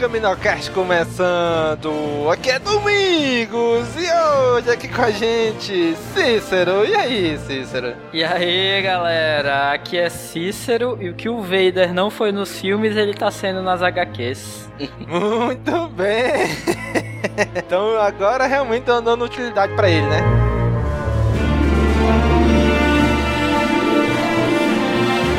[0.00, 1.90] Caminocast começando!
[2.32, 6.86] Aqui é Domingos e hoje aqui com a gente Cícero.
[6.86, 7.94] E aí, Cícero?
[8.10, 9.72] E aí, galera?
[9.72, 13.60] Aqui é Cícero e o que o Vader não foi nos filmes, ele tá sendo
[13.60, 14.70] nas HQs.
[15.06, 16.48] Muito bem!
[17.54, 20.49] então agora realmente estão dando utilidade pra ele, né?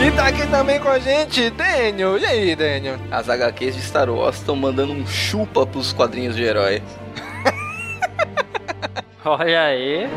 [0.04, 2.18] E tá aqui também com a gente, Daniel.
[2.18, 2.98] E aí, Daniel?
[3.12, 6.82] As HQs de Star Wars estão mandando um chupa pros quadrinhos de herói.
[9.24, 10.10] Olha aí.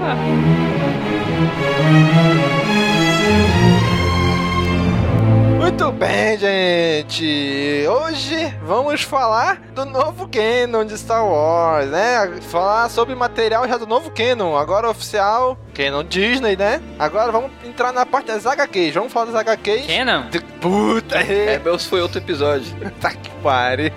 [5.65, 7.87] Muito bem, gente.
[7.89, 12.39] Hoje vamos falar do novo canon de Star Wars, né?
[12.43, 16.83] Falar sobre material já do novo canon, agora oficial, canon Disney, né?
[16.99, 18.93] Agora vamos entrar na parte das HQs.
[18.93, 19.87] Vamos falar das HQs.
[19.87, 20.29] Canon?
[20.29, 20.41] De...
[20.61, 21.17] Puta!
[21.21, 22.71] Rebels foi outro episódio.
[23.01, 23.91] tá que pare.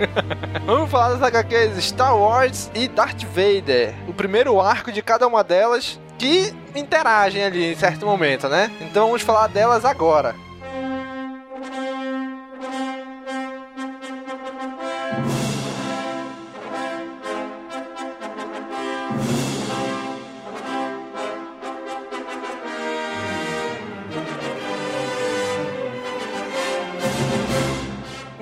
[0.64, 3.94] vamos falar das HQs Star Wars e Darth Vader.
[4.08, 8.70] O primeiro arco de cada uma delas que interagem ali em certo momento, né?
[8.80, 10.34] Então vamos falar delas agora.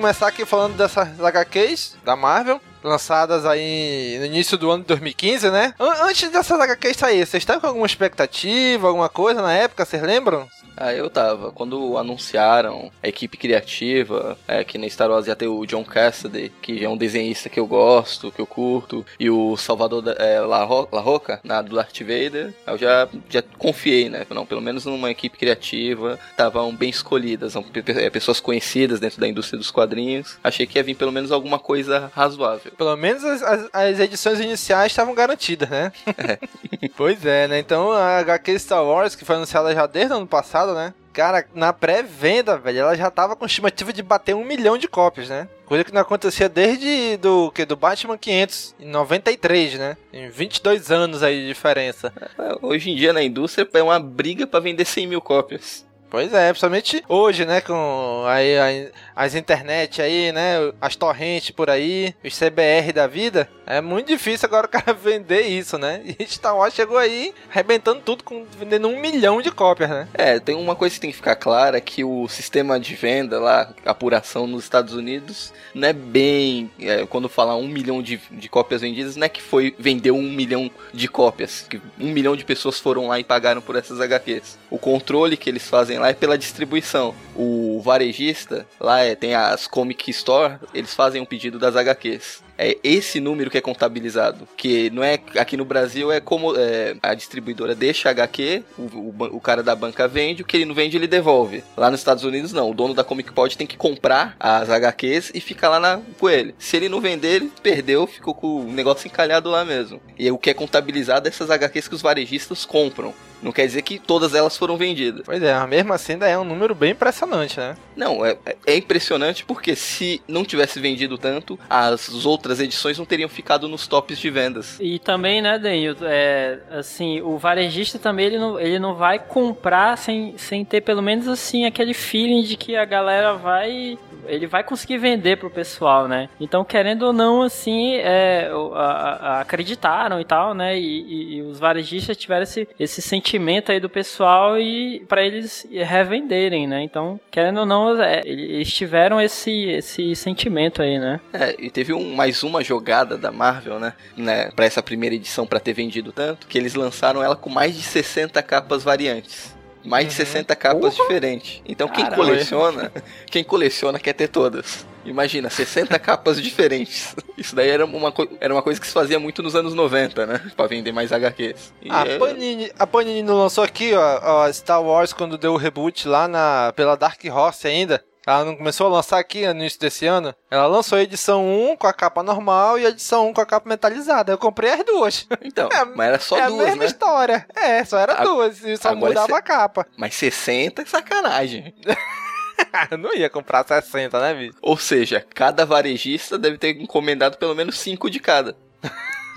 [0.06, 5.50] Começar aqui falando dessas HQs da Marvel, lançadas aí no início do ano de 2015,
[5.50, 5.74] né?
[5.80, 10.48] Antes dessas HQs sair, vocês estavam com alguma expectativa, alguma coisa na época, vocês lembram?
[10.76, 11.50] Ah, eu tava.
[11.52, 16.52] Quando anunciaram a equipe criativa, é, que na Star Wars ia ter o John Cassidy,
[16.60, 20.64] que é um desenhista que eu gosto, que eu curto, e o Salvador é, La,
[20.64, 24.26] Ro La Roca, na, do Darth Vader, eu já, já confiei, né?
[24.28, 27.64] Não, pelo menos numa equipe criativa, estavam bem escolhidas, são
[28.12, 30.38] pessoas conhecidas dentro da indústria dos quadrinhos.
[30.44, 32.72] Achei que ia vir pelo menos alguma coisa razoável.
[32.72, 35.92] Pelo menos as, as, as edições iniciais estavam garantidas, né?
[36.06, 36.38] É.
[36.96, 37.58] pois é, né?
[37.58, 40.94] Então a HQ Star Wars, que foi anunciada já desde o ano passado, né?
[41.12, 45.28] Cara, na pré-venda, velho, ela já tava com estimativa de bater um milhão de cópias,
[45.28, 45.48] né?
[45.64, 49.96] Coisa que não acontecia desde do que do Batman 500 em 93, né?
[50.12, 52.12] Em 22 anos aí de diferença.
[52.60, 55.86] Hoje em dia na indústria é uma briga para vender 100 mil cópias.
[56.08, 62.14] Pois é, principalmente hoje, né, com aí, as internet aí, né, as torrentes por aí,
[62.22, 66.02] os CBR da vida, é muito difícil agora o cara vender isso, né?
[66.20, 70.06] E Star Wars chegou aí arrebentando tudo, com, vendendo um milhão de cópias, né?
[70.14, 73.72] É, tem uma coisa que tem que ficar clara, que o sistema de venda lá,
[73.84, 78.82] apuração nos Estados Unidos, não é bem, é, quando falar um milhão de, de cópias
[78.82, 82.78] vendidas, não é que foi, vendeu um milhão de cópias, que um milhão de pessoas
[82.78, 84.58] foram lá e pagaram por essas HQs.
[84.70, 87.14] O controle que eles fazem lá é pela distribuição.
[87.34, 92.76] O varejista, lá é, tem as Comic Store, eles fazem um pedido das HQs é
[92.82, 94.48] esse número que é contabilizado.
[94.56, 98.82] Que não é aqui no Brasil é como é, a distribuidora deixa a HQ, o,
[98.82, 101.62] o, o, cara da banca vende, o que ele não vende ele devolve.
[101.76, 105.32] Lá nos Estados Unidos não, o dono da Comic Pod tem que comprar as HQs
[105.34, 106.54] e fica lá na, com ele.
[106.58, 110.00] Se ele não vender, ele perdeu, ficou com o negócio encalhado lá mesmo.
[110.18, 113.14] E o que é contabilizado é essas HQs que os varejistas compram.
[113.42, 115.22] Não quer dizer que todas elas foram vendidas.
[115.24, 117.76] Pois é, mas mesmo assim ainda é um número bem impressionante, né?
[117.94, 118.36] Não, é,
[118.66, 123.86] é impressionante porque se não tivesse vendido tanto, as outras edições não teriam ficado nos
[123.86, 124.78] tops de vendas.
[124.80, 129.96] E também, né, Daniel, é, assim, o varejista também ele não, ele não vai comprar
[129.98, 133.98] sem, sem ter pelo menos assim aquele feeling de que a galera vai
[134.28, 136.28] ele vai conseguir vender pro pessoal, né?
[136.40, 140.76] Então, querendo ou não, assim, é, a, a, acreditaram e tal, né?
[140.76, 143.25] E, e, e, os varejistas tiveram esse, esse sentimento
[143.68, 146.82] aí do pessoal e para eles revenderem, né?
[146.82, 151.20] Então, querendo ou não, é, eles tiveram esse, esse sentimento aí, né?
[151.32, 153.94] É, e teve um, mais uma jogada da Marvel, né?
[154.16, 157.74] né para essa primeira edição, para ter vendido tanto, que eles lançaram ela com mais
[157.74, 159.56] de 60 capas variantes
[159.86, 160.10] mais uhum.
[160.10, 161.62] de 60 capas diferentes.
[161.66, 162.92] Então quem coleciona,
[163.26, 164.86] quem coleciona quer ter todas.
[165.04, 167.14] Imagina, 60 capas diferentes.
[167.38, 170.40] Isso daí era uma, era uma coisa que se fazia muito nos anos 90, né?
[170.56, 171.72] Pra vender mais HQs.
[171.88, 172.18] a, é...
[172.18, 176.72] Panini, a Panini lançou aqui, ó, ó, Star Wars quando deu o reboot lá na,
[176.74, 178.04] pela Dark Horse ainda.
[178.26, 180.34] Ela não começou a lançar aqui no início desse ano?
[180.50, 183.46] Ela lançou a edição 1 com a capa normal e a edição 1 com a
[183.46, 184.32] capa metalizada.
[184.32, 185.28] Eu comprei as duas.
[185.42, 186.86] Então, é, mas era só é duas, É a mesma né?
[186.86, 187.46] história.
[187.54, 188.24] É, só era a...
[188.24, 188.64] duas.
[188.64, 189.86] E só Agora mudava a capa.
[189.96, 191.72] Mas 60 é sacanagem.
[192.90, 194.58] Eu não ia comprar 60, né, bicho?
[194.60, 198.56] Ou seja, cada varejista deve ter encomendado pelo menos 5 de cada.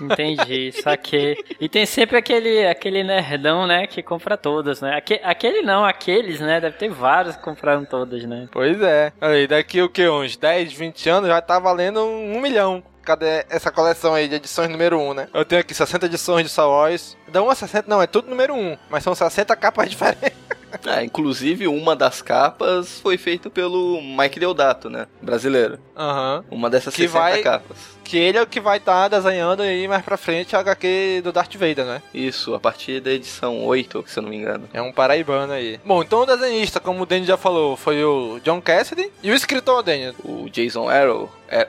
[0.00, 1.36] Entendi, saquei.
[1.60, 4.96] E tem sempre aquele, aquele nerdão, né, que compra todas, né?
[4.96, 6.60] Aque, aquele não, aqueles, né?
[6.60, 8.48] Deve ter vários que compraram todas, né?
[8.50, 9.12] Pois é.
[9.20, 10.08] Aí, daqui o que?
[10.08, 12.82] Uns 10, 20 anos já tá valendo um milhão.
[13.02, 15.28] Cadê essa coleção aí de edições número 1, né?
[15.32, 17.16] Eu tenho aqui 60 edições de Star Wars.
[17.28, 18.76] Da 1 a 60, não, é tudo número 1.
[18.90, 20.38] Mas são 60 capas diferentes.
[20.86, 25.06] É, inclusive uma das capas foi feita pelo Mike Deodato, né?
[25.20, 25.78] Brasileiro.
[25.96, 26.44] Aham.
[26.50, 26.58] Uhum.
[26.58, 27.42] Uma dessas que 60 vai...
[27.42, 28.00] capas.
[28.04, 31.20] Que ele é o que vai estar tá desenhando aí mais pra frente a HQ
[31.22, 32.02] do Darth Vader, né?
[32.12, 34.68] Isso, a partir da edição 8, se eu não me engano.
[34.72, 35.78] É um paraibano aí.
[35.84, 39.10] Bom, então o desenhista, como o Danny já falou, foi o John Cassidy.
[39.22, 40.12] E o escritor, Danny?
[40.24, 41.30] O Jason Arrow.
[41.50, 41.66] É.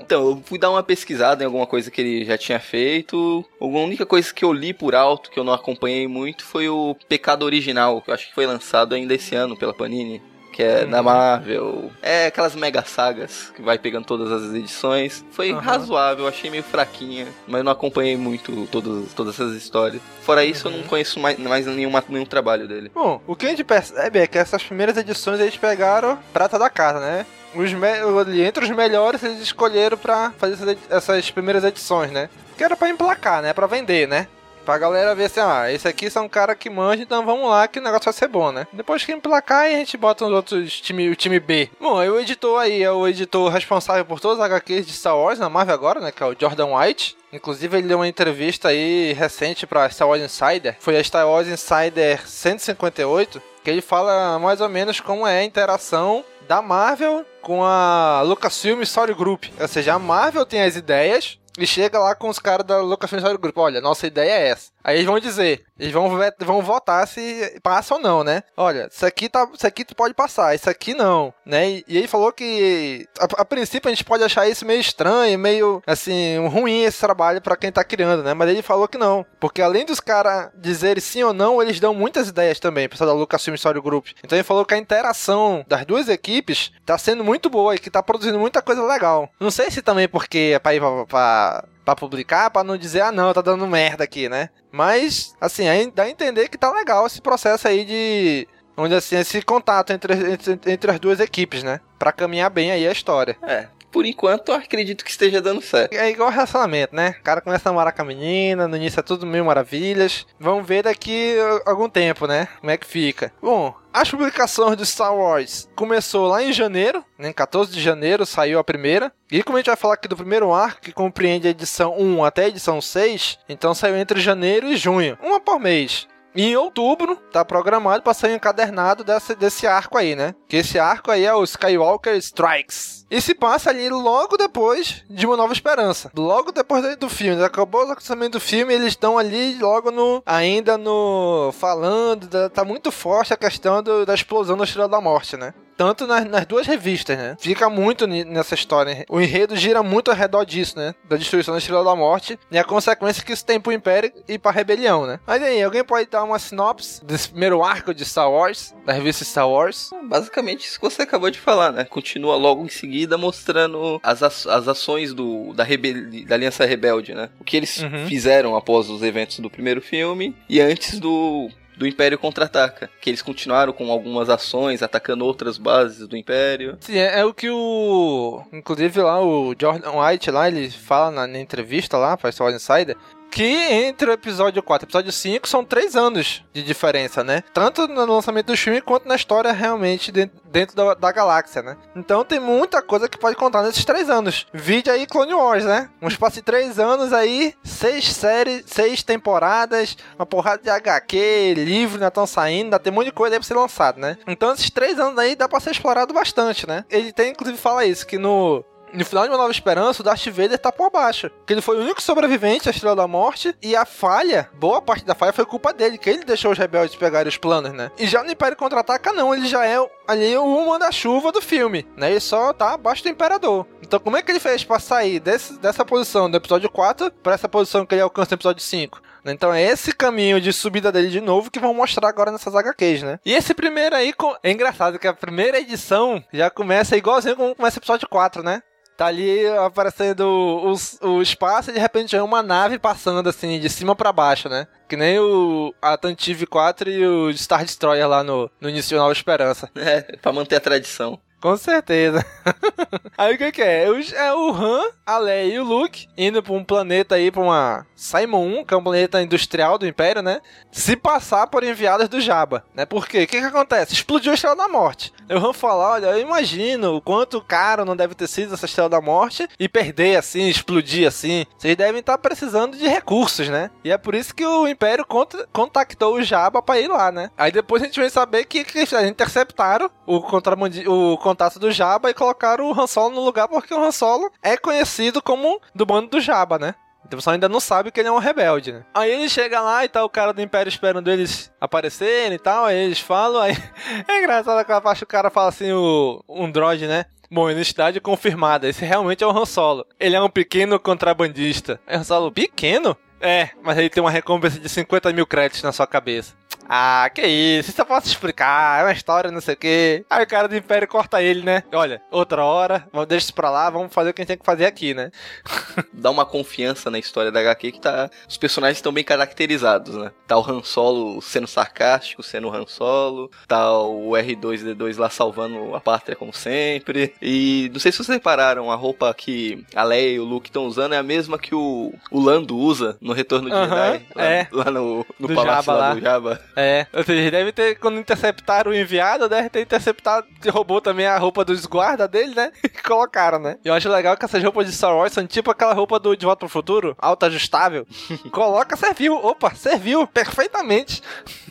[0.00, 3.44] Então, eu fui dar uma pesquisada em alguma coisa que ele já tinha feito.
[3.60, 6.96] A única coisa que eu li por alto, que eu não acompanhei muito, foi o
[7.08, 10.22] Pecado Original, que eu acho que foi lançado ainda esse ano pela Panini
[10.58, 10.90] que é uhum.
[10.90, 11.92] da Marvel.
[12.02, 15.24] É aquelas mega sagas que vai pegando todas as edições.
[15.30, 15.60] Foi uhum.
[15.60, 20.02] razoável, achei meio fraquinha, mas não acompanhei muito todas, todas essas histórias.
[20.20, 20.72] Fora isso, uhum.
[20.72, 20.90] eu não uhum.
[20.90, 22.90] conheço mais, mais nenhuma, nenhum trabalho dele.
[22.92, 26.68] Bom, o que a gente percebe é que essas primeiras edições eles pegaram prata da
[26.68, 27.24] casa, né?
[27.58, 28.40] Os me...
[28.42, 32.30] entre os melhores eles escolheram para fazer essas, essas primeiras edições, né?
[32.56, 33.52] Que era para emplacar, né?
[33.52, 34.28] Para vender, né?
[34.64, 37.66] Pra galera ver assim, ah, esse aqui são um cara que manja, então vamos lá
[37.66, 38.66] que o negócio vai ser bom, né?
[38.70, 41.70] Depois que emplacar, a gente bota os outros time, o time B.
[41.80, 45.16] Bom, aí o editor aí é o editor responsável por todas as HQs de Star
[45.16, 46.12] Wars na Marvel agora, né?
[46.12, 47.16] Que é o Jordan White.
[47.32, 50.76] Inclusive, ele deu uma entrevista aí recente pra Star Wars Insider.
[50.80, 55.44] Foi a Star Wars Insider 158, que ele fala mais ou menos como é a
[55.44, 59.44] interação da Marvel com a Lucasfilm Story Group.
[59.60, 63.18] Ou seja, a Marvel tem as ideias e chega lá com os caras da Lucasfilm
[63.20, 63.58] Story Group.
[63.58, 64.70] Olha, nossa ideia é essa.
[64.82, 66.08] Aí eles vão dizer, eles vão,
[66.40, 68.42] vão votar se passa ou não, né?
[68.56, 71.68] Olha, isso aqui, tá, isso aqui tu pode passar, isso aqui não, né?
[71.68, 75.38] E, e ele falou que, a, a, princípio, a gente pode achar isso meio estranho,
[75.38, 78.34] meio, assim, ruim esse trabalho para quem tá criando, né?
[78.34, 81.92] Mas ele falou que não, porque além dos caras dizerem sim ou não, eles dão
[81.92, 84.08] muitas ideias também, pessoal da Lucasfilm Story Group.
[84.24, 87.90] Então ele falou que a interação das duas equipes tá sendo muito boa e que
[87.90, 89.30] tá produzindo muita coisa legal.
[89.38, 93.10] Não sei se também porque é pra ir pra, para publicar, para não dizer, ah
[93.10, 94.50] não, tá dando merda aqui, né?
[94.70, 95.64] Mas, assim,
[95.94, 98.46] dá a entender que tá legal esse processo aí de.
[98.76, 101.80] Onde assim, esse contato entre, entre, entre as duas equipes, né?
[101.98, 103.38] Pra caminhar bem aí a história.
[103.42, 105.92] É, por enquanto, acredito que esteja dando certo.
[105.94, 107.16] É igual relacionamento, né?
[107.20, 110.26] O cara começa a namorar com a menina, no início é tudo mil maravilhas.
[110.38, 112.48] Vamos ver daqui algum tempo, né?
[112.60, 113.32] Como é que fica.
[113.40, 117.30] Bom, as publicações do Star Wars começou lá em janeiro, né?
[117.30, 119.12] em 14 de janeiro saiu a primeira.
[119.30, 122.24] E como a gente vai falar aqui do primeiro arco, que compreende a edição 1
[122.24, 126.06] até a edição 6, então saiu entre janeiro e junho, uma por mês.
[126.34, 130.34] E em outubro, tá programado para sair encadernado desse, desse arco aí, né?
[130.46, 133.06] Que esse arco aí é o Skywalker Strikes.
[133.10, 136.10] E se passa ali logo depois de Uma Nova Esperança.
[136.14, 137.42] Logo depois do filme.
[137.42, 140.22] Acabou o acontecimento do filme, eles estão ali logo no.
[140.26, 141.50] Ainda no.
[141.58, 142.28] Falando.
[142.50, 145.54] tá muito forte a questão do, da explosão da Estrela da Morte, né?
[145.78, 147.36] Tanto nas, nas, duas revistas, né?
[147.38, 149.06] Fica muito nessa história.
[149.08, 150.92] O enredo gira muito ao redor disso, né?
[151.08, 154.38] Da destruição da Estrela da Morte e a consequência que isso tem pro Império e
[154.38, 155.20] pra rebelião, né?
[155.24, 159.24] Mas aí, alguém pode dar uma sinopse desse primeiro arco de Star Wars, da revista
[159.24, 159.90] Star Wars?
[160.08, 161.84] Basicamente isso que você acabou de falar, né?
[161.84, 166.10] Continua logo em seguida mostrando as, as ações do, da, rebel...
[166.26, 167.30] da Aliança Rebelde, né?
[167.38, 168.08] O que eles uhum.
[168.08, 172.90] fizeram após os eventos do primeiro filme e antes do do Império Contra-Ataca.
[173.00, 176.76] Que eles continuaram com algumas ações, atacando outras bases do Império.
[176.80, 178.42] Sim, é, é o que o.
[178.52, 182.96] Inclusive lá o Jordan White lá, ele fala na, na entrevista lá para Star Insider
[183.30, 187.42] que entre o episódio 4 e o episódio 5 são 3 anos de diferença, né?
[187.52, 191.76] Tanto no lançamento do filme quanto na história realmente dentro, da, da, galáxia, né?
[191.94, 194.46] Então tem muita coisa que pode contar nesses 3 anos.
[194.52, 195.90] Vide aí Clone Wars, né?
[196.00, 201.96] Um espaço de 3 anos aí, 6 séries, 6 temporadas, uma porrada de HQ, livro
[201.96, 204.16] ainda estão saindo, ainda tem um monte de coisa aí pra ser lançado, né?
[204.26, 206.84] Então esses 3 anos aí dá pra ser explorado bastante, né?
[206.90, 210.26] Ele tem, inclusive, fala isso, que no no final de Uma Nova Esperança, o Darth
[210.26, 211.30] Vader tá por baixo.
[211.46, 213.54] Que ele foi o único sobrevivente à Estrela da Morte.
[213.62, 215.98] E a falha, boa parte da falha, foi culpa dele.
[215.98, 217.90] Que ele deixou os rebeldes pegarem os planos, né?
[217.98, 219.34] E já no Império Contra-Ataca, não.
[219.34, 219.76] Ele já é
[220.06, 222.10] ali o manda-chuva do filme, né?
[222.10, 223.66] Ele só tá abaixo do Imperador.
[223.82, 227.34] Então, como é que ele fez pra sair desse, dessa posição do episódio 4 pra
[227.34, 229.00] essa posição que ele alcança no episódio 5?
[229.24, 233.02] Então é esse caminho de subida dele de novo que vão mostrar agora nessas HQs,
[233.02, 233.18] né?
[233.24, 237.78] E esse primeiro aí, é engraçado que a primeira edição já começa igualzinho como começa
[237.78, 238.62] o episódio 4, né?
[238.98, 243.70] Tá ali aparecendo o, o espaço e de repente é uma nave passando assim, de
[243.70, 244.66] cima para baixo, né?
[244.88, 248.96] Que nem o a Tantive 4 e o Star Destroyer lá no, no início de
[248.96, 249.70] Nova Esperança.
[249.76, 251.20] É, pra manter a tradição.
[251.40, 252.24] Com certeza.
[253.16, 253.84] aí o que, que é?
[254.14, 257.86] É o Han, a Leia e o Luke indo pra um planeta aí, pra uma
[257.94, 260.40] Simon 1, que é um planeta industrial do Império, né?
[260.72, 262.84] Se passar por enviadas do Jabba, né?
[262.84, 263.22] Por quê?
[263.22, 263.92] O que, que acontece?
[263.92, 265.12] Explodiu a Estrela da Morte.
[265.30, 268.88] O Han fala, olha, eu imagino o quanto caro não deve ter sido essa Estrela
[268.88, 271.44] da Morte e perder assim, explodir assim.
[271.56, 273.70] Vocês devem estar precisando de recursos, né?
[273.84, 275.06] E é por isso que o Império
[275.52, 277.30] contactou o Jabba pra ir lá, né?
[277.36, 280.90] Aí depois a gente vai saber que, que eles interceptaram o contrabandista
[281.28, 284.56] contato do Jabba e colocaram o Han Solo no lugar porque o Han Solo é
[284.56, 286.74] conhecido como do bando do Jabba, né?
[287.04, 288.84] Então o pessoal ainda não sabe que ele é um rebelde, né?
[288.94, 292.64] Aí ele chega lá e tá o cara do Império esperando eles aparecerem e tal,
[292.64, 293.56] aí eles falam, aí...
[294.08, 296.22] É engraçado aquela parte que o cara fala assim, o...
[296.28, 297.04] um droid, né?
[297.30, 299.86] Bom, identidade confirmada, esse realmente é o Han Solo.
[300.00, 301.78] Ele é um pequeno contrabandista.
[301.86, 302.96] É Han Solo pequeno?
[303.20, 306.34] É, mas ele tem uma recompensa de 50 mil créditos na sua cabeça.
[306.68, 310.04] Ah, que isso, isso eu posso explicar, é uma história, não sei o quê.
[310.10, 311.62] Aí o cara do Império corta ele, né?
[311.72, 314.44] Olha, outra hora, deixa isso pra lá, vamos fazer o que a gente tem que
[314.44, 315.10] fazer aqui, né?
[315.92, 318.10] Dá uma confiança na história da HQ que tá.
[318.28, 320.10] Os personagens estão bem caracterizados, né?
[320.26, 323.30] Tá o Han Solo sendo sarcástico, sendo o Han Solo.
[323.46, 327.14] Tá o R2D2 lá salvando a pátria, como sempre.
[327.22, 330.66] E não sei se vocês repararam, a roupa que a Leia e o Luke estão
[330.66, 334.06] usando é a mesma que o, o Lando usa no Retorno de uh -huh, Jedi.
[334.14, 334.48] Lá, é.
[334.52, 336.40] lá no, no palácio Jabba, lá do Jabba.
[336.60, 341.16] É, ou seja, deve ter, quando interceptaram o enviado, deve ter interceptado, roubou também a
[341.16, 342.50] roupa dos guardas dele, né?
[342.64, 343.58] E colocaram, né?
[343.64, 346.26] Eu acho legal que essas roupas de Star Wars são tipo aquela roupa do De
[346.26, 347.86] Volta pro Futuro, alta ajustável.
[348.32, 349.14] Coloca, serviu.
[349.14, 351.00] Opa, serviu perfeitamente.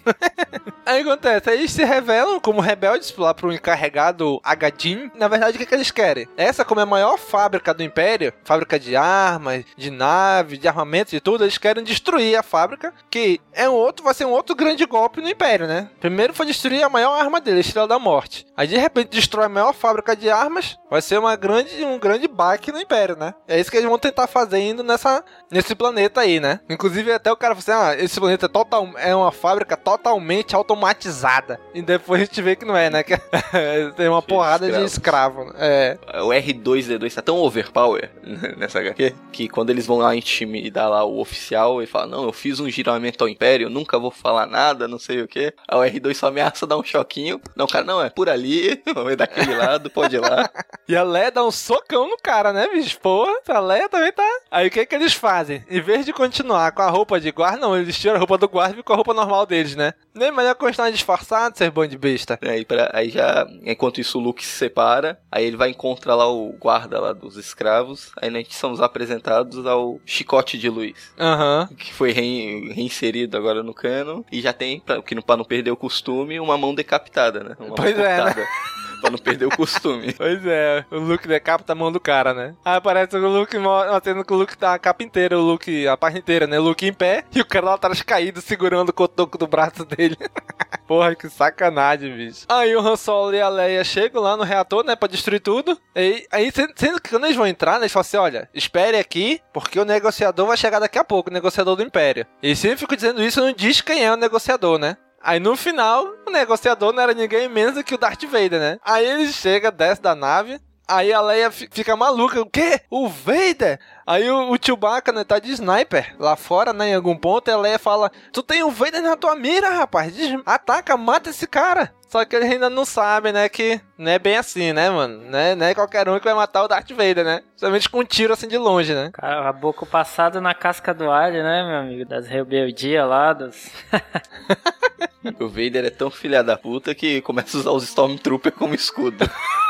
[0.85, 5.09] aí acontece, aí eles se revelam como rebeldes lá pro encarregado Agadin.
[5.15, 6.27] Na verdade, o que, que eles querem?
[6.35, 11.13] Essa, como é a maior fábrica do Império, fábrica de armas, de naves, de armamentos
[11.13, 14.55] e tudo, eles querem destruir a fábrica, que é um outro, vai ser um outro
[14.55, 15.89] grande golpe no Império, né?
[15.99, 18.45] Primeiro foi destruir a maior arma dele, a Estrela da Morte.
[18.55, 22.27] Aí de repente destrói a maior fábrica de armas, vai ser uma grande, um grande
[22.27, 23.33] baque no Império, né?
[23.47, 26.59] É isso que eles vão tentar fazer indo nessa, nesse planeta aí, né?
[26.69, 30.55] Inclusive até o cara falou assim, ah, esse planeta é, total, é uma fábrica totalmente
[30.55, 31.59] automatizada.
[31.73, 33.03] E depois a gente vê que não é, né?
[33.03, 33.17] Que
[33.95, 35.45] tem uma porrada de escravo.
[35.45, 35.53] Né?
[35.57, 35.97] É.
[36.21, 38.11] O R2D2 tá tão overpower
[38.57, 42.33] nessa HQ que quando eles vão lá intimidar lá o oficial e fala, não, eu
[42.33, 45.53] fiz um giramento ao Império, nunca vou falar nada, não sei o que.
[45.67, 47.39] Aí o R2 só ameaça dar um choquinho.
[47.55, 50.49] Não, cara, não, é por ali, vai daquele lado, pode ir lá.
[50.87, 52.99] e a Leia dá um socão no cara, né, bicho?
[52.99, 54.23] Porra, a Leia também tá.
[54.51, 55.36] Aí o que que eles fazem?
[55.69, 58.47] Em vez de continuar com a roupa de guarda, não, eles tiram a roupa do
[58.47, 59.93] guarda e ficam com a roupa normal deles, né?
[60.13, 62.39] Nem melhor continuar disfarçado, ser bom de besta.
[62.41, 66.27] Aí, pra, aí já, enquanto isso o Luke se separa, aí ele vai encontrar lá
[66.27, 71.11] o guarda lá dos escravos, aí nós somos apresentados ao Chicote de Luz.
[71.19, 71.67] Aham.
[71.69, 71.75] Uhum.
[71.75, 75.77] Que foi reinserido agora no cano, e já tem, pra, que, pra não perder o
[75.77, 77.55] costume, uma mão decapitada, né?
[77.59, 78.35] Uma pois é, né?
[79.01, 80.13] pra não perder o costume.
[80.17, 82.55] Pois é, o Luke decapita a mão do cara, né?
[82.65, 83.55] Aí aparece o Luke,
[84.03, 86.59] tendo que o Luke tá a capa inteira, o Luke, a parte inteira, né?
[86.59, 89.85] O Luke em pé e o cara lá atrás caído, segurando o cotoco do braço
[89.85, 90.17] dele.
[90.87, 92.45] Porra, que sacanagem, bicho.
[92.47, 95.77] Aí o Han Solo e a Leia chegam lá no reator, né, pra destruir tudo.
[95.95, 99.41] E aí, sendo que quando eles vão entrar, né, eles falam assim, olha, espere aqui,
[99.53, 102.25] porque o negociador vai chegar daqui a pouco, o negociador do Império.
[102.41, 104.97] E sempre fico dizendo isso, não diz quem é o negociador, né?
[105.21, 108.79] Aí no final, o negociador não era ninguém menos do que o Darth Vader, né?
[108.83, 112.39] Aí ele chega, desce da nave, Aí a Leia fica maluca.
[112.39, 112.79] O quê?
[112.89, 113.77] O Vader?
[114.05, 117.51] Aí o, o Chewbacca, né, tá de sniper lá fora, né, em algum ponto, e
[117.51, 120.13] a Leia fala, tu tem o Vader na tua mira, rapaz,
[120.45, 121.93] ataca, mata esse cara.
[122.07, 125.19] Só que eles ainda não sabem, né, que não é bem assim, né, mano?
[125.29, 127.41] Né, não é qualquer um que vai matar o Darth Vader, né?
[127.57, 129.09] Somente com um tiro assim de longe, né?
[129.11, 132.05] Cara, a boca passada na casca do alho, né, meu amigo?
[132.05, 133.69] Das rebeldias lá, dos...
[135.37, 139.29] o Vader é tão filha da puta que começa a usar os Stormtrooper como escudo.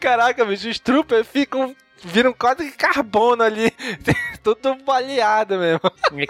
[0.00, 1.74] Caraca, bicho, os troopers ficam
[2.04, 3.72] vira código de carbono ali.
[4.42, 5.80] Tudo baleado mesmo.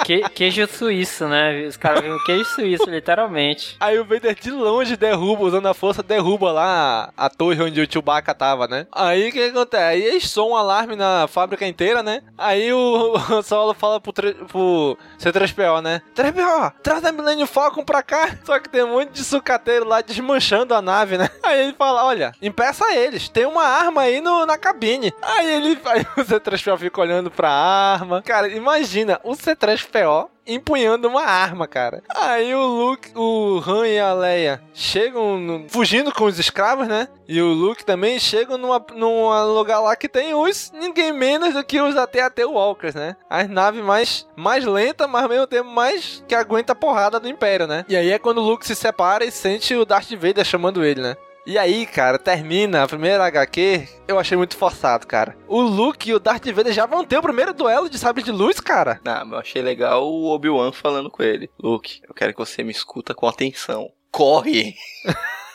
[0.04, 1.66] Que, queijo suíço, né?
[1.66, 3.76] Os caras viram queijo suíço, literalmente.
[3.80, 7.90] Aí o Vader de longe derruba, usando a força, derruba lá a, torre onde o
[7.90, 8.86] Chewbacca tava, né?
[8.92, 9.82] Aí o que acontece?
[9.82, 12.22] Aí eles um alarme na fábrica inteira, né?
[12.36, 16.02] Aí o, o Solo fala pro, pro C3PO, né?
[16.14, 18.36] 3PO, traz a Millennium Falcon pra cá.
[18.44, 21.28] Só que tem um monte de sucateiro lá desmanchando a nave, né?
[21.42, 25.12] Aí ele fala, olha, impeça eles, tem uma arma aí no, na cabine.
[25.22, 27.97] Aí ele aí o C3PO fica olhando pra arma.
[28.24, 32.02] Cara, imagina o C3PO empunhando uma arma, cara.
[32.08, 37.06] Aí o Luke, o Han e a Leia chegam no, fugindo com os escravos, né?
[37.28, 41.62] E o Luke também chegam numa, num lugar lá que tem os ninguém menos do
[41.62, 43.14] que os AT-AT Walkers, né?
[43.28, 47.28] As naves mais, mais lentas, mas ao mesmo tempo mais que aguenta a porrada do
[47.28, 47.84] Império, né?
[47.86, 51.02] E aí é quando o Luke se separa e sente o Darth Vader chamando ele,
[51.02, 51.16] né?
[51.46, 55.34] E aí, cara, termina a primeira HQ, eu achei muito forçado, cara.
[55.46, 58.30] O Luke e o Darth Vader já vão ter o primeiro duelo de sabre de
[58.30, 59.00] luz, cara.
[59.02, 61.50] Não, eu achei legal o Obi-Wan falando com ele.
[61.58, 63.90] Luke, eu quero que você me escuta com atenção.
[64.10, 64.74] Corre!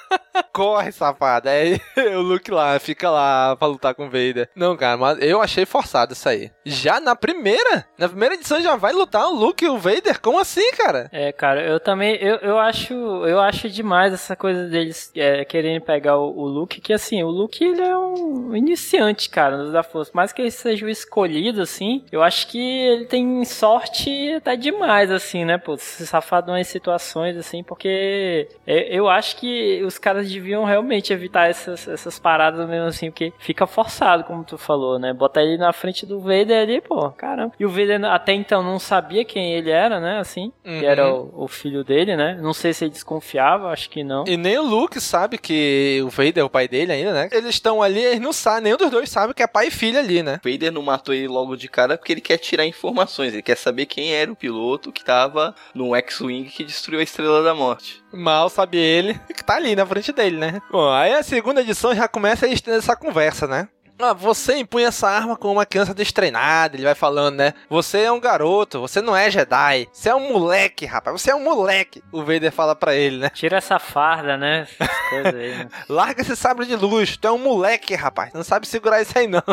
[0.52, 1.50] Corre, safada.
[1.52, 1.80] Aí
[2.16, 4.50] o Luke lá, fica lá pra lutar com o Vader.
[4.56, 6.52] Não, cara, mas eu achei forçado isso aí.
[6.66, 10.20] Já na primeira, na primeira edição já vai lutar o Luke e o Vader?
[10.22, 11.10] Como assim, cara?
[11.12, 15.82] É, cara, eu também, eu, eu acho eu acho demais essa coisa deles é, querendo
[15.82, 20.12] pegar o, o, Luke, que assim, o Luke ele é um iniciante, cara, da Força.
[20.14, 25.12] Mais que ele seja o escolhido, assim, eu acho que ele tem sorte até demais,
[25.12, 30.66] assim, né, pô, se safado em situações, assim, porque eu acho que os caras deviam
[30.66, 35.14] realmente evitar essas, essas paradas mesmo assim, porque fica forçado, como tu falou, né?
[35.14, 37.54] Botar ele na frente do Vader ali, pô, caramba.
[37.58, 40.20] E o Vader até então não sabia quem ele era, né?
[40.20, 40.80] Assim, uhum.
[40.80, 42.38] que era o, o, filho dele, né?
[42.42, 44.26] Não sei se ele desconfiava, acho que não.
[44.28, 47.30] E nem o Luke sabe que o Vader é o pai dele ainda, né?
[47.32, 49.98] Eles estão ali, eles não sabem, nenhum dos dois sabe que é pai e filho
[49.98, 50.42] ali, né?
[50.44, 53.56] O Vader não matou ele logo de cara porque ele quer tirar informações, ele quer
[53.56, 58.04] saber quem era o piloto que tava no X-Wing que destruiu a Estrela da Morte.
[58.12, 60.62] Mal sabe ele que tá ali na frente dele, né?
[60.72, 63.68] Bom, aí a segunda edição já começa a estender essa conversa, né?
[64.00, 67.54] Ah, você empunha essa arma com uma criança destreinada, ele vai falando, né?
[67.70, 69.88] Você é um garoto, você não é Jedi.
[69.94, 71.22] Você é um moleque, rapaz.
[71.22, 72.04] Você é um moleque.
[72.12, 73.30] O Vader fala pra ele, né?
[73.30, 74.68] Tira essa farda, né?
[75.14, 75.70] Aí, né?
[75.88, 77.16] Larga esse sabre de luz.
[77.18, 78.34] Tu é um moleque, rapaz.
[78.34, 79.44] Não sabe segurar isso aí, não.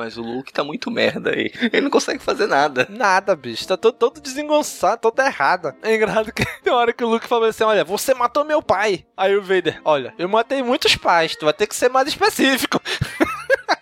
[0.00, 1.52] Mas o Luke tá muito merda aí.
[1.70, 2.86] Ele não consegue fazer nada.
[2.88, 3.68] Nada, bicho.
[3.68, 5.74] Tá todo, todo desengonçado, todo errado.
[5.82, 9.04] É engraçado que tem hora que o Luke falou assim: Olha, você matou meu pai.
[9.14, 11.36] Aí o Vader, olha, eu matei muitos pais.
[11.36, 12.80] Tu vai ter que ser mais específico.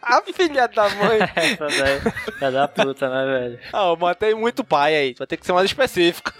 [0.03, 1.19] A filha da mãe.
[1.37, 2.01] Essa daí.
[2.41, 3.59] É da puta, né, velho?
[3.73, 5.15] Ah, eu matei muito pai aí.
[5.15, 6.33] Tu vai ter que ser mais específico.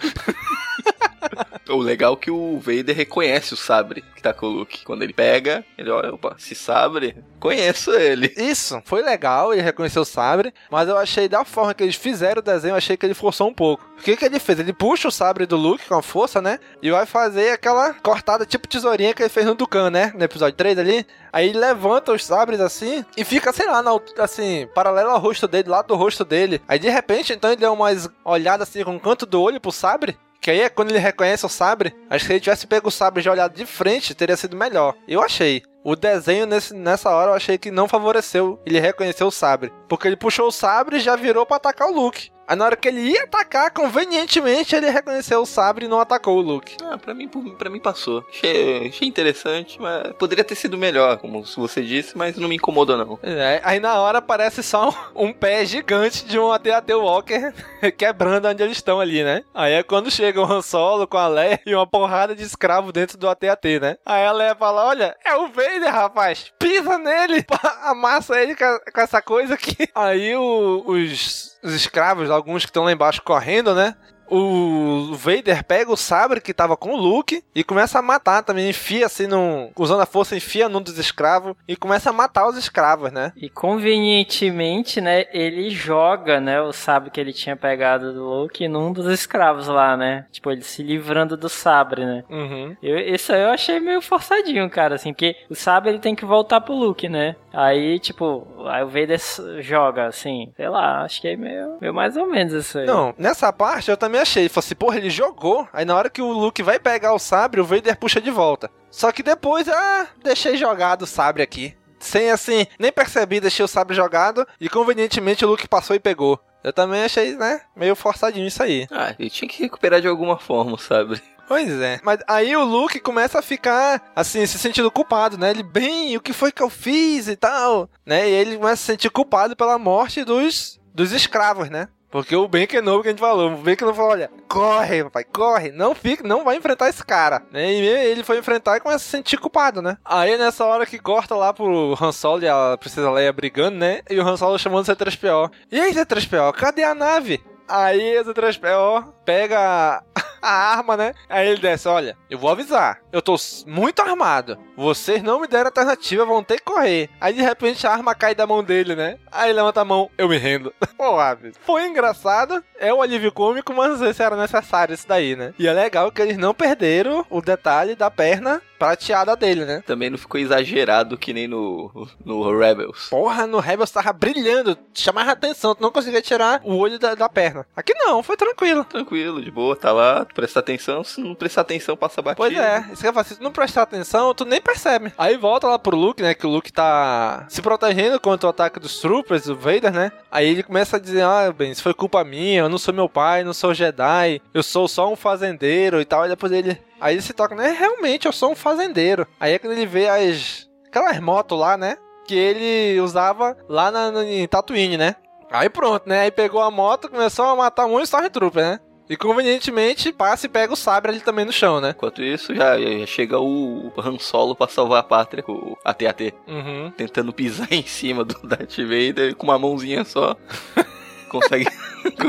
[1.69, 4.83] O legal é que o Vader reconhece o sabre que tá com o Luke.
[4.83, 8.33] Quando ele pega, ele olha, opa, esse sabre, conheço ele.
[8.35, 12.39] Isso, foi legal, ele reconheceu o sabre, mas eu achei da forma que eles fizeram
[12.39, 13.87] o desenho, eu achei que ele forçou um pouco.
[13.97, 14.59] O que que ele fez?
[14.59, 16.59] Ele puxa o sabre do Luke com a força, né?
[16.81, 20.11] E vai fazer aquela cortada tipo tesourinha que ele fez no Dukan, né?
[20.15, 21.05] No episódio 3 ali.
[21.31, 25.47] Aí ele levanta os sabres assim e fica, sei lá, na, assim, paralelo ao rosto
[25.47, 26.61] dele, lá do rosto dele.
[26.67, 29.71] Aí de repente, então ele deu umas olhadas assim com o canto do olho pro
[29.71, 30.17] sabre.
[30.41, 31.95] Que aí é quando ele reconhece o sabre.
[32.09, 34.95] Acho que se ele tivesse pego o sabre já olhado de frente, teria sido melhor.
[35.07, 35.63] Eu achei.
[35.83, 39.71] O desenho nesse, nessa hora eu achei que não favoreceu ele reconhecer o sabre.
[39.87, 42.31] Porque ele puxou o sabre e já virou para atacar o Luke.
[42.49, 46.35] Aí na hora que ele ia atacar, convenientemente ele reconheceu o sabre e não atacou
[46.35, 46.77] o Luke.
[46.83, 48.25] Ah, pra mim, pra mim passou.
[48.27, 52.97] Achei, achei interessante, mas poderia ter sido melhor, como você disse, mas não me incomodou
[52.97, 53.19] não.
[53.21, 57.53] É, aí na hora aparece só um, um pé gigante de um AT-AT Walker
[57.95, 59.43] quebrando onde eles estão ali, né?
[59.53, 62.91] Aí é quando chega o Han Solo com a Leia e uma porrada de escravo
[62.91, 63.97] dentro do AT-AT, né?
[64.03, 66.51] Aí a Leia fala, olha, é o Vader, rapaz!
[66.57, 67.45] Pisa nele!
[67.83, 69.87] Amassa ele com, essa coisa aqui.
[69.93, 73.95] Aí o, os os escravos, alguns que estão lá embaixo correndo, né?
[74.29, 78.69] O Vader pega o sabre que tava com o Luke e começa a matar também.
[78.69, 82.57] Enfia assim, num, usando a força, enfia num dos escravos e começa a matar os
[82.57, 83.31] escravos, né?
[83.35, 88.93] E convenientemente, né, ele joga, né, o sabre que ele tinha pegado do Luke num
[88.93, 90.25] dos escravos lá, né?
[90.31, 92.23] Tipo, ele se livrando do sabre, né?
[92.29, 92.75] Uhum.
[92.81, 96.25] Eu, isso aí eu achei meio forçadinho, cara, assim, porque o sabre ele tem que
[96.25, 97.35] voltar pro Luke, né?
[97.51, 99.19] Aí, tipo, aí o Vader
[99.59, 102.85] joga, assim, sei lá, acho que é meio, meio mais ou menos isso aí.
[102.85, 104.43] Não, nessa parte eu também achei.
[104.43, 105.67] Ele falou assim, porra, ele jogou.
[105.73, 108.69] Aí na hora que o Luke vai pegar o sabre, o Vader puxa de volta.
[108.91, 111.75] Só que depois, ah, deixei jogado o sabre aqui.
[111.99, 116.39] Sem assim, nem percebi, deixei o sabre jogado e convenientemente o Luke passou e pegou.
[116.63, 118.87] Eu também achei, né, meio forçadinho isso aí.
[118.91, 121.21] Ah, ele tinha que recuperar de alguma forma, sabe?
[121.47, 121.99] Pois é.
[122.03, 125.49] Mas aí o Luke começa a ficar, assim, se sentindo culpado, né?
[125.49, 128.29] Ele, bem, o que foi que eu fiz e tal, né?
[128.29, 131.87] E ele começa a se sentir culpado pela morte dos, dos escravos, né?
[132.09, 135.23] Porque o Ben Kenobi que a gente falou, o Ben Kenobi falou, olha, corre, papai,
[135.23, 137.71] corre, não fica, não vai enfrentar esse cara, né?
[137.71, 139.97] E ele foi enfrentar e começa a se sentir culpado, né?
[140.03, 144.01] Aí nessa hora que corta lá pro Han Solo e a Princesa Leia brigando, né?
[144.09, 145.51] E o Han Solo chamando o C-3PO.
[145.71, 147.43] E aí, C-3PO, cadê a nave?
[147.67, 150.03] Aí o C-3PO pega
[150.41, 151.13] a arma, né?
[151.27, 152.99] Aí ele desce, olha, eu vou avisar.
[153.11, 154.57] Eu tô muito armado.
[154.75, 157.09] Vocês não me deram alternativa, vão ter que correr.
[157.19, 159.17] Aí de repente a arma cai da mão dele, né?
[159.31, 160.73] Aí ele levanta a mão, eu me rendo.
[160.97, 165.35] Porra, foi engraçado, é um alívio cômico, mas não sei se era necessário isso daí,
[165.35, 165.53] né?
[165.57, 169.83] E é legal que eles não perderam o detalhe da perna prateada dele, né?
[169.85, 173.09] Também não ficou exagerado que nem no, no Rebels.
[173.09, 177.27] Porra, no Rebels tava brilhando, chamava atenção, tu não conseguia tirar o olho da, da
[177.27, 177.65] perna.
[177.75, 178.85] Aqui não, foi tranquilo.
[178.85, 182.37] Tranquilo, de boa, tá lá, prestar atenção, se não prestar atenção, passa batido.
[182.37, 185.13] Pois é, isso que eu se não prestar atenção, tu nem percebe.
[185.17, 188.79] Aí volta lá pro Luke, né, que o Luke tá se protegendo contra o ataque
[188.79, 190.11] dos Troopers, do Vader, né?
[190.31, 193.09] Aí ele começa a dizer, ah, bem, isso foi culpa minha, eu não sou meu
[193.09, 196.25] pai, não sou Jedi, eu sou só um fazendeiro e tal.
[196.25, 197.75] E depois ele Aí ele se toca, né?
[197.77, 199.25] Realmente, eu sou um fazendeiro.
[199.39, 200.67] Aí é quando ele vê as.
[200.87, 201.97] aquelas motos lá, né?
[202.27, 205.15] Que ele usava lá na, na, em Tatooine, né?
[205.51, 206.21] Aí pronto, né?
[206.21, 208.79] Aí pegou a moto começou a matar um Stormtrooper, né?
[209.09, 211.95] E convenientemente passa e pega o sabre ali também no chão, né?
[211.97, 216.33] Enquanto isso, já, já chega o Han Solo pra salvar a pátria, o AT-AT.
[216.47, 216.91] Uhum.
[216.95, 220.35] Tentando pisar em cima do Darth Vader com uma mãozinha só.
[221.27, 221.67] Consegue.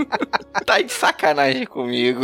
[0.64, 2.22] tá de sacanagem comigo.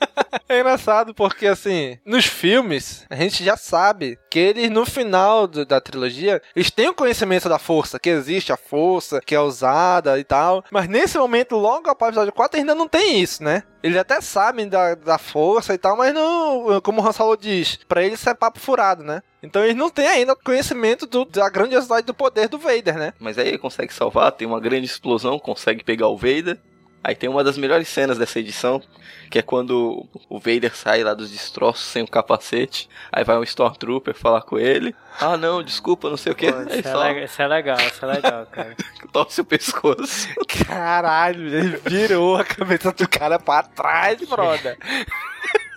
[0.50, 5.64] É engraçado porque, assim, nos filmes, a gente já sabe que eles, no final do,
[5.64, 10.18] da trilogia, eles têm o conhecimento da força, que existe a força, que é usada
[10.18, 10.64] e tal.
[10.72, 13.62] Mas nesse momento, logo após o episódio 4, ainda não tem isso, né?
[13.80, 17.78] Eles até sabem da, da força e tal, mas não, como o Han Solo diz,
[17.88, 19.22] pra eles isso é papo furado, né?
[19.42, 23.14] Então eles não têm ainda conhecimento do, da grandiosidade do poder do Vader, né?
[23.18, 26.58] Mas aí ele consegue salvar, tem uma grande explosão, consegue pegar o Vader.
[27.02, 28.82] Aí tem uma das melhores cenas dessa edição,
[29.30, 32.88] que é quando o Vader sai lá dos destroços sem o capacete.
[33.10, 34.94] Aí vai um Stormtrooper falar com ele.
[35.18, 36.46] Ah, não, desculpa, não sei o que.
[36.46, 37.04] Isso, só...
[37.06, 38.76] é isso, é legal, isso é legal, cara.
[39.12, 40.28] Torce o pescoço.
[40.66, 44.76] Caralho, ele virou a cabeça do cara pra trás, brother.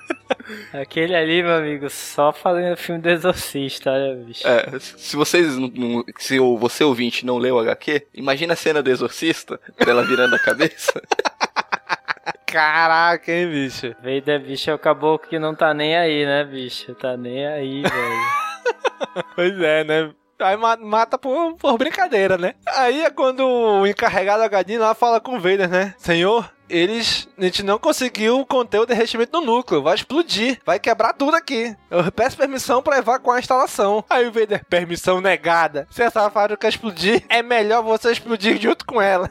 [0.73, 4.47] Aquele ali, meu amigo, só fazendo filme do Exorcista, né, bicho?
[4.47, 8.81] É, se vocês não, não, se você ouvinte não leu o HQ, imagina a cena
[8.81, 11.01] do Exorcista, dela virando a cabeça.
[12.45, 13.95] Caraca, hein, bicho?
[14.03, 16.93] Vader, bicho, é o caboclo que não tá nem aí, né, bicho?
[16.95, 19.25] Tá nem aí, velho.
[19.35, 20.13] pois é, né?
[20.43, 22.53] Aí mata por, por brincadeira, né?
[22.65, 25.93] Aí é quando o encarregado Agadinho lá fala com o Vader, né?
[25.97, 27.27] Senhor, eles.
[27.37, 29.81] A gente não conseguiu conter o derretimento no núcleo.
[29.81, 30.59] Vai explodir.
[30.65, 31.75] Vai quebrar tudo aqui.
[31.89, 34.03] Eu peço permissão para evacuar a instalação.
[34.09, 35.87] Aí o Vader, permissão negada.
[35.91, 39.29] Se essa fábrica explodir, é melhor você explodir junto com ela.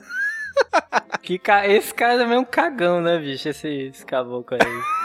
[1.22, 1.66] que ca...
[1.66, 3.48] Esse cara é um cagão, né, bicho?
[3.48, 5.01] Esse, esse caboclo aí.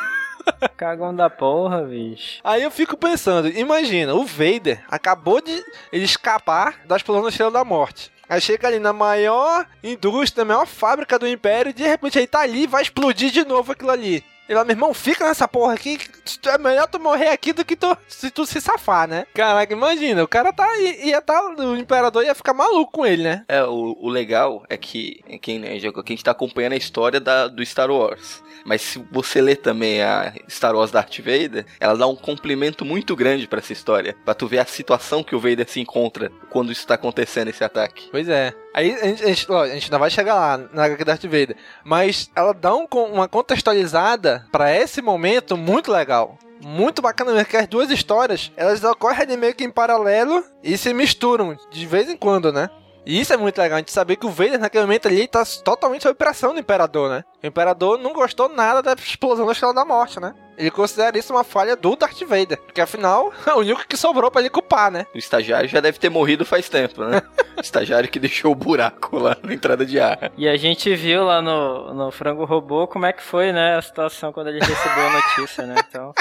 [0.75, 2.39] Cagão da porra, bicho.
[2.43, 7.65] Aí eu fico pensando, imagina, o Vader acabou de escapar da explosão da Estrela da
[7.65, 8.12] Morte.
[8.29, 12.27] Aí chega ali na maior indústria, na maior fábrica do Império, e de repente ele
[12.27, 14.23] tá ali e vai explodir de novo aquilo ali.
[14.47, 15.99] Ele, meu irmão, fica nessa porra aqui.
[16.45, 19.25] É melhor tu morrer aqui do que tu, se tu se safar, né?
[19.33, 20.67] Caraca, imagina, o cara tá.
[20.79, 21.41] ia tá.
[21.57, 23.45] O imperador ia ficar maluco com ele, né?
[23.47, 27.19] É, o, o legal é que quem, né, quem a gente tá acompanhando a história
[27.19, 28.41] da, do Star Wars.
[28.65, 33.15] Mas se você ler também a Star Wars Darth Vader, ela dá um complemento muito
[33.15, 34.15] grande para essa história.
[34.25, 37.63] Pra tu ver a situação que o Vader se encontra quando isso tá acontecendo, esse
[37.63, 38.10] ataque.
[38.12, 38.53] Pois é.
[38.78, 41.56] Aí a gente, a gente, ó, a gente vai chegar lá na HQ Darth Vader.
[41.84, 47.56] Mas ela dá um, uma contextualizada para esse momento muito legal muito bacana mesmo, que
[47.56, 52.18] as duas histórias, elas ocorrem meio que em paralelo e se misturam de vez em
[52.18, 52.68] quando, né?
[53.08, 55.41] E isso é muito legal, a gente saber que o Vader naquele momento ali tá
[55.63, 57.24] totalmente sob pressão do Imperador, né?
[57.41, 60.36] O Imperador não gostou nada da explosão da Estrela da Morte, né?
[60.58, 62.58] Ele considera isso uma falha do Darth Vader.
[62.58, 65.06] Porque afinal, é o único que sobrou pra ele culpar, né?
[65.15, 67.22] O estagiário já deve ter morrido faz tempo, né?
[67.56, 70.30] o estagiário que deixou o buraco lá na entrada de ar.
[70.36, 73.82] E a gente viu lá no, no Frango Robô como é que foi, né, a
[73.82, 75.76] situação quando ele recebeu a notícia, né?
[75.88, 76.13] Então.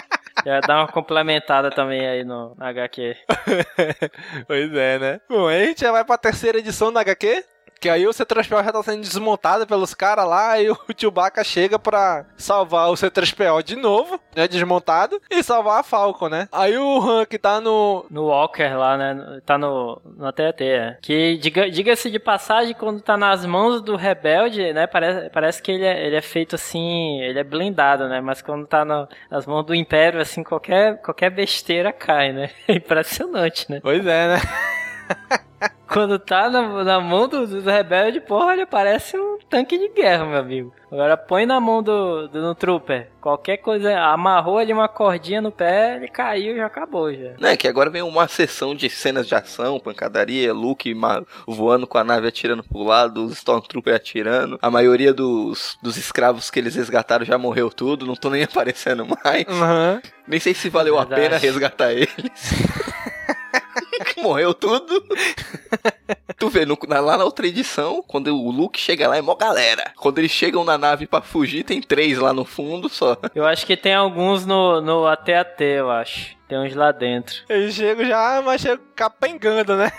[0.46, 3.16] Já dá uma complementada também aí no HQ.
[4.46, 5.20] pois é, né?
[5.28, 7.44] Bom, a gente já vai pra terceira edição da HQ.
[7.80, 11.78] Que aí o C3PO já tá sendo desmontado pelos caras lá e o Chewbacca chega
[11.78, 16.48] pra salvar o C3PO de novo, né, desmontado, e salvar a Falcon, né?
[16.50, 18.06] Aí o Han que tá no...
[18.10, 20.98] No Walker lá, né, tá no, no TAT, é.
[21.02, 25.72] Que, diga-se diga de passagem, quando tá nas mãos do Rebelde, né, parece, parece que
[25.72, 29.46] ele é, ele é feito assim, ele é blindado, né, mas quando tá no, nas
[29.46, 32.50] mãos do Império, assim, qualquer, qualquer besteira cai, né?
[32.68, 33.78] É impressionante, né?
[33.80, 34.40] Pois é, né?
[35.88, 40.26] Quando tá na, na mão dos do rebeldes, porra, ele parece um tanque de guerra,
[40.26, 40.74] meu amigo.
[40.90, 43.08] Agora põe na mão do, do, do Trooper.
[43.20, 47.32] Qualquer coisa, amarrou ali uma cordinha no pé, ele caiu e já acabou já.
[47.40, 50.94] É, que agora vem uma sessão de cenas de ação, pancadaria, Luke
[51.46, 54.58] voando com a nave atirando pro lado, os Stormtrooper atirando.
[54.60, 59.06] A maioria dos, dos escravos que eles resgataram já morreu tudo, não tô nem aparecendo
[59.06, 59.44] mais.
[59.46, 60.00] Uhum.
[60.26, 61.20] Nem sei se valeu Verdade.
[61.20, 62.10] a pena resgatar eles.
[64.22, 65.04] Morreu tudo.
[66.38, 69.34] tu vê, no, na, lá na outra edição, quando o Luke chega lá, é mó
[69.34, 69.92] galera.
[69.96, 73.16] Quando eles chegam na nave para fugir, tem três lá no fundo só.
[73.34, 76.36] Eu acho que tem alguns no, no AT-AT, eu acho.
[76.48, 77.42] Tem uns lá dentro.
[77.48, 79.90] Eles chegam já, mas chegam capengando, né?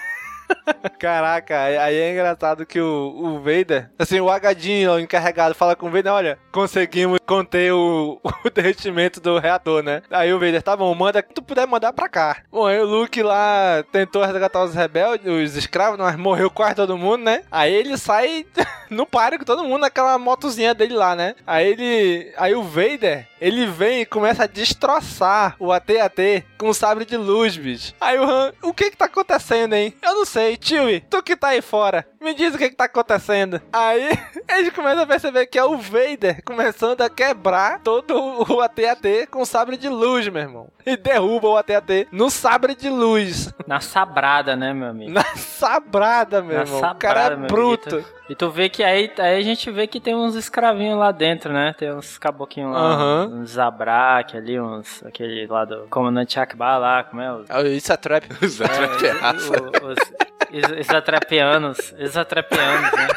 [1.00, 5.88] Caraca, aí é engraçado que o, o Vader, assim, o Agadinho, o encarregado, fala com
[5.88, 10.02] o Vader, olha, conseguimos conter o, o derretimento do reator, né?
[10.10, 12.38] Aí o Vader, tá bom, manda que tu puder mandar pra cá.
[12.52, 16.98] Bom, aí o Luke lá tentou resgatar os rebeldes, os escravos, mas morreu quase todo
[16.98, 17.44] mundo, né?
[17.52, 18.46] Aí ele sai
[18.90, 21.36] no páreo com todo mundo naquela motozinha dele lá, né?
[21.46, 26.74] Aí ele, aí o Vader, ele vem e começa a destroçar o AT-AT com o
[26.74, 27.94] sabre de luz, bicho.
[28.00, 29.94] Aí o Han, o que que tá acontecendo, hein?
[30.02, 32.76] Eu não sei sei, Tio, tu que tá aí fora, me diz o que, que
[32.76, 33.60] tá acontecendo.
[33.74, 34.10] Aí
[34.56, 39.44] eles começam a perceber que é o Vader começando a quebrar todo o AT-AT com
[39.44, 40.68] sabre de luz, meu irmão.
[40.86, 43.52] E derruba o AT-AT no sabre de luz.
[43.66, 45.12] Na sabrada, né, meu amigo?
[45.12, 46.80] Na sabrada, meu Na irmão.
[46.82, 48.06] Sabrada, o cara é bruto.
[48.30, 51.54] E tu vê que aí, aí a gente vê que tem uns escravinhos lá dentro,
[51.54, 51.74] né?
[51.78, 53.42] Tem uns caboquinhos lá, uhum.
[53.42, 55.02] uns Zabrak ali, uns.
[55.06, 57.34] aquele lá do comandante Akbar lá, como é?
[57.34, 58.28] Os, isso é trap.
[58.42, 59.54] Isso é trap é raça.
[59.82, 63.08] Os exatrapianos, exatrapianos, né?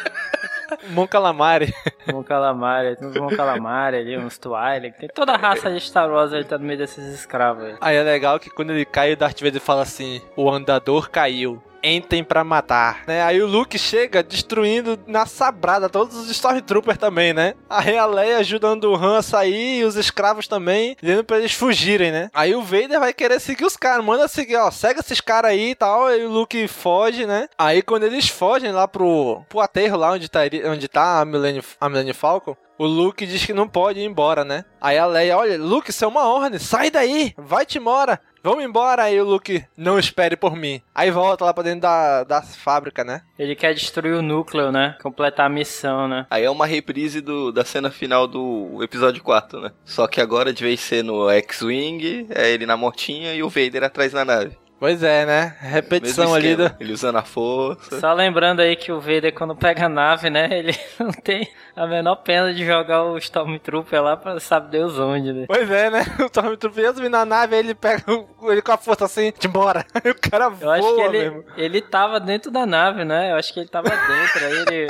[0.89, 1.73] Mon Calamari.
[2.11, 4.97] Mon Calamari, tem uns Mon Calamari ali, uns Twilight.
[4.97, 7.75] Tem toda a raça de Star Wars aí tá no meio desses escravos aí.
[7.81, 11.61] Aí é legal que quando ele cai, o Darth Vader fala assim: o andador caiu
[11.83, 13.23] entrem para matar, né?
[13.23, 17.53] Aí o Luke chega destruindo na sabrada todos os Stormtroopers também, né?
[17.69, 21.53] Aí a Leia ajudando o Han a sair e os escravos também, dizendo pra eles
[21.53, 22.29] fugirem, né?
[22.33, 25.71] Aí o Vader vai querer seguir os caras, manda seguir, ó, segue esses caras aí
[25.71, 27.47] e tal, aí o Luke foge, né?
[27.57, 31.63] Aí quando eles fogem lá pro, pro aterro lá onde tá, onde tá a Millennium,
[31.79, 34.65] a Millennium Falcon, o Luke diz que não pode ir embora, né?
[34.81, 38.19] Aí a Leia, olha, Luke, isso é uma ordem, sai daí, vai-te embora.
[38.43, 39.63] Vamos embora aí, o Luke.
[39.77, 40.81] Não espere por mim.
[40.95, 43.21] Aí volta lá pra dentro da, da fábrica, né?
[43.37, 44.97] Ele quer destruir o núcleo, né?
[45.01, 46.25] Completar a missão, né?
[46.29, 49.71] Aí é uma reprise do, da cena final do episódio 4, né?
[49.85, 53.83] Só que agora, de vez ser no X-Wing, é ele na motinha e o Vader
[53.83, 54.57] atrás da nave.
[54.81, 55.55] Pois é, né?
[55.59, 56.63] Repetição ali do.
[56.79, 57.99] Ele usando a força.
[57.99, 60.49] Só lembrando aí que o Vader, quando pega a nave, né?
[60.57, 65.31] Ele não tem a menor pena de jogar o Stormtrooper lá pra sabe Deus onde,
[65.33, 65.45] né?
[65.47, 66.03] Pois é, né?
[66.19, 68.03] O Stormtrooper ia subir na nave, aí ele pega
[68.41, 69.85] ele com a força assim, de embora.
[69.93, 71.43] Aí o cara Eu voa acho que ele, mesmo.
[71.55, 73.33] ele tava dentro da nave, né?
[73.33, 74.45] Eu acho que ele tava dentro.
[74.47, 74.87] aí ele.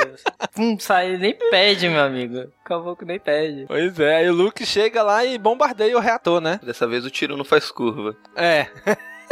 [0.55, 2.49] Pum, sai, ele nem pede, meu amigo.
[2.63, 3.65] Acabou que nem pede.
[3.67, 6.61] Pois é, aí o Luke chega lá e bombardeia o reator, né?
[6.63, 8.15] Dessa vez o tiro não faz curva.
[8.37, 8.67] É.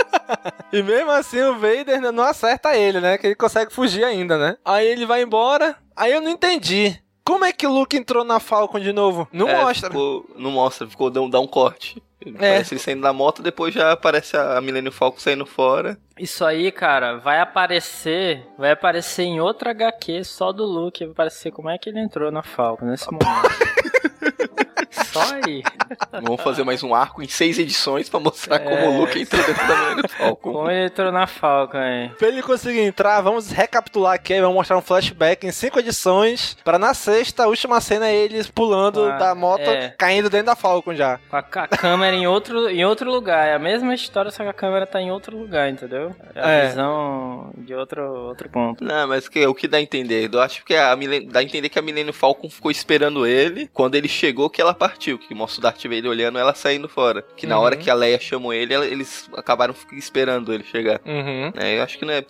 [0.71, 3.17] e mesmo assim o Vader não acerta ele, né?
[3.17, 4.57] Que ele consegue fugir ainda, né?
[4.63, 5.75] Aí ele vai embora.
[5.95, 6.97] Aí eu não entendi.
[7.25, 9.27] Como é que o Luke entrou na Falcon de novo?
[9.31, 9.89] Não É, mostra.
[9.89, 12.01] ficou- não mostra, ficou dá um, dá um corte.
[12.25, 12.31] É.
[12.31, 15.97] Parece ele saindo da moto, depois já aparece a Millennium Falcon saindo fora.
[16.17, 18.45] Isso aí, cara, vai aparecer.
[18.57, 21.03] Vai aparecer em outra HQ só do Luke.
[21.05, 24.68] Vai aparecer como é que ele entrou na Falcon nesse momento.
[25.11, 25.63] Só aí.
[26.21, 28.59] Vamos fazer mais um arco em seis edições pra mostrar É.
[28.59, 30.51] como o Luke entrou dentro da Millennium Falcon.
[30.53, 32.09] Como ele entrou na Falcon aí.
[32.09, 36.77] Pra ele conseguir entrar, vamos recapitular aqui, vamos mostrar um flashback em cinco edições, pra
[36.79, 39.89] na sexta, a última cena é eles pulando Ah, da moto, é.
[39.97, 41.19] caindo dentro da Falcon já.
[41.29, 43.47] Com a, ca- câmera em outro, em outro lugar.
[43.47, 46.15] É a mesma história, só que a câmera tá em outro lugar, entendeu?
[46.35, 46.67] É a É.
[46.67, 48.83] visão de outro, outro ponto.
[48.83, 50.29] Não, mas que, o que dá a entender?
[50.31, 53.69] Eu acho que a Milen, dá a entender que a Millennium Falcon ficou esperando ele.
[53.73, 54.98] Quando ele chegou, que ela partiu.
[54.99, 57.23] Que mostra o Darth Vader olhando ela saindo fora.
[57.35, 57.63] Que na Uhum.
[57.63, 60.99] hora que a Leia chamou ele, ela- eles acabaram esperando ele chegar.
[61.05, 61.51] Uhum.
[61.55, 62.23] É, eu acho que não é.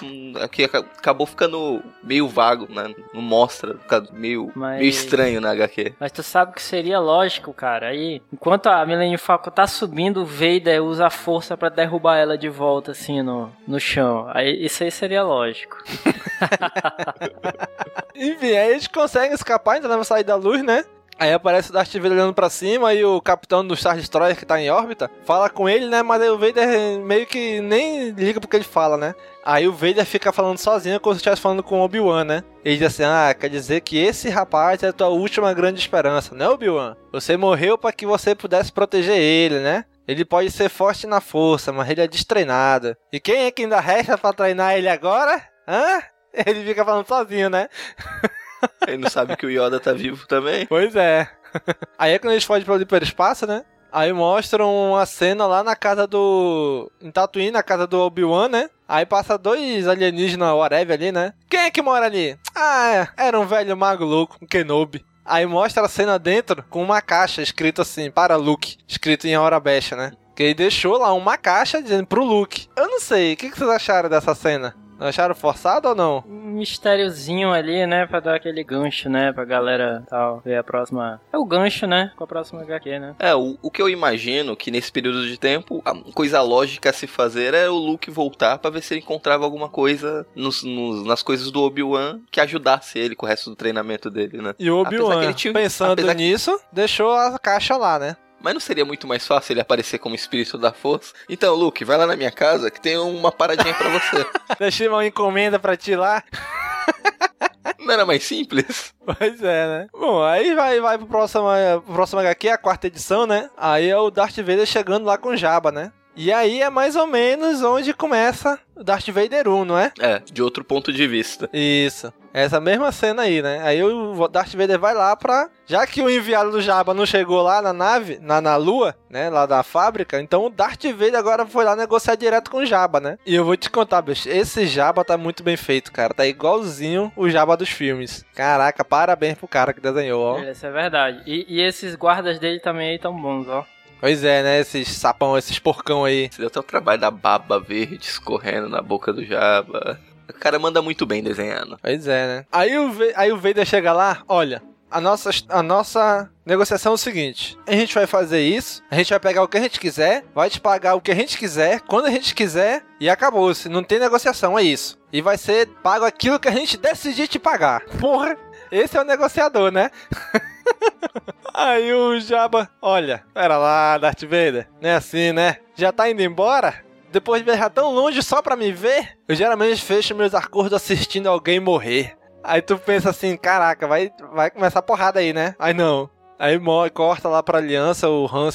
[0.44, 2.94] Aqui aca- acabou ficando meio vago, né?
[3.14, 3.76] Não mostra.
[3.80, 5.94] Fica meio, Mas- meio estranho na HQ.
[6.00, 7.88] Mas tu sabe que seria lógico, cara.
[7.88, 12.38] Aí, enquanto a Millennium Falcon tá subindo, o Vader usa a força pra derrubar ela
[12.38, 14.30] de volta, assim, no, no chão.
[14.34, 15.78] Aí, isso aí seria lógico.
[18.16, 20.84] Enfim, aí eles conseguem escapar, então vão sair da luz, né?
[21.20, 24.46] Aí aparece o Darth Vader olhando pra cima e o capitão do Star Destroyer que
[24.46, 26.02] tá em órbita fala com ele, né?
[26.02, 29.14] Mas aí o Vader meio que nem liga porque ele fala, né?
[29.44, 32.44] Aí o Vader fica falando sozinho como se estivesse falando com o Obi-Wan, né?
[32.64, 36.34] Ele diz assim: Ah, quer dizer que esse rapaz é a tua última grande esperança,
[36.34, 36.96] né, Obi-Wan?
[37.12, 39.84] Você morreu para que você pudesse proteger ele, né?
[40.08, 42.96] Ele pode ser forte na força, mas ele é destreinado.
[43.12, 45.42] E quem é que ainda resta pra treinar ele agora?
[45.68, 46.02] Hã?
[46.46, 47.68] Ele fica falando sozinho, né?
[48.88, 50.66] Ele não sabe que o Yoda tá vivo também.
[50.66, 51.30] Pois é.
[51.98, 53.64] Aí é quando eles fogem pelo hiperespaço, né?
[53.92, 56.92] Aí mostram uma cena lá na casa do.
[57.02, 58.70] Em Tatooine, na casa do Obi-Wan, né?
[58.88, 61.34] Aí passa dois alienígenas, whatever ali, né?
[61.50, 62.38] Quem é que mora ali?
[62.56, 63.26] Ah, é.
[63.26, 65.04] Era um velho mago louco, um Kenobi.
[65.26, 69.96] Aí mostra a cena dentro com uma caixa escrito assim, para Luke, escrito em Arabecha,
[69.96, 70.12] né?
[70.36, 72.68] Que ele deixou lá uma caixa dizendo pro Luke.
[72.76, 74.76] Eu não sei, o que vocês acharam dessa cena?
[75.00, 76.24] Acharam forçado ou não?
[76.28, 78.06] Um mistériozinho ali, né?
[78.06, 79.32] Pra dar aquele gancho, né?
[79.32, 81.22] Pra galera tal, ver a próxima.
[81.32, 82.12] É o gancho, né?
[82.16, 83.16] Com a próxima HQ, né?
[83.20, 86.94] É, o, o que eu imagino que nesse período de tempo, a coisa lógica a
[86.94, 91.06] se fazer é o Luke voltar pra ver se ele encontrava alguma coisa nos, nos-
[91.06, 94.54] nas coisas do Obi-Wan que ajudasse ele com o resto do treinamento dele, né?
[94.60, 98.16] E o que Obi-Wan, tinha- pensando apesar que- nisso, deixou a caixa lá, né?
[98.42, 101.14] Mas não seria muito mais fácil ele aparecer como espírito da força?
[101.28, 104.26] Então, Luke, vai lá na minha casa que tem uma paradinha pra você.
[104.60, 106.24] Deixei uma encomenda pra ti lá.
[107.80, 108.94] não era mais simples?
[109.06, 109.88] Pois é, né?
[109.92, 111.46] Bom, aí vai, vai pro próximo,
[111.86, 113.50] pro próximo HQ, a quarta edição, né?
[113.58, 115.92] Aí é o Darth Vader chegando lá com o Jabba, né?
[116.16, 119.92] E aí é mais ou menos onde começa o Darth Vader 1, não é?
[120.00, 121.50] É, de outro ponto de vista.
[121.54, 122.14] Isso.
[122.34, 123.62] Essa mesma cena aí, né?
[123.64, 125.50] Aí o Darth Vader vai lá pra.
[125.66, 129.30] Já que o enviado do Jabba não chegou lá na nave, na, na lua, né?
[129.30, 133.00] Lá da fábrica, então o Darth Vader agora foi lá negociar direto com o Jabba,
[133.00, 133.18] né?
[133.26, 136.14] E eu vou te contar, bicho, esse Jabba tá muito bem feito, cara.
[136.14, 138.26] Tá igualzinho o Jabba dos filmes.
[138.36, 140.40] Caraca, parabéns pro cara que desenhou, ó.
[140.40, 141.22] Isso é verdade.
[141.26, 143.66] E, e esses guardas dele também aí tão bons, ó.
[144.00, 144.60] Pois é, né?
[144.60, 146.30] Esses sapão, esses porcão aí.
[146.32, 150.00] Você deu até o trabalho da baba verde escorrendo na boca do Jabba.
[150.30, 151.78] O cara manda muito bem desenhando.
[151.82, 152.46] Pois é, né?
[152.52, 154.62] Aí o, aí o Vader chega lá, olha.
[154.92, 159.12] A nossa, a nossa negociação é o seguinte: a gente vai fazer isso, a gente
[159.12, 161.82] vai pegar o que a gente quiser, vai te pagar o que a gente quiser,
[161.82, 163.70] quando a gente quiser, e acabou-se.
[163.70, 164.98] Não tem negociação, é isso.
[165.14, 167.82] E vai ser pago aquilo que a gente decidir te pagar.
[168.00, 168.36] Porra,
[168.72, 169.92] esse é o negociador, né?
[171.54, 175.58] Aí o Jabba, olha, pera lá, Darth Vader, não é assim, né?
[175.76, 176.89] Já tá indo embora?
[177.12, 179.18] Depois de viajar tão longe só pra me ver?
[179.28, 182.16] Eu geralmente fecho meus acordos assistindo alguém morrer.
[182.44, 185.56] Aí tu pensa assim, caraca, vai, vai começar a porrada aí, né?
[185.60, 186.10] Aí não.
[186.38, 186.58] Aí
[186.94, 188.50] corta lá pra aliança, o Han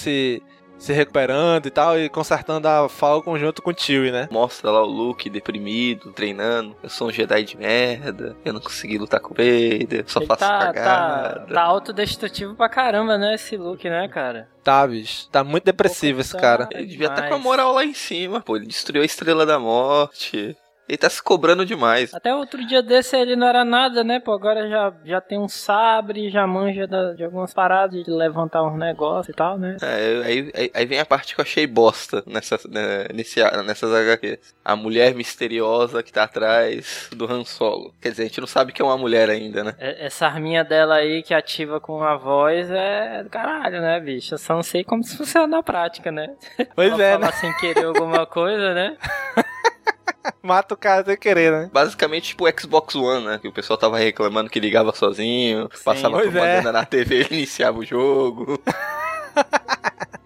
[0.79, 4.29] se, recuperando e tal, e consertando a Falcon junto com o Chewie, né?
[4.31, 6.77] Mostra lá o Luke deprimido, treinando.
[6.83, 8.37] Eu sou um Jedi de merda.
[8.45, 10.05] Eu não consegui lutar com o Vader.
[10.07, 11.47] Só Ele faço tá, tá, cagada.
[11.53, 13.35] tá autodestrutivo pra caramba, né?
[13.35, 14.49] Esse look, né, cara?
[14.63, 15.29] Tá, bicho.
[15.29, 16.69] Tá muito depressivo esse cara.
[16.73, 18.57] Ele devia estar com a moral lá em cima, pô.
[18.57, 20.57] Ele destruiu a Estrela da Morte.
[20.89, 22.13] Ele tá se cobrando demais.
[22.15, 24.21] Até outro dia desse ele não era nada, né?
[24.21, 28.63] Pô, agora já, já tem um sabre, já manja da- de algumas paradas, de levantar
[28.63, 29.77] uns negócios e tal, né?
[29.81, 33.93] É, aí, aí- aí vem a parte que eu achei bosta nessa, né, nesse, nessas
[33.93, 34.55] HQs.
[34.65, 37.95] A mulher misteriosa que tá atrás do Han Solo.
[38.01, 39.75] Quer dizer, a gente não sabe que é uma mulher ainda, né?
[39.79, 44.35] É- Essa arminha dela aí que ativa com a voz é do caralho, né, bicho?
[44.35, 46.29] Eu só não sei como isso funciona na prática, né?
[46.75, 47.33] Pois Ela é, falar né?
[47.33, 48.97] sem querer alguma coisa, né?
[50.43, 51.71] Mata o cara sem querer, né?
[51.73, 53.39] Basicamente, tipo o Xbox One, né?
[53.41, 56.31] Que o pessoal tava reclamando que ligava sozinho, passava Pois é.
[56.31, 58.61] propaganda na TV e iniciava o jogo.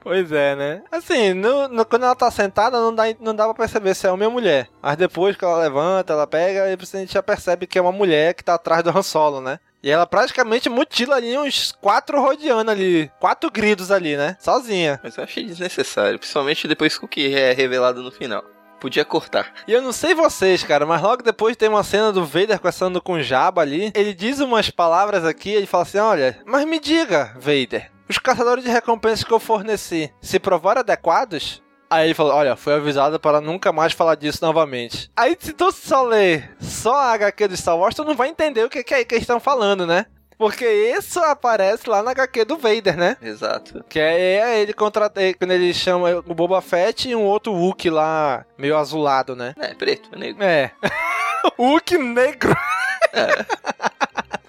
[0.01, 0.83] Pois é, né?
[0.91, 4.11] Assim, no, no- quando ela tá sentada, não dá, não dá pra perceber se é
[4.11, 4.67] homem ou mulher.
[4.81, 8.33] Mas depois que ela levanta, ela pega, e você já percebe que é uma mulher
[8.33, 9.61] que tá atrás do Han Solo, né?
[9.83, 13.11] E ela praticamente mutila ali uns quatro rodeando ali.
[13.21, 14.35] Quatro gridos ali, né?
[14.41, 14.99] Sozinha.
[15.05, 18.43] Mas eu achei desnecessário, principalmente depois com o que é revelado no final.
[18.81, 19.53] Podia cortar.
[19.67, 23.03] E eu não sei vocês, cara, mas logo depois tem uma cena do Vader conversando
[23.03, 23.91] com o Jabba ali.
[23.95, 28.65] Ele diz umas palavras aqui, ele fala assim: Olha, mas me diga, Vader, os caçadores
[28.65, 31.63] de recompensas que eu forneci se provaram adequados?
[31.91, 35.11] Aí ele falou: Olha, foi avisado para nunca mais falar disso novamente.
[35.17, 38.65] Aí, se tu só ler só a HQ do Star Wars, tu não vai entender
[38.65, 40.07] o que, que é que eles estão falando, né?
[40.39, 43.17] Porque isso aparece lá na HQ do Vader, né?
[43.21, 43.85] Exato.
[43.89, 47.53] Que é, é ele contra é quando ele chama o Boba Fett e um outro
[47.53, 49.53] Wookie lá, meio azulado, né?
[49.59, 50.45] É, preto, é negro.
[50.45, 50.71] É.
[51.59, 52.57] Wookie negro.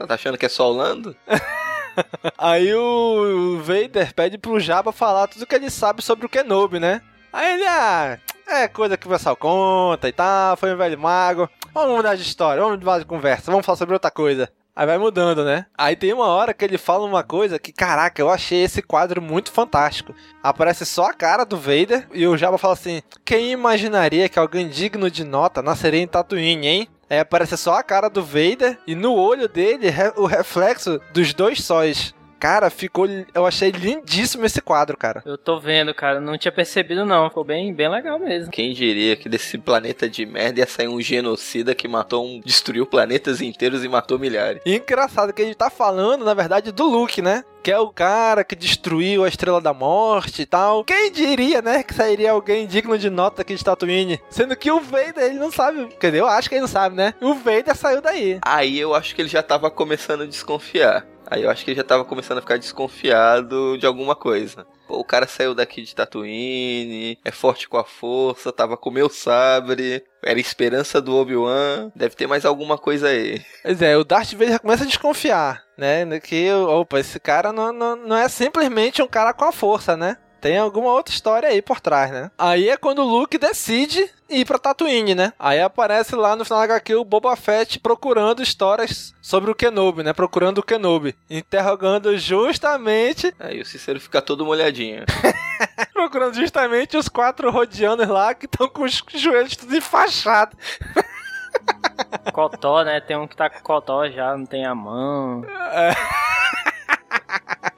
[0.07, 1.15] Tá achando que é só o Lando?
[2.37, 7.01] Aí o Vader pede pro Jabba falar tudo que ele sabe sobre o Kenobi, né?
[7.31, 8.17] Aí ele, ah,
[8.47, 11.49] é coisa que o pessoal conta e tal, foi um velho mago.
[11.73, 14.49] Vamos mudar de história, vamos mudar de conversa, vamos falar sobre outra coisa.
[14.79, 15.65] Aí vai mudando, né?
[15.77, 19.21] Aí tem uma hora que ele fala uma coisa que, caraca, eu achei esse quadro
[19.21, 20.15] muito fantástico.
[20.41, 24.69] Aparece só a cara do Vader e o Jabba fala assim: Quem imaginaria que alguém
[24.69, 26.87] digno de nota nasceria em Tatooine, hein?
[27.09, 31.61] Aí aparece só a cara do Vader e no olho dele o reflexo dos dois
[31.61, 32.15] sóis.
[32.39, 33.07] Cara, ficou.
[33.33, 35.21] Eu achei lindíssimo esse quadro, cara.
[35.25, 36.19] Eu tô vendo, cara.
[36.21, 37.27] Não tinha percebido, não.
[37.29, 38.51] Ficou bem, bem legal mesmo.
[38.51, 42.39] Quem diria que desse planeta de merda ia sair um genocida que matou um.
[42.39, 44.61] destruiu planetas inteiros e matou milhares.
[44.65, 47.43] E engraçado que ele tá falando, na verdade, do Luke, né?
[47.61, 50.85] Que é o cara que destruiu a Estrela da Morte e tal.
[50.85, 54.19] Quem diria, né, que sairia alguém digno de nota aqui de Tatooine?
[54.29, 55.87] Sendo que o Vader, ele não sabe.
[55.99, 57.13] Quer dizer, eu acho que ele não sabe, né?
[57.19, 58.39] O Vader saiu daí.
[58.45, 61.05] Aí eu acho que ele já tava começando a desconfiar.
[61.29, 64.65] Aí eu acho que ele já tava começando a ficar desconfiado de alguma coisa.
[64.87, 68.93] Pô, o cara saiu daqui de Tatooine, é forte com a força, tava com o
[68.93, 73.41] meu sabre, era esperança do Obi-Wan, deve ter mais alguma coisa aí.
[73.61, 76.19] Pois é, o Darth Vader já começa a desconfiar, né?
[76.19, 80.17] Que, opa, esse cara não, não, não é simplesmente um cara com a força, né?
[80.41, 82.31] Tem alguma outra história aí por trás, né?
[82.37, 85.33] Aí é quando o Luke decide ir pra Tatooine, né?
[85.37, 90.03] Aí aparece lá no final da HQ o Boba Fett procurando histórias sobre o Kenobi,
[90.03, 90.13] né?
[90.13, 91.15] Procurando o Kenobi.
[91.29, 93.33] Interrogando justamente...
[93.39, 95.03] Aí o Cícero fica todo molhadinho.
[95.93, 100.57] procurando justamente os quatro rodianos lá que estão com os joelhos tudo enfaixados.
[102.31, 103.01] Cotó, né?
[103.01, 105.43] Tem um que tá com cotó já, não tem a mão.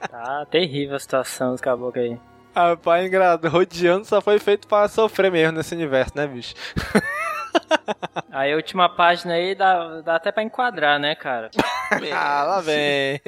[0.08, 2.20] Tá terrível a situação dos caboclos aí.
[2.54, 3.48] Rapaz, engraçado.
[3.48, 6.54] Rodeando só foi feito pra sofrer mesmo nesse universo, né, bicho?
[8.32, 11.50] Aí a última página aí dá, dá até pra enquadrar, né, cara?
[12.14, 13.20] ah, lá vem.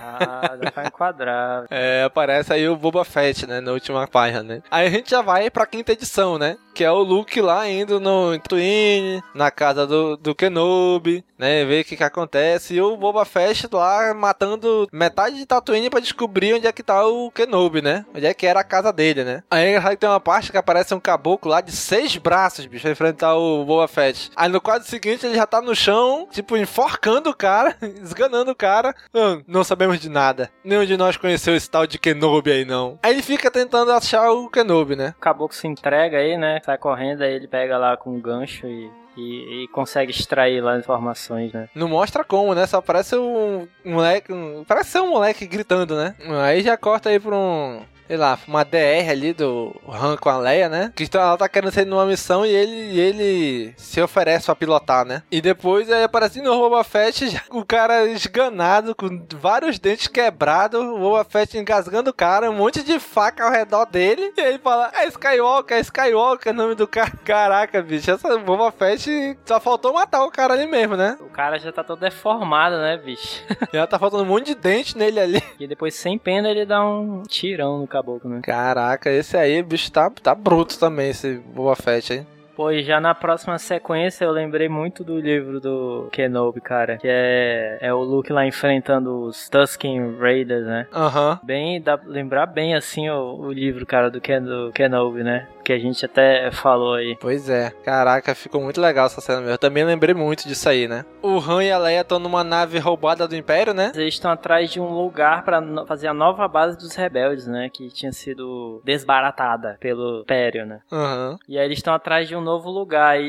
[0.00, 1.66] Ah, dá pra enquadrar.
[1.70, 4.62] É, aparece aí o Boba Fett, né, na última página, né?
[4.70, 6.56] Aí a gente já vai pra quinta edição, né?
[6.74, 11.64] Que é o Luke lá indo no Twin, na casa do, do Kenobi, né?
[11.64, 12.74] Ver o que que acontece.
[12.74, 17.06] E o Boba Fett lá matando metade de Tatooine pra descobrir onde é que tá
[17.06, 18.04] o Kenobi, né?
[18.14, 19.42] Onde é que era a casa dele, né?
[19.50, 23.36] Aí tem uma parte que aparece um caboclo lá de seis braços, bicho, pra enfrentar
[23.36, 24.30] o Boba Fett.
[24.34, 28.56] Aí no quadro seguinte ele já tá no chão, tipo, enforcando o cara, esganando o
[28.56, 28.94] cara.
[29.12, 30.50] Não, não sabemos de nada.
[30.64, 32.98] Nenhum de nós conheceu esse tal de Kenobi aí, não.
[33.02, 35.14] Aí ele fica tentando achar o Kenobi, né?
[35.18, 36.60] O caboclo se entrega aí, né?
[36.64, 40.78] Sai correndo, aí ele pega lá com um gancho e, e, e consegue extrair lá
[40.78, 41.68] informações, né?
[41.74, 42.66] Não mostra como, né?
[42.66, 44.32] Só parece um moleque.
[44.32, 44.64] Um...
[44.66, 46.14] Parece ser um moleque gritando, né?
[46.44, 47.82] Aí já corta aí pra um.
[48.08, 50.90] Sei lá, uma DR ali do Han com a Leia, né?
[50.96, 54.56] Que tá- ela tá querendo sair numa missão e ele, e ele se oferece pra
[54.56, 55.22] pilotar, né?
[55.30, 60.80] E depois aí aparece no Boba Fett, já, o cara esganado, com vários dentes quebrados,
[60.80, 64.32] o Boba Fett engasgando o cara, um monte de faca ao redor dele.
[64.36, 67.12] E ele fala: É Skywalker, é Skywalker, é o nome do cara.
[67.24, 71.16] Caraca, bicho, essa Boba Fett só faltou matar o cara ali mesmo, né?
[71.20, 73.42] O cara já tá todo deformado, né, bicho?
[73.72, 75.42] Já tá faltando um monte de dente nele ali.
[75.60, 78.40] E depois, sem pena, ele dá um tirão no caboclo, né?
[78.42, 82.26] Caraca, esse aí, bicho, tá, tá bruto também, esse Boba Fett aí.
[82.58, 86.96] Pô, e já na próxima sequência eu lembrei muito do livro do Kenobi, cara.
[86.96, 90.88] Que é, é o Luke lá enfrentando os Tusken Raiders, né?
[90.92, 91.38] Aham.
[91.44, 95.46] Bem, dá pra lembrar bem assim o, o livro, cara, do, Ken, do Kenobi, né?
[95.68, 97.14] Que a gente até falou aí.
[97.20, 99.52] Pois é, caraca, ficou muito legal essa cena mesmo.
[99.52, 101.04] Eu também lembrei muito disso aí, né?
[101.20, 103.92] O Han e a Leia estão numa nave roubada do Império, né?
[103.94, 107.68] Eles estão atrás de um lugar para fazer a nova base dos rebeldes, né?
[107.68, 110.80] Que tinha sido desbaratada pelo Império, né?
[110.90, 111.36] Uhum.
[111.46, 113.10] E aí eles estão atrás de um novo lugar.
[113.10, 113.28] Aí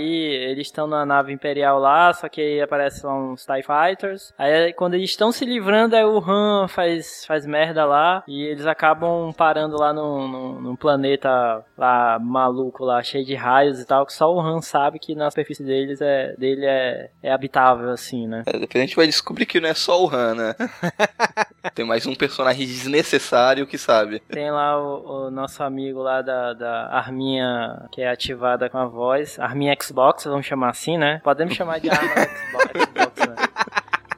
[0.49, 4.33] eles estão na nave imperial lá, só que aí aparecem uns TIE Fighters.
[4.37, 8.23] Aí quando eles estão se livrando, aí o Han faz, faz merda lá.
[8.25, 13.79] E eles acabam parando lá num, num, num planeta lá maluco lá, cheio de raios
[13.79, 17.31] e tal, que só o Han sabe que na superfície deles é, dele é, é
[17.31, 18.43] habitável, assim, né?
[18.45, 20.55] É, depois a gente vai descobrir que não é só o Han, né?
[21.75, 24.19] Tem mais um personagem desnecessário que sabe.
[24.29, 28.85] Tem lá o, o, nosso amigo lá da, da Arminha, que é ativada com a
[28.85, 29.39] voz.
[29.39, 31.21] Arminha Xbox, vamos chamar assim, né?
[31.23, 33.35] Podemos chamar de Arma Xbox, Xbox né?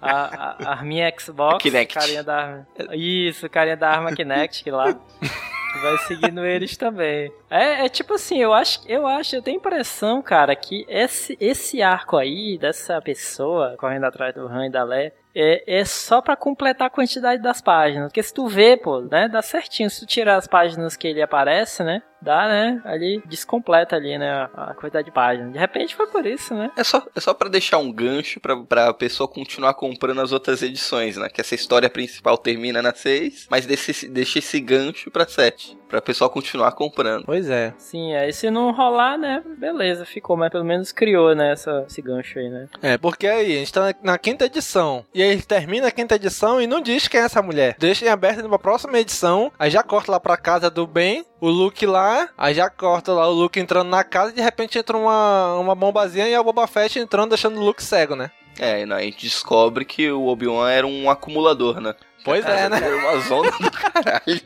[0.02, 1.94] A, a, a Arminha Xbox, Kinect.
[1.94, 4.96] carinha da Isso, carinha da arma Kinect lá.
[5.80, 7.32] vai seguindo eles também.
[7.50, 11.82] É, é, tipo assim, eu acho, eu acho, eu tenho impressão, cara, que esse, esse
[11.82, 16.36] arco aí, dessa pessoa correndo atrás do Han e da Lé, é, é só para
[16.36, 18.08] completar a quantidade das páginas.
[18.08, 19.90] Porque se tu vê, pô, né, dá certinho.
[19.90, 24.50] Se tu tirar as páginas que ele aparece, né, dá, né, ali, descompleta ali, né,
[24.54, 25.52] a, quantidade de páginas.
[25.52, 26.72] De repente foi por isso, né.
[26.78, 30.62] É só, é só para deixar um gancho pra, pra pessoa continuar comprando as outras
[30.62, 35.28] edições, né, que essa história principal termina na 6, mas deixa, deixa esse gancho pra
[35.28, 35.80] 7.
[35.88, 37.26] Pra pessoa continuar comprando.
[37.26, 37.74] Pois é.
[37.78, 42.02] Sim, aí se não rolar, né, beleza, ficou, mas pelo menos criou, né, essa, esse
[42.02, 42.68] gancho aí, né.
[42.82, 46.16] É, porque aí, a gente tá na, na quinta edição, e aí termina a quinta
[46.16, 47.76] edição e não diz quem é essa mulher.
[47.78, 51.50] Deixa em aberto numa próxima edição, aí já corta lá pra casa do Ben, o
[51.50, 54.96] Luke lá, aí já corta lá o Luke entrando na casa e de repente entra
[54.96, 58.30] uma, uma bombazinha e o Boba Fett entrando deixando o Luke cego, né?
[58.60, 61.96] É, e a gente descobre que o Obi-Wan era um acumulador, né?
[62.24, 62.78] Pois é, né?
[62.78, 64.42] Era uma zona do caralho.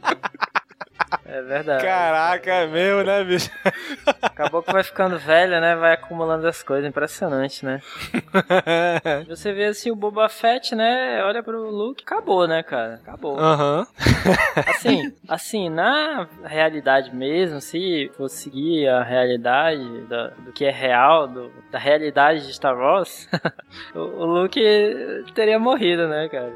[1.26, 1.84] É verdade.
[1.84, 3.50] Caraca, é mesmo, né, bicho?
[4.22, 5.76] Acabou que vai ficando velho, né?
[5.76, 6.88] Vai acumulando as coisas.
[6.88, 7.82] Impressionante, né?
[9.28, 11.24] Você vê assim o Boba Fett, né?
[11.24, 12.96] Olha pro Luke, acabou, né, cara?
[12.96, 13.40] Acabou.
[13.40, 13.80] Aham.
[13.80, 13.86] Uhum.
[14.68, 21.28] Assim, assim, na realidade mesmo, se for seguir a realidade da, do que é real,
[21.28, 23.28] do, da realidade de Star Wars,
[23.94, 24.62] o, o Luke
[25.34, 26.54] teria morrido, né, cara?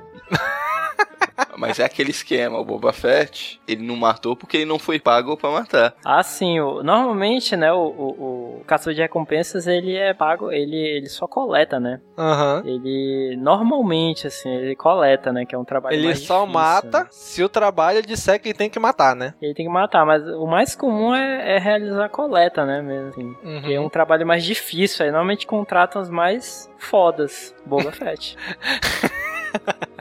[1.57, 5.35] Mas é aquele esquema, o Boba Fett, ele não matou porque ele não foi pago
[5.37, 5.95] pra matar.
[6.03, 6.59] Ah, sim.
[6.59, 11.27] O, normalmente, né, o, o, o caçador de recompensas, ele é pago, ele, ele só
[11.27, 11.99] coleta, né?
[12.17, 12.61] Aham.
[12.63, 12.69] Uhum.
[12.69, 16.99] Ele, normalmente, assim, ele coleta, né, que é um trabalho Ele mais só difícil, mata
[17.03, 17.07] né?
[17.11, 19.33] se o trabalho disser que tem que matar, né?
[19.41, 23.09] Ele tem que matar, mas o mais comum é, é realizar a coleta, né, mesmo
[23.09, 23.35] assim.
[23.43, 23.61] Uhum.
[23.61, 28.37] Que é um trabalho mais difícil, aí normalmente contratam os mais fodas, Boba Fett.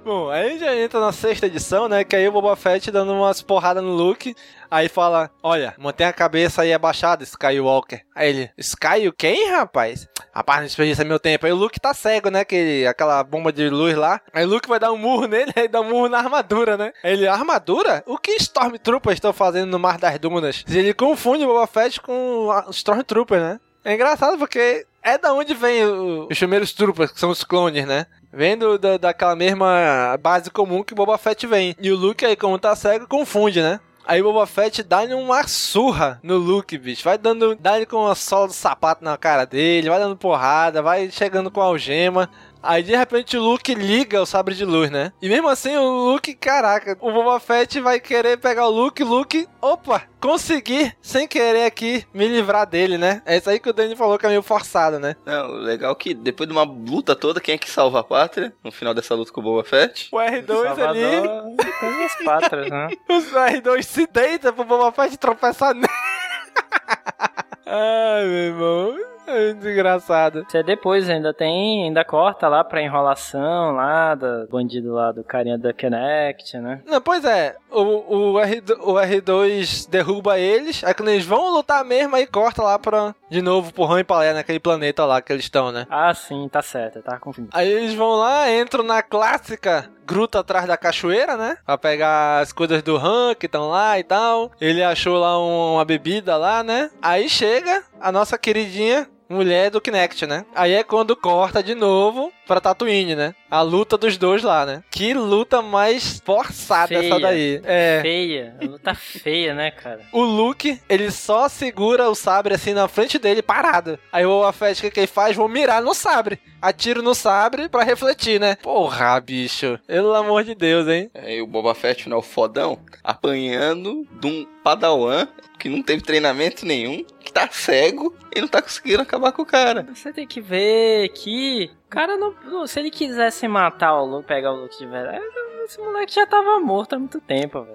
[0.05, 2.05] Bom, aí já entra na sexta edição, né?
[2.05, 4.35] Que aí o Boba Fett dando umas porradas no Luke.
[4.71, 8.03] Aí fala: Olha, mantém a cabeça aí abaixada, Skywalker.
[8.15, 10.09] Aí ele: Sky o quem, rapaz?
[10.33, 11.47] Rapaz, não desperdiça meu tempo.
[11.47, 12.45] Aí o Luke tá cego, né?
[12.45, 14.21] Que aquela bomba de luz lá.
[14.33, 16.93] Aí o Luke vai dar um murro nele, aí dá um murro na armadura, né?
[17.03, 18.03] Aí ele: Armadura?
[18.07, 20.65] O que Stormtroopers estão fazendo no Mar das Dunas?
[20.69, 23.61] Ele confunde o Boba Fett com os Stormtroopers, né?
[23.85, 27.87] É engraçado porque é da onde vem o, os primeiros troopers, que são os clones,
[27.87, 28.07] né?
[28.33, 31.75] Vem do, da, daquela mesma base comum que o Boba Fett vem.
[31.81, 33.81] E o Luke aí, como tá cego, confunde, né?
[34.07, 37.05] Aí o Boba Fett dá-lhe uma surra no Luke, bicho.
[37.05, 37.55] Vai dando.
[37.55, 41.61] Dá-lhe com a sola do sapato na cara dele, vai dando porrada, vai chegando com
[41.61, 42.31] a algema.
[42.63, 45.13] Aí de repente o Luke liga o sabre de luz, né?
[45.23, 49.49] E mesmo assim o Luke, caraca, o Boba Fett vai querer pegar o Luke, Luke,
[49.61, 53.23] opa, consegui sem querer aqui me livrar dele, né?
[53.25, 55.17] É isso aí que o Danny falou que é meio forçado, né?
[55.25, 58.53] Não, legal que depois de uma luta toda, quem é que salva a pátria?
[58.63, 60.09] No final dessa luta com o Boba Fett?
[60.13, 61.57] O R2 ali.
[61.81, 62.89] Tem as pátrias, né?
[63.09, 65.89] Os R2 se deita pro Boba Fett tropeçar nele.
[67.67, 69.18] Ai, meu irmão.
[69.39, 70.45] É engraçado.
[70.49, 75.59] Você depois ainda tem, ainda corta lá pra enrolação lá do bandido lá do carinha
[75.59, 76.81] da Connect, né?
[76.87, 81.85] Não, pois é, o, o, R, o R2 derruba eles, aí quando eles vão lutar
[81.85, 85.33] mesmo, aí corta lá pra, de novo pro Han e Palé, naquele planeta lá que
[85.33, 85.87] eles estão, né?
[85.91, 87.53] Ah, sim, tá certo, tá confundindo.
[87.55, 91.59] Aí eles vão lá, entram na clássica gruta atrás da cachoeira, né?
[91.67, 94.51] Pra pegar as coisas do Han que estão lá e tal.
[94.59, 96.91] Ele achou lá um, uma bebida lá, né?
[97.03, 100.45] Aí chega a nossa queridinha mulher do Kinect, né?
[100.55, 103.35] Aí é quando corta de novo pra Tatooine, né?
[103.51, 104.83] A luta dos dois lá, né?
[104.91, 106.99] Que luta mais forçada Feia.
[107.07, 107.61] essa daí.
[107.65, 107.99] É.
[108.03, 108.57] Feia.
[108.61, 110.01] A luta feia, né, cara?
[110.13, 113.99] O Luke, ele só segura o sabre assim na frente dele, parado.
[114.11, 115.37] Aí o Boba Fett, o que, que ele faz?
[115.37, 116.41] Vou mirar no sabre.
[116.61, 118.57] Atiro no sabre pra refletir, né?
[118.57, 119.79] Porra, bicho.
[119.87, 121.11] Pelo amor de Deus, hein?
[121.15, 125.29] Aí o Boba Fett, né, o fodão, apanhando de um padawan
[125.59, 129.47] que não teve treinamento nenhum, que tá cego e não tá conseguindo acabar com o
[129.47, 129.87] cara.
[129.95, 132.67] Você tem que ver que cara não.
[132.67, 135.23] Se ele quisesse matar o Luke, pegar o Luke de verdade,
[135.65, 137.75] esse moleque já tava morto há muito tempo, velho.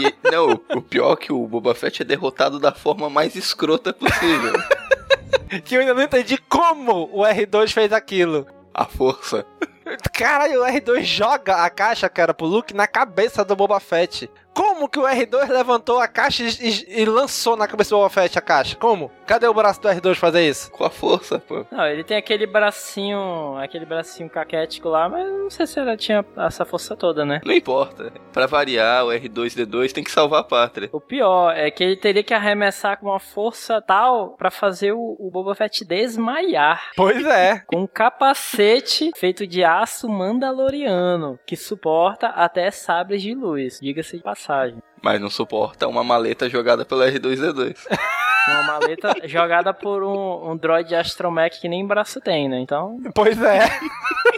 [0.00, 3.92] E não, o pior é que o Boba Fett é derrotado da forma mais escrota
[3.92, 4.52] possível.
[5.64, 8.46] que eu ainda não entendi como o R2 fez aquilo.
[8.74, 9.46] A força.
[10.12, 14.30] Caralho, o R2 joga a caixa, cara, pro Luke na cabeça do Boba Fett.
[14.56, 18.38] Como que o R2 levantou a caixa e, e- lançou na cabeça do Boba Fett
[18.38, 18.74] a caixa?
[18.76, 19.10] Como?
[19.26, 20.70] Cadê o braço do R2 fazer isso?
[20.70, 21.66] Com a força, pô.
[21.70, 23.56] Não, ele tem aquele bracinho.
[23.58, 27.40] aquele bracinho caquético lá, mas não sei se ela tinha essa força toda, né?
[27.44, 28.10] Não importa.
[28.32, 30.88] Pra variar, o R2D2 tem que salvar a pátria.
[30.90, 35.16] O pior é que ele teria que arremessar com uma força tal pra fazer o,
[35.18, 36.92] o Boba Fett desmaiar.
[36.96, 37.58] Pois é.
[37.68, 44.22] Com um capacete feito de aço mandaloriano, que suporta até sabres de luz, diga-se de
[44.22, 44.45] passagem.
[45.02, 47.76] Mas não suporta uma maleta jogada pelo R2D2.
[48.48, 52.60] Uma maleta jogada por um, um droid astromech que nem braço tem, né?
[52.60, 52.96] Então.
[53.12, 53.58] Pois é.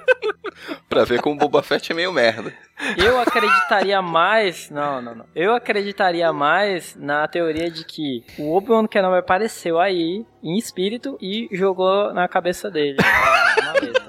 [0.89, 2.53] pra ver como o Boba Fett é meio merda.
[2.97, 4.71] Eu acreditaria mais.
[4.71, 5.27] Não, não, não.
[5.35, 11.47] Eu acreditaria mais na teoria de que o Obi-Wan Kenobi apareceu aí, em espírito, e
[11.53, 12.97] jogou na cabeça dele.
[13.03, 14.09] a maleta.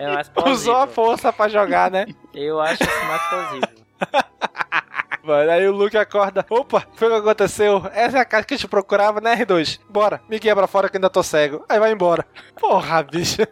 [0.00, 0.54] É mais plausível.
[0.54, 2.06] Usou a força pra jogar, né?
[2.34, 3.68] Eu acho isso mais plausível.
[5.28, 6.46] Mano, aí o Luke acorda.
[6.48, 7.82] Opa, foi o que aconteceu.
[7.92, 9.78] Essa é a caixa que a gente procurava, né, R2?
[9.86, 11.66] Bora, me guia pra fora que ainda tô cego.
[11.68, 12.24] Aí vai embora.
[12.58, 13.42] Porra, bicho.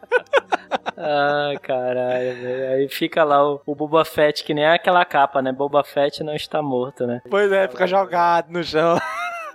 [0.96, 2.72] Ai, caralho, velho.
[2.72, 5.52] Aí fica lá o, o Boba Fett, que nem aquela capa, né?
[5.52, 7.20] Boba Fett não está morto, né?
[7.28, 8.98] Pois é, fica jogado no chão.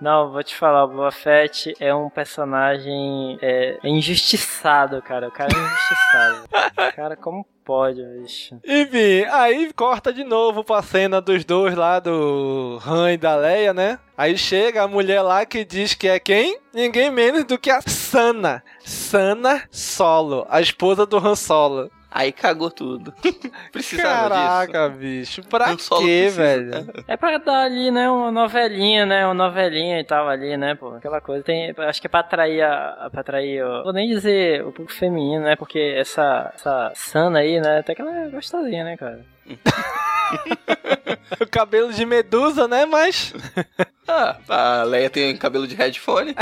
[0.02, 5.28] Não, vou te falar, o Boba Fett é um personagem é, é injustiçado, cara.
[5.28, 6.96] O cara é injustiçado.
[6.96, 8.60] cara, como pode, bicho?
[8.66, 13.76] Enfim, aí corta de novo pra cena dos dois lá, do Han e da Leia,
[13.76, 14.00] né?
[14.18, 16.58] Aí chega a mulher lá que diz que é quem?
[16.74, 18.64] Ninguém menos do que a Sana.
[18.80, 21.92] Sana Solo, a esposa do Han Solo.
[22.14, 23.14] Aí cagou tudo.
[23.72, 25.00] Precisava Caraca, disso.
[25.00, 25.44] bicho.
[25.44, 26.72] Pra quê, velho?
[27.08, 30.90] É pra dar ali, né, uma novelinha, né, uma novelinha e tal ali, né, pô,
[30.96, 31.42] aquela coisa.
[31.42, 34.92] Tem, acho que é pra atrair, a, pra atrair, ó, vou nem dizer o público
[34.92, 39.26] feminino, né, porque essa, essa Sana aí, né, até que ela é gostosinha, né, cara.
[41.40, 42.86] o cabelo de medusa, né?
[42.86, 43.34] Mas.
[44.08, 46.36] ah, a Leia tem cabelo de headphone.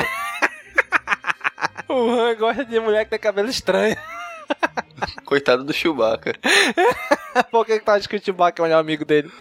[1.88, 3.96] o Han gosta de mulher que tem cabelo estranho.
[5.26, 6.34] Coitado do Chewbacca.
[7.52, 9.32] Por que que tá de que o Chewbacca é o melhor amigo dele?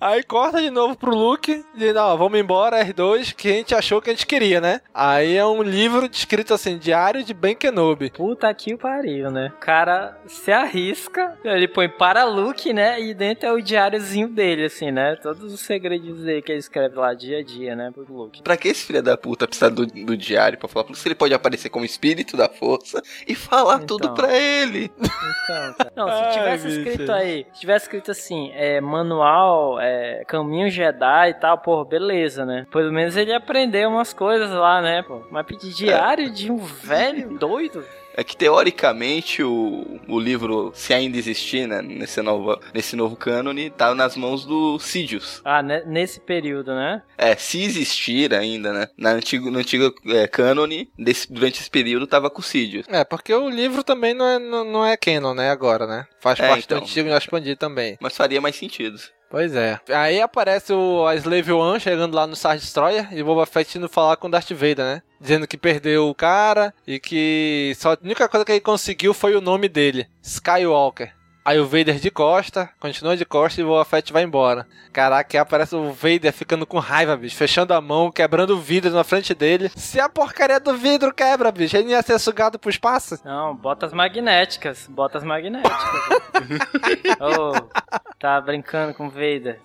[0.00, 4.02] Aí corta de novo pro Luke, dizendo, ó, vamos embora, R2, que a gente achou
[4.02, 4.80] que a gente queria, né?
[4.92, 8.10] Aí é um livro escrito assim, Diário de Ben Kenobi.
[8.10, 9.52] Puta que o pariu, né?
[9.56, 13.00] O cara se arrisca, ele põe para Luke, né?
[13.00, 15.14] E dentro é o diáriozinho dele, assim, né?
[15.22, 17.92] Todos os segredinhos dele que ele escreve lá dia a dia, né?
[17.92, 18.42] Pro Luke.
[18.42, 20.92] Pra que esse filho da puta precisa do, do diário pra falar?
[20.94, 23.86] Se ele pode aparecer como espírito da força e falar Então.
[23.98, 24.90] tudo pra ele.
[24.98, 25.92] Então, cara.
[25.96, 26.78] Não, se Ai, tivesse bicho.
[26.80, 32.44] escrito aí, se tivesse escrito assim, é, manual, é, caminho Jedi e tal, pô, beleza,
[32.44, 32.66] né?
[32.70, 35.22] Pelo menos ele aprendeu umas coisas lá, né, pô?
[35.30, 37.84] Mas pedir diário de um velho doido?
[38.14, 43.70] É que teoricamente o, o livro, se ainda existir, né, nesse novo, nesse novo cânone,
[43.70, 45.40] tá nas mãos do Sidious.
[45.44, 47.02] Ah, né, nesse período, né?
[47.16, 48.88] É, se existir ainda, né?
[48.96, 52.86] Na antigo, no antigo é, cânone, desse, durante esse período, tava com o Sidious.
[52.88, 56.06] É, porque o livro também não é, não, não é canon, né, agora, né?
[56.20, 56.78] Faz É, parte então.
[56.78, 57.96] do antigo e expandir também.
[58.00, 58.98] Mas faria mais sentido.
[59.32, 59.80] Pois é.
[59.88, 63.88] Aí aparece o, Slave One chegando lá no Star Destroyer e o Boba Fett indo
[63.88, 65.02] falar com o Darth Vader, né?
[65.18, 69.34] Dizendo que perdeu o cara e que só a única coisa que ele conseguiu foi
[69.34, 71.14] o nome dele, Skywalker.
[71.44, 74.64] Aí o Vader de costa, continua de costa e o Boba Fett vai embora.
[74.92, 78.92] Caraca, aí aparece o Vader ficando com raiva, bicho, fechando a mão, quebrando o vidro
[78.92, 79.68] na frente dele.
[79.74, 83.18] Se a porcaria do vidro quebra, bicho, ele ia ser sugado pro espaço?
[83.24, 85.72] Não, botas magnéticas, botas magnéticas.
[87.18, 87.68] oh,
[88.20, 89.58] tá brincando com o Vader.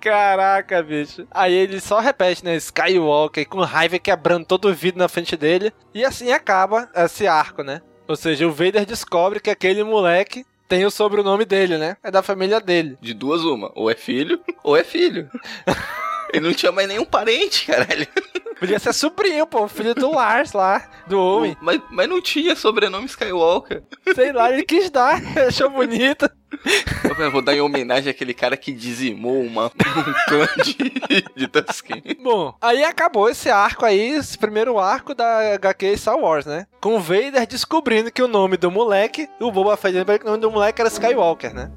[0.00, 1.26] Caraca, bicho.
[1.32, 2.54] Aí ele só repete, né?
[2.54, 5.72] Skywalker, com raiva quebrando todo o vidro na frente dele.
[5.92, 7.82] E assim acaba esse arco, né?
[8.08, 11.96] Ou seja, o Vader descobre que aquele moleque tem o sobrenome dele, né?
[12.02, 12.96] É da família dele.
[13.00, 13.70] De duas uma.
[13.74, 15.30] Ou é filho, ou é filho.
[16.32, 18.06] Ele não tinha mais nenhum parente, caralho.
[18.58, 21.56] Podia ser sobrinho, pô, filho do Lars lá, do homem.
[21.60, 23.82] Mas, mas não tinha sobrenome Skywalker.
[24.14, 26.28] Sei lá, ele quis dar, achou bonito.
[27.18, 32.02] Eu vou dar em homenagem àquele cara que dizimou uma, um clã de, de Tusken.
[32.22, 36.66] Bom, aí acabou esse arco aí, esse primeiro arco da HQ Star Wars, né?
[36.80, 40.50] Com o Vader descobrindo que o nome do moleque, o Boba Fett o nome do
[40.50, 41.70] moleque era Skywalker, né?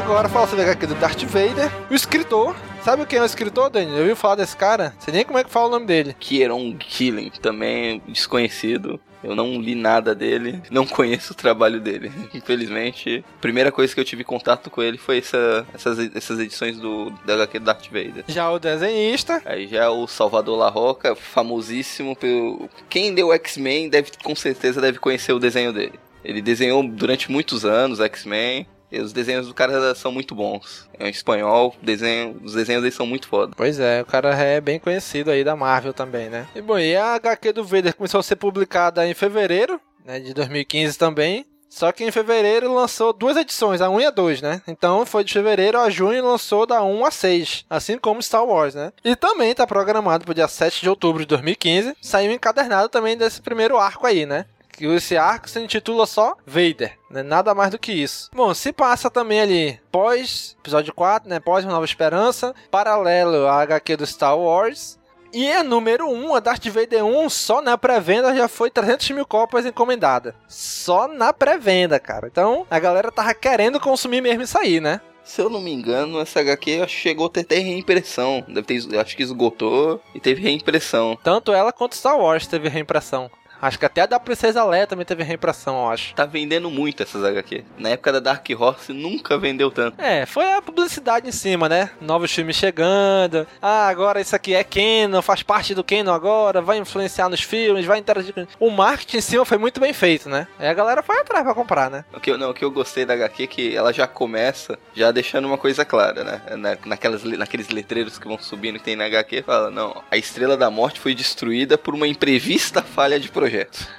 [0.00, 1.70] Agora falar sobre a HQ do Darth Vader.
[1.90, 3.96] O escritor, sabe quem é o escritor, Daniel?
[3.96, 4.94] Eu ouviu falar desse cara?
[4.98, 6.16] Sei nem como é que fala o nome dele.
[6.18, 8.98] Kieron Killing, também desconhecido.
[9.22, 12.10] Eu não li nada dele, não conheço o trabalho dele.
[12.32, 16.78] Infelizmente, a primeira coisa que eu tive contato com ele foi essa, essas, essas edições
[16.78, 18.24] do, da HQ do Darth Vader.
[18.26, 19.42] Já o desenhista.
[19.44, 22.70] Aí já o Salvador La Roca, famosíssimo pelo.
[22.88, 26.00] Quem deu X-Men deve com certeza deve conhecer o desenho dele.
[26.24, 28.66] Ele desenhou durante muitos anos X-Men.
[28.90, 30.88] E os desenhos do cara são muito bons.
[30.98, 33.52] É um espanhol, desenho, os desenhos dele são muito foda.
[33.56, 36.46] Pois é, o cara é bem conhecido aí da Marvel também, né?
[36.54, 40.34] E bom, e a HQ do Vader começou a ser publicada em fevereiro, né, de
[40.34, 41.46] 2015 também.
[41.68, 44.60] Só que em fevereiro lançou duas edições, a 1 e a 2, né?
[44.66, 48.44] Então foi de fevereiro a junho e lançou da 1 a 6, assim como Star
[48.44, 48.92] Wars, né?
[49.04, 53.40] E também tá programado pro dia 7 de outubro de 2015, saiu encadernado também desse
[53.40, 54.46] primeiro arco aí, né?
[54.80, 57.22] Que esse arco se intitula só Vader, né?
[57.22, 58.30] Nada mais do que isso.
[58.34, 61.38] Bom, se passa também ali pós episódio 4, né?
[61.38, 64.98] Pós Uma Nova Esperança, paralelo à HQ do Star Wars.
[65.32, 69.24] E é número 1, a Darth Vader 1, só na pré-venda já foi 300 mil
[69.24, 70.34] cópias encomendadas.
[70.48, 72.26] Só na pré-venda, cara.
[72.26, 75.00] Então a galera tava querendo consumir mesmo isso aí, né?
[75.22, 78.42] Se eu não me engano, essa HQ chegou a ter, ter reimpressão.
[78.48, 81.16] Deve ter, acho que esgotou e teve reimpressão.
[81.22, 83.30] Tanto ela quanto Star Wars teve reimpressão.
[83.60, 86.14] Acho que até a da Princesa Leia também teve reimpressão, eu acho.
[86.14, 87.64] Tá vendendo muito essas HQ.
[87.78, 90.00] Na época da Dark Horse nunca vendeu tanto.
[90.00, 91.90] É, foi a publicidade em cima, né?
[92.00, 93.46] Novos filmes chegando.
[93.60, 97.84] Ah, agora isso aqui é Canon, faz parte do Canon agora, vai influenciar nos filmes,
[97.84, 98.46] vai interagir com...
[98.58, 100.46] O marketing em cima foi muito bem feito, né?
[100.58, 102.04] Aí a galera foi atrás pra comprar, né?
[102.14, 104.78] O que eu, não, o que eu gostei da HQ é que ela já começa
[104.94, 106.42] já deixando uma coisa clara, né?
[106.56, 110.56] Na, naquelas, naqueles letreiros que vão subindo que tem na HQ, fala, não, a Estrela
[110.56, 113.49] da Morte foi destruída por uma imprevista falha de projeto.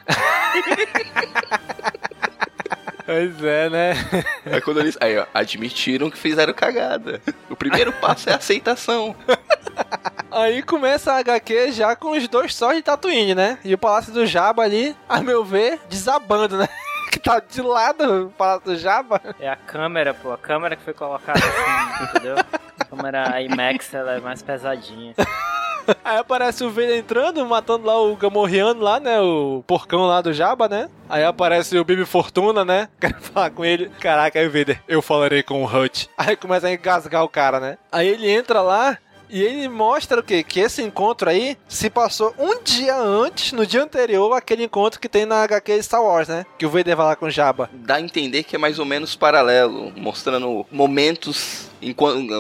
[3.04, 3.93] Pois é, né?
[4.45, 4.97] Aí quando eles.
[5.02, 7.22] Aí, ó, admitiram que fizeram cagada.
[7.49, 9.14] O primeiro passo é a aceitação.
[10.32, 13.58] Aí começa a HQ já com os dois só de Tatooine, né?
[13.66, 16.70] E o Palácio do Jabba ali, a meu ver, desabando, né?
[17.12, 19.22] Que tá de lado o Palácio do Jabba.
[19.39, 20.32] É a câmera, pô.
[20.32, 22.36] A câmera que foi colocada assim, entendeu?
[22.80, 25.14] A câmera IMAX, ela é mais pesadinha.
[26.05, 29.20] Aí aparece o Vader entrando, matando lá o Gamorreano lá, né?
[29.20, 30.89] O porcão lá do Jabba, né?
[31.09, 32.88] Aí aparece o Bibi Fortuna, né?
[33.01, 33.89] Quero falar com ele.
[33.99, 36.09] Caraca, aí o Vader, eu falarei com o Hut.
[36.18, 37.78] Aí começa a engasgar o cara, né?
[37.91, 38.97] Aí ele entra lá
[39.32, 40.43] e ele mostra o quê?
[40.43, 45.09] Que esse encontro aí se passou um dia antes, no dia anterior, aquele encontro que
[45.09, 46.45] tem na HQ Star Wars, né?
[46.57, 47.69] Que o Vader vai lá com o Jabba.
[47.73, 51.69] Dá a entender que é mais ou menos paralelo, mostrando momentos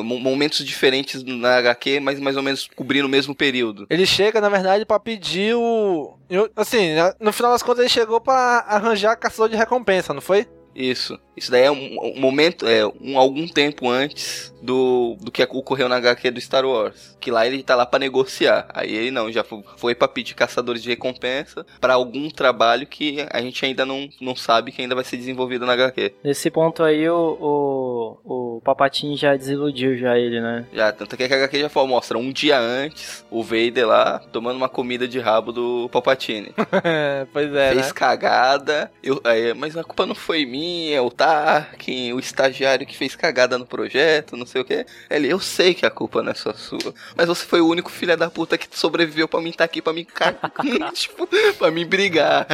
[0.03, 3.87] momentos diferentes na HQ, mas mais ou menos cobrindo o mesmo período.
[3.89, 6.15] Ele chega, na verdade, para pedir o.
[6.55, 10.47] Assim, no final das contas, ele chegou para arranjar caçador de recompensa, não foi?
[10.75, 11.19] Isso.
[11.35, 15.89] Isso daí é um, um momento, é um algum tempo antes do, do que ocorreu
[15.89, 17.17] na HQ do Star Wars.
[17.19, 18.67] Que lá ele tá lá para negociar.
[18.73, 23.25] Aí ele não, já foi, foi pra pedir caçadores de recompensa para algum trabalho que
[23.31, 26.13] a gente ainda não, não sabe que ainda vai ser desenvolvido na HQ.
[26.23, 30.67] Nesse ponto aí o, o, o Papatinho já desiludiu já ele, né?
[30.73, 34.57] Já, tanto que a HQ já foi, mostra um dia antes o Vader lá tomando
[34.57, 36.53] uma comida de rabo do Palpatine.
[37.33, 37.93] pois é, Fez né?
[37.93, 40.61] cagada, eu, aí, mas a culpa não foi minha,
[40.93, 44.85] é o Tarkin, o estagiário que fez cagada no projeto, não sei o que.
[45.09, 47.89] Ele, eu sei que a culpa não é só sua, mas você foi o único
[47.89, 50.05] filho da puta que sobreviveu pra mim estar tá aqui, pra mim,
[50.93, 52.47] tipo, pra mim brigar.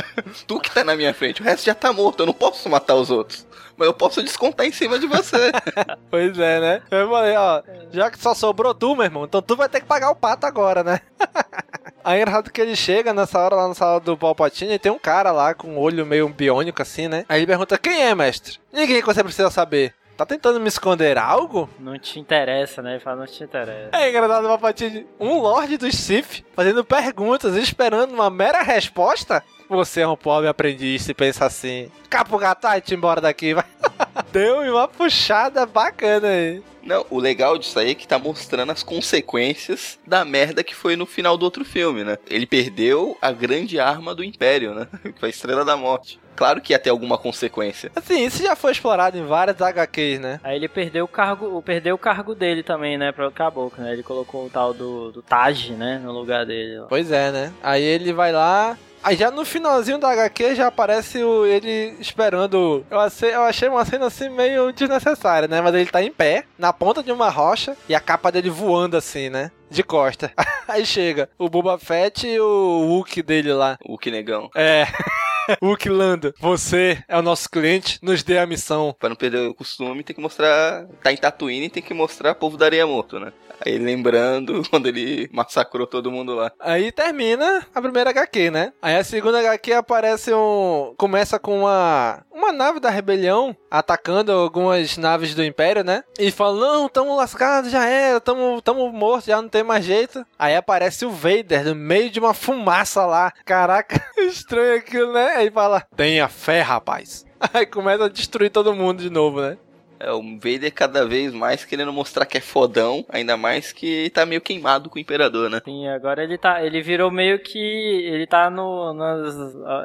[0.46, 2.96] Tu que tá na minha frente, o resto já tá morto, eu não posso matar
[2.96, 3.46] os outros.
[3.78, 5.52] Mas eu posso descontar em cima de você.
[6.10, 6.82] pois é, né?
[6.90, 7.62] Eu falei, ó,
[7.92, 10.48] já que só sobrou tu, meu irmão, então tu vai ter que pagar o pato
[10.48, 11.00] agora, né?
[12.08, 14.90] Aí é engraçado que ele chega nessa hora lá na sala do Palpatine e tem
[14.90, 17.26] um cara lá com um olho meio biônico assim, né?
[17.28, 18.60] Aí ele pergunta: Quem é, mestre?
[18.72, 19.94] Ninguém que você precisa saber.
[20.16, 21.70] Tá tentando me esconder algo?
[21.78, 22.92] Não te interessa, né?
[22.94, 23.90] Ele fala, não te interessa.
[23.92, 29.44] É engraçado Palpatine, um Lorde dos Sith, fazendo perguntas e esperando uma mera resposta?
[29.70, 31.92] Você é um pobre aprendiz se pensa assim.
[32.10, 33.66] Capo gato, e te embora daqui, vai.
[34.32, 36.64] Deu uma puxada bacana aí.
[36.88, 40.96] Não, o legal disso aí é que tá mostrando as consequências da merda que foi
[40.96, 42.18] no final do outro filme, né?
[42.30, 44.88] Ele perdeu a grande arma do Império, né?
[45.04, 46.18] Que foi a Estrela da Morte.
[46.34, 47.92] Claro que ia ter alguma consequência.
[47.94, 50.40] Assim, isso já foi explorado em várias HQs, né?
[50.44, 53.92] Aí ele perdeu o cargo, perdeu o cargo dele também, né, para o Caboclo, né?
[53.92, 56.86] Ele colocou o tal do, do Taj, né, no lugar dele.
[56.88, 57.54] Pois é, né?
[57.62, 62.86] Aí ele vai lá, Aí já no finalzinho da HQ já aparece o, ele esperando.
[62.90, 65.62] Eu achei, eu achei uma cena assim meio desnecessária, né?
[65.62, 68.98] Mas ele tá em pé, na ponta de uma rocha, e a capa dele voando
[68.98, 69.52] assim, né?
[69.70, 70.32] De costa.
[70.68, 73.78] Aí chega o Boba Fett e o Hulk dele lá.
[73.84, 74.50] O Hulk negão.
[74.56, 74.86] É.
[75.62, 78.94] Hulk Lando, você é o nosso cliente, nos dê a missão.
[79.00, 80.86] Pra não perder o costume, tem que mostrar.
[81.02, 83.32] Tá em Tatooine tem que mostrar povo da areia morto, né?
[83.66, 86.52] Aí lembrando quando ele massacrou todo mundo lá.
[86.60, 88.74] Aí termina a primeira HQ, né?
[88.82, 90.94] Aí a segunda HQ aparece um.
[90.98, 92.24] Começa com uma.
[92.32, 96.04] Uma nave da rebelião atacando algumas naves do Império, né?
[96.20, 100.26] E fala: Não, tamo lascado, já era, tamo, tamo morto, já não tem mais jeito.
[100.38, 103.32] Aí aparece o Vader no meio de uma fumaça lá.
[103.46, 105.36] Caraca, estranho aquilo, né?
[105.38, 107.26] Aí fala: Tenha fé, rapaz.
[107.54, 109.58] Aí começa a destruir todo mundo de novo, né?
[110.00, 114.26] É, o Vader cada vez mais querendo mostrar que é fodão, ainda mais que tá
[114.26, 115.62] meio queimado com o Imperador, né?
[115.66, 119.36] Sim, agora ele tá, ele virou meio que, ele tá no, nas,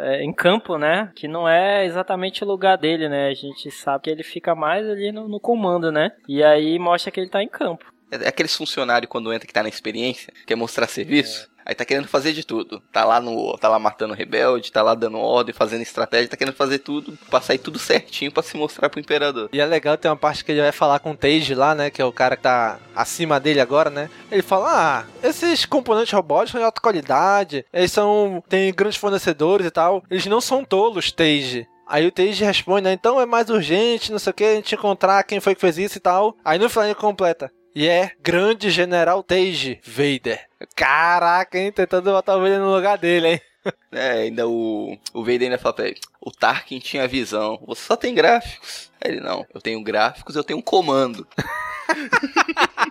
[0.03, 1.11] é, em campo, né?
[1.15, 3.29] Que não é exatamente o lugar dele, né?
[3.29, 6.13] A gente sabe que ele fica mais ali no, no comando, né?
[6.29, 7.92] E aí mostra que ele tá em campo.
[8.21, 11.49] É aqueles funcionários quando entra que tá na experiência, quer mostrar serviço.
[11.49, 11.53] É.
[11.65, 12.83] Aí tá querendo fazer de tudo.
[12.93, 13.57] Tá lá no.
[13.57, 17.41] Tá lá matando rebelde, tá lá dando ordem, fazendo estratégia, tá querendo fazer tudo, pra
[17.41, 19.49] sair tudo certinho pra se mostrar pro imperador.
[19.53, 21.89] E é legal ter uma parte que ele vai falar com o Tage lá, né?
[21.89, 24.11] Que é o cara que tá acima dele agora, né?
[24.31, 28.43] Ele fala: Ah, esses componentes robóticos são de alta qualidade, eles são.
[28.49, 30.03] tem grandes fornecedores e tal.
[30.11, 31.67] Eles não são tolos, Tage.
[31.87, 32.93] Aí o Tage responde, né?
[32.93, 35.79] Então é mais urgente, não sei o que, a gente encontrar quem foi que fez
[35.79, 36.37] isso e tal.
[36.45, 37.53] Aí no final ele completa.
[37.75, 40.47] E é grande general Tage Vader.
[40.77, 41.73] Caraca, hein?
[41.73, 43.41] Tentando botar o Vader no lugar dele, hein?
[43.93, 47.95] É, ainda o, o Vader ainda fala pra ele, o Tarkin tinha visão, você só
[47.95, 48.91] tem gráficos.
[49.01, 51.25] Aí ele, não, eu tenho gráficos, eu tenho um comando.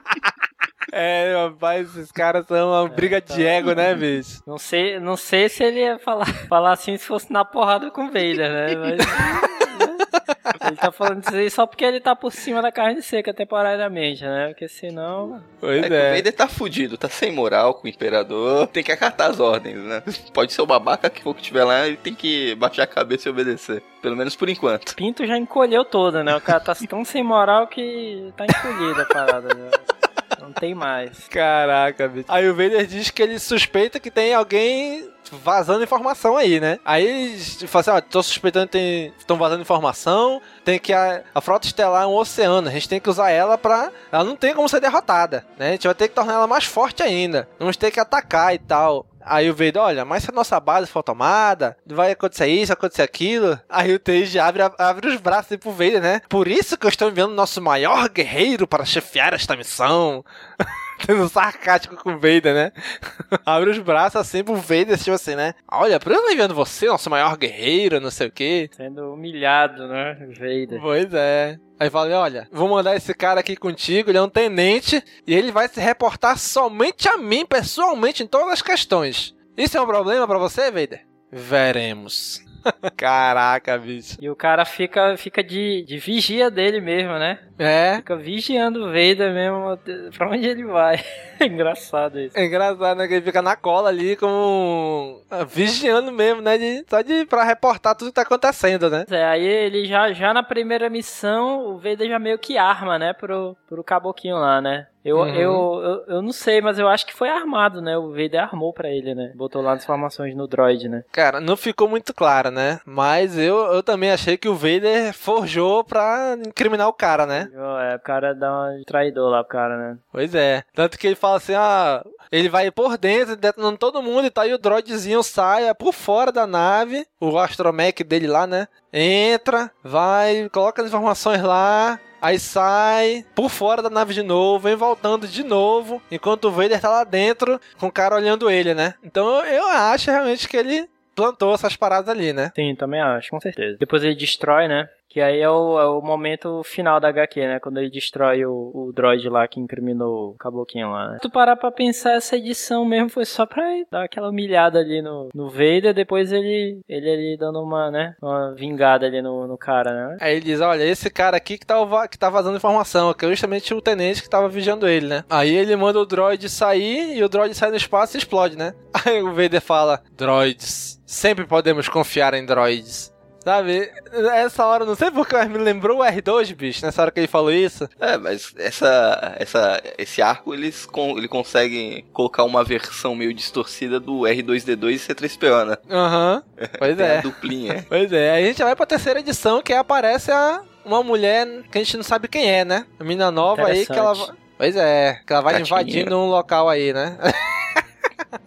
[0.91, 3.33] É, rapaz, esses caras são uma briga é, tá...
[3.33, 4.43] de ego, né, bicho?
[4.45, 8.05] Não sei, não sei se ele ia falar, falar assim se fosse na porrada com
[8.05, 8.75] o Vader, né?
[8.75, 9.60] Mas...
[10.67, 14.23] Ele tá falando isso aí só porque ele tá por cima da carne seca temporariamente,
[14.23, 14.47] né?
[14.49, 15.41] Porque senão.
[15.59, 15.87] Pois é.
[15.87, 16.11] é.
[16.11, 19.77] O Vader tá fudido, tá sem moral com o imperador, tem que acatar as ordens,
[19.77, 20.03] né?
[20.33, 23.27] Pode ser o babaca que for que tiver lá, ele tem que baixar a cabeça
[23.27, 23.83] e obedecer.
[24.01, 24.95] Pelo menos por enquanto.
[24.95, 26.35] Pinto já encolheu toda, né?
[26.35, 29.69] O cara tá tão sem moral que tá encolhido a parada, né?
[30.39, 31.27] Não tem mais.
[31.27, 32.25] Caraca, bicho.
[32.27, 36.79] Aí o Vader diz que ele suspeita que tem alguém vazando informação aí, né?
[36.83, 41.41] Aí eles falam assim, ó, tô suspeitando que estão vazando informação, tem que a, a
[41.41, 43.91] frota estelar é um oceano, a gente tem que usar ela pra...
[44.11, 45.69] Ela não tem como ser derrotada, né?
[45.69, 47.47] A gente vai ter que tornar ela mais forte ainda.
[47.57, 49.05] Vamos ter que atacar e tal.
[49.23, 53.01] Aí o Vader, olha, mas se a nossa base for tomada, vai acontecer isso, acontecer
[53.01, 53.59] aquilo.
[53.69, 56.21] Aí o Tage abre, abre os braços pro Vader, né?
[56.27, 60.23] Por isso que eu estou enviando nosso maior guerreiro para chefiar esta missão.
[61.05, 62.71] Tendo sarcástico com o Vader, né?
[63.45, 65.53] abre os braços assim pro Vader, tipo assim, né?
[65.69, 68.69] Olha, por eu enviando você, nosso maior guerreiro, não sei o quê.
[68.71, 70.15] Sendo humilhado, né?
[70.37, 70.79] Vader.
[70.81, 71.57] Pois é.
[71.79, 75.51] Aí falei, olha, vou mandar esse cara aqui contigo, ele é um tenente, e ele
[75.51, 79.35] vai se reportar somente a mim, pessoalmente, em todas as questões.
[79.57, 81.05] Isso é um problema para você, Vader?
[81.31, 82.50] Veremos.
[82.95, 84.17] Caraca, bicho.
[84.21, 87.39] E o cara fica, fica de, de vigia dele mesmo, né?
[87.57, 87.97] É.
[87.97, 89.77] Fica vigiando o Vader mesmo
[90.17, 90.99] pra onde ele vai.
[91.41, 92.37] É engraçado isso.
[92.37, 93.07] É engraçado, né?
[93.07, 95.19] Que ele fica na cola ali com.
[95.47, 96.55] vigiando mesmo, né?
[96.55, 99.05] De, só de pra reportar tudo que tá acontecendo, né?
[99.09, 103.11] É, aí ele já, já na primeira missão, o Vader já meio que arma, né?
[103.13, 104.85] Pro, pro caboquinho lá, né?
[105.03, 105.27] Eu, uhum.
[105.27, 107.97] eu, eu, eu, não sei, mas eu acho que foi armado, né?
[107.97, 109.31] O Vader armou para ele, né?
[109.35, 111.03] Botou lá as informações no droid, né?
[111.11, 112.79] Cara, não ficou muito claro, né?
[112.85, 117.49] Mas eu, eu também achei que o Vader forjou pra incriminar o cara, né?
[117.91, 119.97] É, o cara dá um traidor lá pro cara, né?
[120.11, 120.63] Pois é.
[120.73, 124.45] Tanto que ele fala assim, ah, ele vai por dentro, detonando todo mundo e tal,
[124.45, 128.67] e o droidzinho sai é por fora da nave, o astromech dele lá, né?
[128.93, 134.75] Entra, vai, coloca as informações lá, Aí sai por fora da nave de novo, vem
[134.75, 138.93] voltando de novo, enquanto o Vader tá lá dentro, com o cara olhando ele, né?
[139.03, 142.51] Então eu acho realmente que ele plantou essas paradas ali, né?
[142.55, 143.77] Sim, também acho, com certeza.
[143.79, 144.87] Depois ele destrói, né?
[145.11, 147.59] Que aí é o, é o momento final da HQ, né?
[147.59, 151.17] Quando ele destrói o, o droid lá que incriminou o caboclinho lá, né?
[151.21, 155.27] Tu parar pra pensar, essa edição mesmo foi só pra dar aquela humilhada ali no,
[155.35, 158.15] no Vader, depois ele, ele ali dando uma, né?
[158.21, 160.17] Uma vingada ali no, no cara, né?
[160.21, 161.75] Aí ele diz, olha, esse cara aqui que tá,
[162.07, 165.25] que tá vazando informação, que é justamente o tenente que tava vigiando ele, né?
[165.29, 168.73] Aí ele manda o droid sair e o droid sai no espaço e explode, né?
[169.05, 173.10] Aí o Vader fala, droids, sempre podemos confiar em droids.
[173.43, 173.91] Sabe,
[174.33, 177.27] essa hora, não sei porque, mas me lembrou o R2, bicho, nessa hora que ele
[177.27, 177.89] falou isso.
[177.99, 183.99] É, mas essa, essa, esse arco eles con ele consegue colocar uma versão meio distorcida
[183.99, 185.77] do R2D2 e C3PO, né?
[185.89, 186.43] Aham,
[186.77, 187.17] pois Tem é.
[187.17, 187.85] A duplinha.
[187.89, 191.47] Pois é, aí a gente vai pra terceira edição, que aí aparece a, uma mulher
[191.71, 192.85] que a gente não sabe quem é, né?
[192.99, 194.35] A mina nova aí que ela.
[194.57, 195.81] Pois é, que ela vai Gatinha.
[195.81, 197.17] invadindo um local aí, né?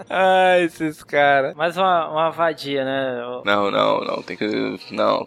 [0.09, 1.55] Ai, esses caras.
[1.55, 3.21] Mais uma, uma vadia, né?
[3.45, 4.79] Não, não, não, tem que.
[4.91, 5.27] Não,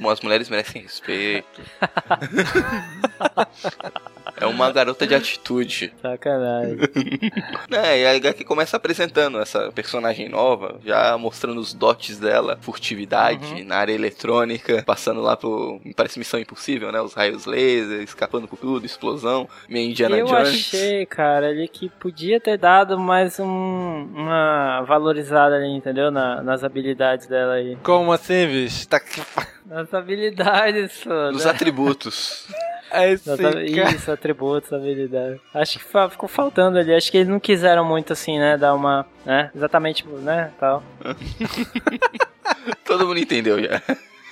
[0.00, 1.62] umas mulheres merecem respeito.
[4.42, 5.92] é uma garota de atitude.
[6.02, 6.78] Sacanagem.
[7.72, 13.64] É, e a HQ começa apresentando essa personagem nova, já mostrando os dotes dela, furtividade
[13.64, 15.80] na área eletrônica, passando lá pro.
[15.96, 17.00] Parece missão impossível, né?
[17.00, 20.48] Os raios laser, escapando por tudo, explosão, meio Indiana eu Jones.
[20.48, 23.46] achei, cara, ali que podia ter dado mais um,
[24.14, 26.10] uma valorizada ali, entendeu?
[26.10, 27.76] Na- nas habilidades dela aí.
[27.82, 28.86] Como assim, bicho?
[28.86, 29.20] Tá que...
[29.66, 31.50] Nas habilidades, Nos né?
[31.50, 32.46] atributos.
[33.02, 33.64] É esse cara.
[33.94, 35.40] Isso, atributos, habilidades.
[35.54, 36.94] Acho que ficou faltando ali.
[36.94, 38.56] Acho que eles não quiseram muito assim, né?
[38.56, 39.06] Dar uma.
[39.24, 39.50] né?
[39.54, 40.50] Exatamente, né?
[40.60, 40.82] Tal.
[42.84, 43.80] Todo mundo entendeu já.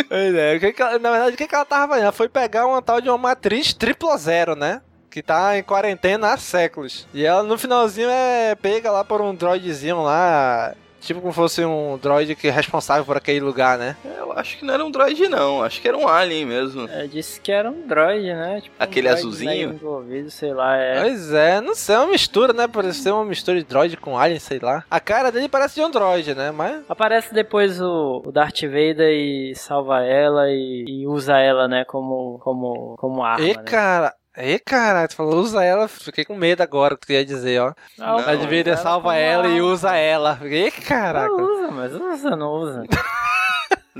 [0.09, 2.03] Pois é, o que que ela- na verdade, o que, que ela tava fazendo?
[2.05, 4.81] Ela foi pegar uma tal de uma matriz triplo zero, né?
[5.11, 7.07] Que tá em quarentena há séculos.
[7.13, 10.75] E ela no finalzinho é pega lá por um droidzinho lá.
[11.01, 13.97] Tipo como fosse um droid que é responsável por aquele lugar, né?
[14.19, 15.63] Eu acho que não era um droid, não.
[15.63, 16.89] Acho que era um alien mesmo.
[16.89, 18.61] É, disse que era um droid, né?
[18.61, 19.71] Tipo, um Aquele droid azulzinho?
[19.73, 21.01] Envolvido, sei lá, é.
[21.01, 22.69] Pois é, não sei, é uma mistura, né?
[22.69, 24.85] Parece ser uma mistura de droid com alien, sei lá.
[24.91, 26.51] A cara dele parece de um droid, né?
[26.51, 26.85] Mas.
[26.89, 32.39] Aparece depois o, o Darth Vader e salva ela e, e usa ela, né, como,
[32.41, 33.63] como, como arma, E né?
[33.65, 34.15] cara.
[34.43, 37.75] E cara, tu falou, usa ela, fiquei com medo agora que tu ia dizer, ó.
[37.99, 40.39] Não, A ela salva como ela e usa ela.
[40.43, 41.29] E caraca.
[41.29, 42.85] Não usa, mas usa, não usa.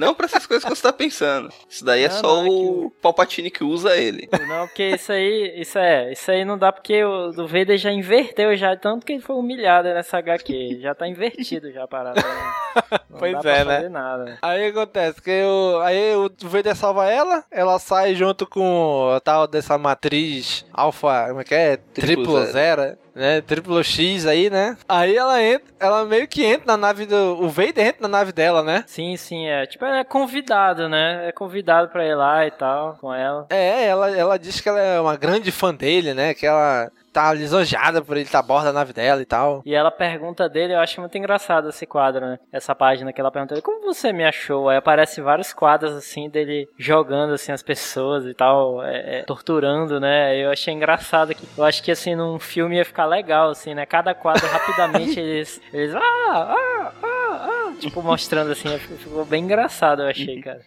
[0.01, 1.51] Não pra essas coisas que você tá pensando.
[1.69, 4.29] Isso daí é Não, só não, é que o Palpatine que usa ele.
[4.49, 7.93] Não, porque isso aí, isso é, isso aí não dá porque o do Vader já
[7.93, 10.79] inverteu já, tanto que ele foi humilhado nessa HQ.
[10.81, 12.21] Já tá invertido já a parada.
[12.21, 13.01] né?
[13.11, 13.77] Não Pois dá pra é, né?
[13.77, 14.39] fazer nada.
[14.41, 19.47] Aí acontece que o, aí o Vader salva ela, ela sai junto com a tal
[19.47, 21.77] dessa matriz alfa, como é que é?
[21.77, 22.97] Triplo Triplo zero.
[23.21, 23.41] Né?
[23.41, 24.77] Triplo X aí, né?
[24.89, 27.43] Aí ela entra, ela meio que entra na nave do.
[27.43, 28.83] O Vader entra na nave dela, né?
[28.87, 29.67] Sim, sim, é.
[29.67, 31.29] Tipo, é convidado, né?
[31.29, 33.47] É convidado pra ir lá e tal, com ela.
[33.51, 36.35] É, ela, ela diz que ela é uma grande fã dele, né?
[36.35, 39.63] Que ela tá lisonjeada por ele estar a bordo da nave dela e tal.
[39.65, 42.39] E ela pergunta dele, eu acho muito engraçado esse quadro, né?
[42.53, 44.69] Essa página que ela pergunta dele, como você me achou?
[44.69, 50.01] Aí aparece vários quadros, assim, dele jogando, assim, as pessoas e tal, é, é, torturando,
[50.01, 50.37] né?
[50.37, 53.85] Eu achei engraçado que, eu acho que, assim, num filme ia ficar legal, assim, né?
[53.87, 60.03] Cada quadro, rapidamente, eles, eles, ah, ah, ah, ah, tipo, mostrando, assim, ficou bem engraçado,
[60.03, 60.61] eu achei, cara.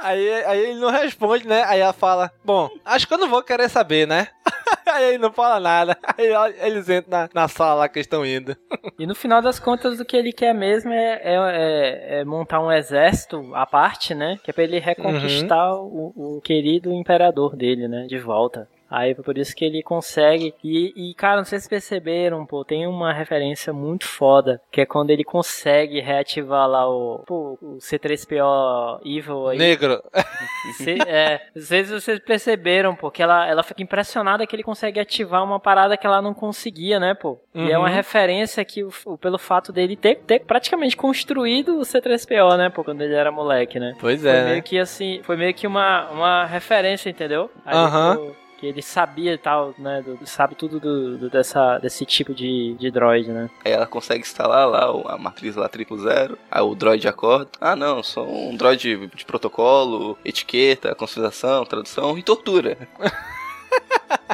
[0.01, 1.65] Aí, aí ele não responde, né?
[1.67, 4.29] Aí ela fala: Bom, acho que eu não vou querer saber, né?
[4.87, 5.99] aí ele não fala nada.
[6.17, 6.27] Aí
[6.61, 8.57] eles entram na, na sala lá que estão indo.
[8.99, 12.61] E no final das contas, o que ele quer mesmo é, é- é- é montar
[12.61, 14.37] um exército à parte, né?
[14.43, 18.07] Que é pra ele reconquistar o, o querido imperador dele, né?
[18.09, 18.69] De volta.
[18.91, 20.55] Aí por isso que ele consegue.
[20.65, 24.61] E, e, cara, não sei se vocês perceberam, pô, tem uma referência muito foda.
[24.71, 29.59] Que é quando ele consegue reativar lá o, pô, o C3PO Evil aí.
[29.59, 30.03] Negro.
[30.77, 34.63] Se, é, não sei se vocês perceberam, pô, que ela, ela fica impressionada que ele
[34.63, 37.39] consegue ativar uma parada que ela não conseguia, né, pô?
[37.55, 37.95] E é uma Uhum.
[37.95, 43.01] referência que, o- pelo fato dele ter, ter praticamente construído o C3PO, né, pô, quando
[43.03, 43.95] ele era moleque, né?
[44.01, 44.61] Pois Foi é, meio né?
[44.63, 47.51] que assim, foi meio que uma, uma referência, entendeu?
[47.67, 48.17] Aham.
[48.17, 50.03] pô, Que ele sabia e tal, né?
[50.03, 53.49] do- sabe tudo do, do- dessa, desse tipo de, de droid, né?
[53.65, 56.37] Aí ela consegue instalar lá o- a matriz lá triplo zero.
[56.51, 57.49] Aí o droid acorda.
[57.61, 62.77] Ah, não, sou um droid de protocolo, etiqueta, consideração, tradução e tortura.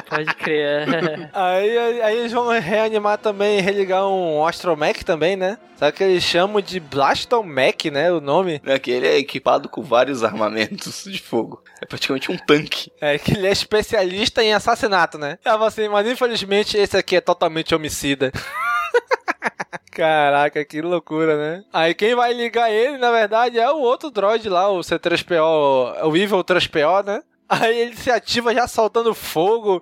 [0.09, 0.87] Pode crer.
[0.87, 1.29] é.
[1.33, 5.57] Aí, aí, aí eles vão reanimar também, religar um Astromech também, né?
[5.77, 8.11] Só que eles chamam de Blastomech, né?
[8.11, 8.61] O nome.
[8.63, 11.61] Né, que ele é equipado com vários armamentos de fogo.
[11.81, 12.91] É praticamente um tanque.
[13.01, 15.37] É que ele é especialista em assassinato, né?
[15.43, 18.31] Fala assim, mas infelizmente esse aqui é totalmente homicida.
[19.91, 21.63] Caraca, que loucura, né?
[21.71, 26.17] Aí quem vai ligar ele, na verdade, é o outro droid lá, o C3PO, o
[26.17, 27.21] Evil 3PO, né?
[27.47, 29.81] Aí ele se ativa já soltando fogo,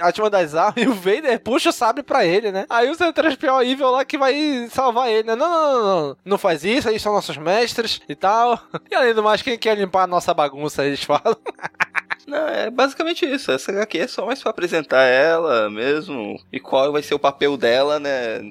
[0.00, 2.64] ativa das armas e o Vader puxa o sabre pra ele, né?
[2.70, 5.34] Aí o C3PO Evil lá que vai salvar ele, né?
[5.34, 8.58] Não, não, não, não, não faz isso, eles são nossos mestres e tal.
[8.88, 11.36] E além do mais, quem quer limpar a nossa bagunça, eles falam.
[12.26, 13.52] Não, é basicamente isso.
[13.52, 17.56] Essa HQ é só mais pra apresentar ela mesmo e qual vai ser o papel
[17.56, 18.42] dela, né,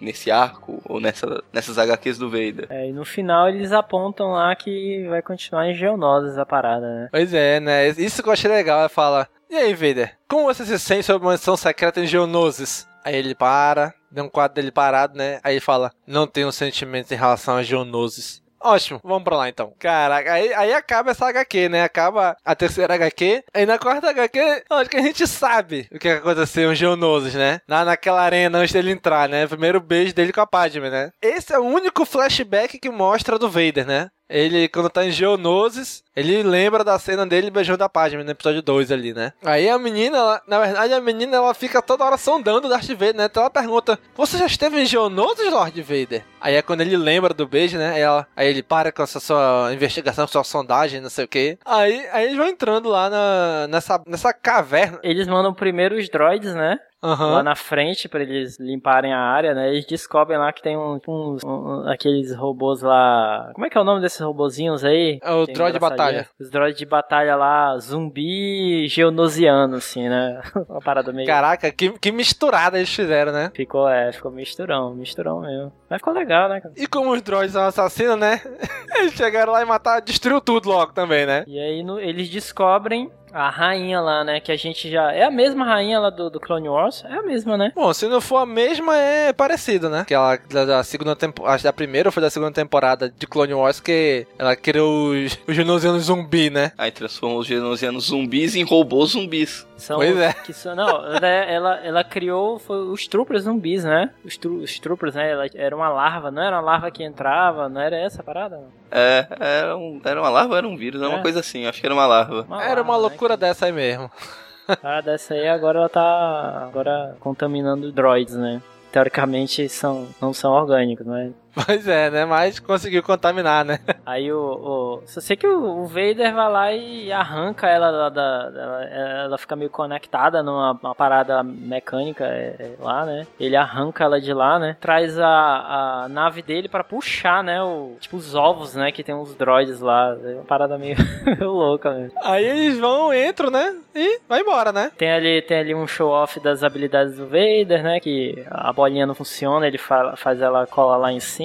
[0.00, 2.66] nesse arco ou nessa, nessas HQs do Vader.
[2.70, 7.08] É, e no final eles apontam lá que vai continuar em Geonosis a parada, né?
[7.10, 7.88] Pois é, né?
[7.88, 8.80] Isso que eu achei legal.
[8.80, 12.88] Ela fala: E aí, Vader, como você se sente sobre uma missão secreta em Geonosis?
[13.04, 15.40] Aí ele para, deu um quadro dele parado, né?
[15.42, 18.42] Aí ele fala: Não tenho sentimentos em relação a Geonosis.
[18.62, 19.72] Ótimo, vamos pra lá então.
[19.78, 21.82] Caraca, aí, aí acaba essa HQ, né?
[21.82, 23.42] Acaba a terceira HQ.
[23.54, 27.60] Aí na quarta HQ, acho que a gente sabe o que aconteceu em Geonosis, né?
[27.66, 29.46] Na, naquela arena antes dele entrar, né?
[29.46, 31.10] Primeiro beijo dele com a Padme, né?
[31.22, 34.10] Esse é o único flashback que mostra do Vader, né?
[34.30, 38.62] Ele, quando tá em Geonosis, ele lembra da cena dele beijando a Padme no episódio
[38.62, 39.32] 2 ali, né?
[39.44, 43.16] Aí a menina, ela, na verdade, a menina ela fica toda hora sondando Darth Vader,
[43.16, 43.24] né?
[43.24, 46.24] Então ela pergunta: Você já esteve em Geonosis, Lord Vader?
[46.40, 47.94] Aí é quando ele lembra do beijo, né?
[47.94, 51.58] Aí, ela, aí ele para com essa sua investigação, sua sondagem, não sei o quê.
[51.64, 55.00] Aí, aí eles vão entrando lá na, nessa, nessa caverna.
[55.02, 56.78] Eles mandam primeiro os droids, né?
[57.02, 57.30] Uhum.
[57.30, 59.70] Lá na frente, pra eles limparem a área, né?
[59.70, 63.50] Eles descobrem lá que tem uns, uns um, aqueles robôs lá.
[63.54, 65.18] Como é que é o nome desses robozinhos aí?
[65.22, 66.28] É o droid de batalha.
[66.38, 70.42] Os droids de batalha lá, zumbi geonosiano, assim, né?
[70.68, 71.26] Uma parada meio.
[71.26, 73.50] Caraca, que, que misturada eles fizeram, né?
[73.54, 75.72] Ficou, é, ficou misturão, misturão mesmo.
[75.88, 76.60] Mas ficou legal, né?
[76.76, 78.40] E como os droids são assassinos, né?
[78.96, 81.44] Eles chegaram lá e mataram, destruiu tudo logo também, né?
[81.46, 84.40] E aí no, eles descobrem a rainha lá, né?
[84.40, 85.12] Que a gente já.
[85.12, 87.04] É a mesma rainha lá do, do Clone Wars?
[87.04, 87.72] É a mesma, né?
[87.74, 90.04] Bom, se não for a mesma, é parecido, né?
[90.06, 91.54] Que ela da, da segunda temporada.
[91.54, 95.10] Acho que da primeira ou foi da segunda temporada de Clone Wars que ela criou
[95.10, 96.72] os, os genosianos zumbi, né?
[96.76, 99.66] Aí transforma os genosianos zumbis em robôs zumbis.
[99.76, 100.32] São Pois os é.
[100.32, 104.10] Que são, não, ela, ela, ela criou foi os troopers zumbis, né?
[104.24, 105.30] Os, tru, os troopers, né?
[105.30, 108.56] Ela era uma larva, não era uma larva que entrava, não era essa a parada?
[108.56, 108.79] Não.
[108.90, 111.00] É, era, um, era uma larva ou era um vírus?
[111.00, 111.14] Era É.
[111.14, 112.42] uma coisa assim, acho que era uma larva.
[112.48, 114.04] Uma Era uma larva, loucura dessa aí mesmo.
[114.04, 114.10] Né?
[114.84, 118.62] Ah, dessa aí agora ela tá agora contaminando droids, né?
[118.92, 121.32] Teoricamente são, não são orgânicos, né?
[121.52, 122.24] Pois é, né?
[122.24, 123.80] Mas conseguiu contaminar, né?
[124.06, 125.02] Aí o, o.
[125.06, 128.08] Só sei que o, o Vader vai lá e arranca ela da.
[128.08, 128.84] da- da-
[129.24, 133.26] ela fica meio conectada numa uma parada mecânica é, é, lá, né?
[133.38, 134.76] Ele arranca ela de lá, né?
[134.80, 137.60] Traz a, a nave dele pra puxar, né?
[137.62, 138.92] O, tipo os ovos, né?
[138.92, 140.16] Que tem uns droids lá.
[140.24, 140.96] É uma parada meio,
[141.26, 142.16] meio louca mesmo.
[142.22, 143.74] Aí eles vão, entram, né?
[143.94, 144.92] E vai embora, né?
[144.96, 147.98] Tem ali, tem ali um show-off das habilidades do Vader, né?
[148.00, 151.39] Que a bolinha não funciona, ele fa- faz ela colar lá em cima.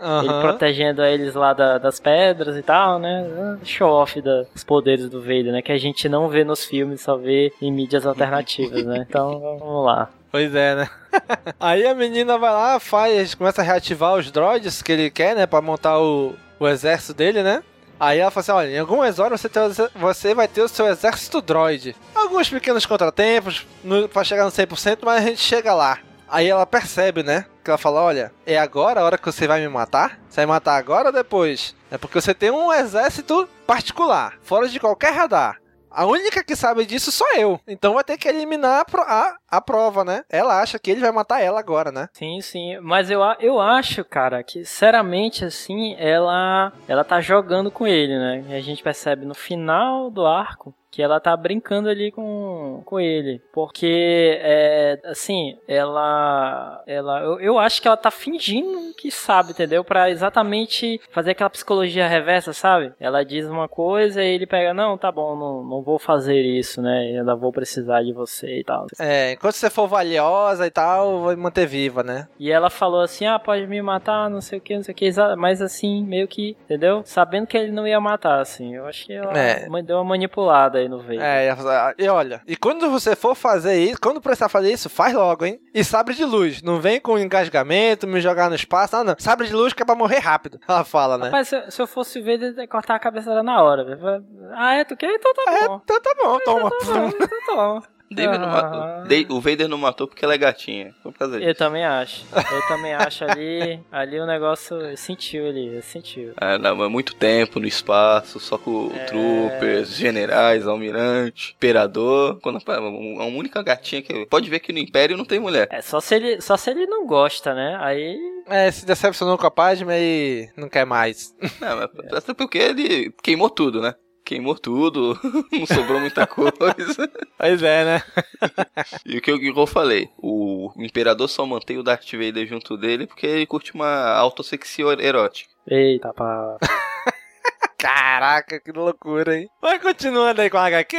[0.00, 0.24] Aham.
[0.24, 3.58] Ele protegendo eles lá da- das pedras e tal, né?
[3.64, 5.62] Show-off da- dos poderes do Vader, né?
[5.62, 9.04] Que a gente não vê nos filmes, só vê em mídias alternativas, né?
[9.08, 10.08] Então, vamos lá.
[10.32, 10.88] Pois é, né?
[11.58, 15.46] Aí a menina vai lá, faz, começa a reativar os droids que ele quer, né?
[15.46, 17.62] Pra montar o, o exército dele, né?
[17.98, 19.50] Aí ela fala assim, olha, em algumas horas você,
[19.94, 21.94] você vai ter o seu exército droid.
[22.14, 25.98] Alguns pequenos contratempos no, pra chegar no 100%, mas a gente chega lá.
[26.30, 27.44] Aí ela percebe, né?
[27.64, 30.18] Que ela fala, olha, é agora a hora que você vai me matar?
[30.28, 31.74] Você vai matar agora ou depois?
[31.90, 35.60] É porque você tem um exército particular, fora de qualquer radar.
[35.90, 37.58] A única que sabe disso sou eu.
[37.66, 40.22] Então vai ter que eliminar a, a, a prova, né?
[40.30, 42.08] Ela acha que ele vai matar ela agora, né?
[42.12, 42.78] Sim, sim.
[42.80, 48.44] Mas eu, eu acho, cara, que sinceramente, assim, ela, ela tá jogando com ele, né?
[48.50, 52.98] E a gente percebe no final do arco que ela tá brincando ali com, com
[52.98, 53.40] ele.
[53.52, 56.82] Porque, é, assim, ela.
[56.86, 59.84] ela eu, eu acho que ela tá fingindo que sabe, entendeu?
[59.84, 62.92] Pra exatamente fazer aquela psicologia reversa, sabe?
[62.98, 66.82] Ela diz uma coisa e ele pega, não, tá bom, não, não vou fazer isso,
[66.82, 67.12] né?
[67.14, 68.86] Eu ainda vou precisar de você e tal.
[68.98, 72.26] É, enquanto você for valiosa e tal, vai manter viva, né?
[72.38, 74.96] E ela falou assim: ah, pode me matar, não sei o que, não sei o
[74.96, 77.02] que, mas assim, meio que, entendeu?
[77.04, 78.74] Sabendo que ele não ia matar, assim.
[78.74, 79.68] Eu acho que ela É.
[79.82, 81.00] deu uma manipulada aí no.
[81.12, 84.88] É, e fala, e olha, e quando você for fazer isso, quando precisar fazer isso,
[84.90, 85.60] faz logo, hein?
[85.74, 89.16] E sabre de luz, não vem com engasgamento, me jogar no espaço, não, não.
[89.18, 90.58] Sabre de luz que é pra morrer rápido.
[90.68, 91.26] Ela fala, né?
[91.26, 94.24] Rapaz, se, eu- se eu fosse eu ia cortar a cabeça dela na hora, velho.
[94.54, 94.84] Ah, é?
[94.84, 95.12] Tu quer?
[95.14, 95.80] Então tá bom.
[95.84, 96.70] Então tá bom, toma.
[97.14, 97.82] Então toma.
[98.10, 98.80] David não matou.
[98.80, 99.04] Ah.
[99.28, 100.94] O Vader não matou porque ela é gatinha.
[101.02, 101.48] Por causa disso.
[101.48, 102.24] Eu também acho.
[102.34, 103.80] Eu também acho ali.
[103.90, 106.32] Ali o negócio sentiu ali, sentiu.
[106.40, 109.04] É, não, mas muito tempo no espaço, só com É.
[109.04, 112.38] troopers, generais, almirante, imperador.
[112.42, 114.26] Quando a a única gatinha que.
[114.26, 115.68] Pode ver que no Império não tem mulher.
[115.70, 117.76] É, só se ele, só se ele não gosta, né?
[117.80, 118.18] Aí.
[118.48, 121.34] É, se decepcionou com a Padme e não quer mais.
[121.60, 123.94] Não, mas até porque ele queimou tudo, né?
[124.24, 125.18] Queimou tudo,
[125.52, 127.10] não sobrou muita coisa.
[127.36, 128.02] Pois é, né?
[129.04, 133.26] E o que eu, falei, o imperador só mantém o Darth Vader junto dele porque
[133.26, 135.50] ele curte uma autossexia erótica.
[135.66, 136.56] Eita, pá.
[137.76, 139.48] Caraca, que loucura, hein?
[139.60, 140.98] Mas continuando aí com a HQ.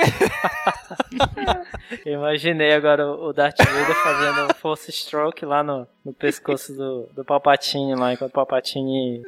[2.06, 7.08] Imaginei agora o o Darth Vader fazendo um force stroke lá no, no pescoço do,
[7.14, 9.24] do Palpatine lá, enquanto o Palpatine.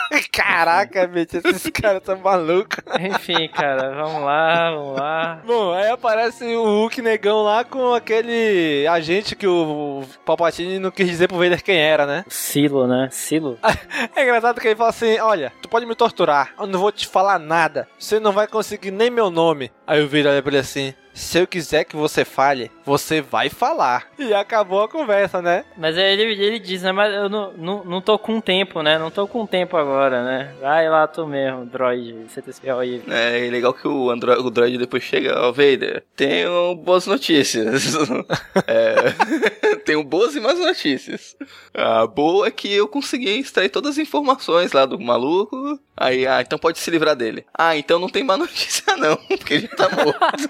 [0.32, 2.78] Caraca, bicho, esses caras tão malucos.
[3.00, 5.42] Enfim, cara, vamos lá, vamos lá.
[5.44, 11.06] Bom, aí aparece o Hulk negão lá com aquele agente que o Palpatine não quis
[11.08, 12.24] dizer pro Vader quem era, né?
[12.28, 13.08] Silo, né?
[13.10, 13.58] Silo?
[14.16, 17.06] É engraçado que ele fala assim: Olha, tu pode me torturar, eu não vou te
[17.06, 19.70] falar nada, você não vai conseguir nem meu nome.
[19.86, 23.48] Aí o Vader olha pra ele assim: Se eu quiser que você fale, você vai
[23.48, 24.06] falar.
[24.18, 25.64] E acabou a conversa, né?
[25.76, 26.92] Mas aí ele, ele diz, né?
[26.92, 28.98] Mas eu não, não, não tô com tempo, né?
[28.98, 30.54] Não tô com tempo agora, né?
[30.60, 33.02] Vai lá tu mesmo, droid, C3PO aí.
[33.08, 37.94] É, e legal que o, andro, o droid depois chega, ó, Vader, tenho boas notícias.
[38.66, 41.36] é, tenho boas e más notícias.
[41.74, 45.78] A boa é que eu consegui extrair todas as informações lá do maluco.
[45.96, 47.44] Aí, ah, então pode se livrar dele.
[47.56, 50.48] Ah, então não tem má notícia não, porque ele tá morto.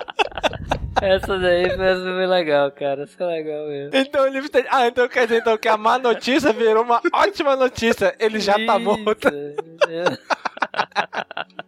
[1.00, 3.02] Essa daí foi, legal, cara.
[3.02, 3.90] Essa foi legal mesmo.
[3.94, 4.40] Então ele.
[4.70, 8.14] Ah, então quer dizer então que a má notícia virou uma ótima notícia.
[8.18, 9.28] Ele já tá morto.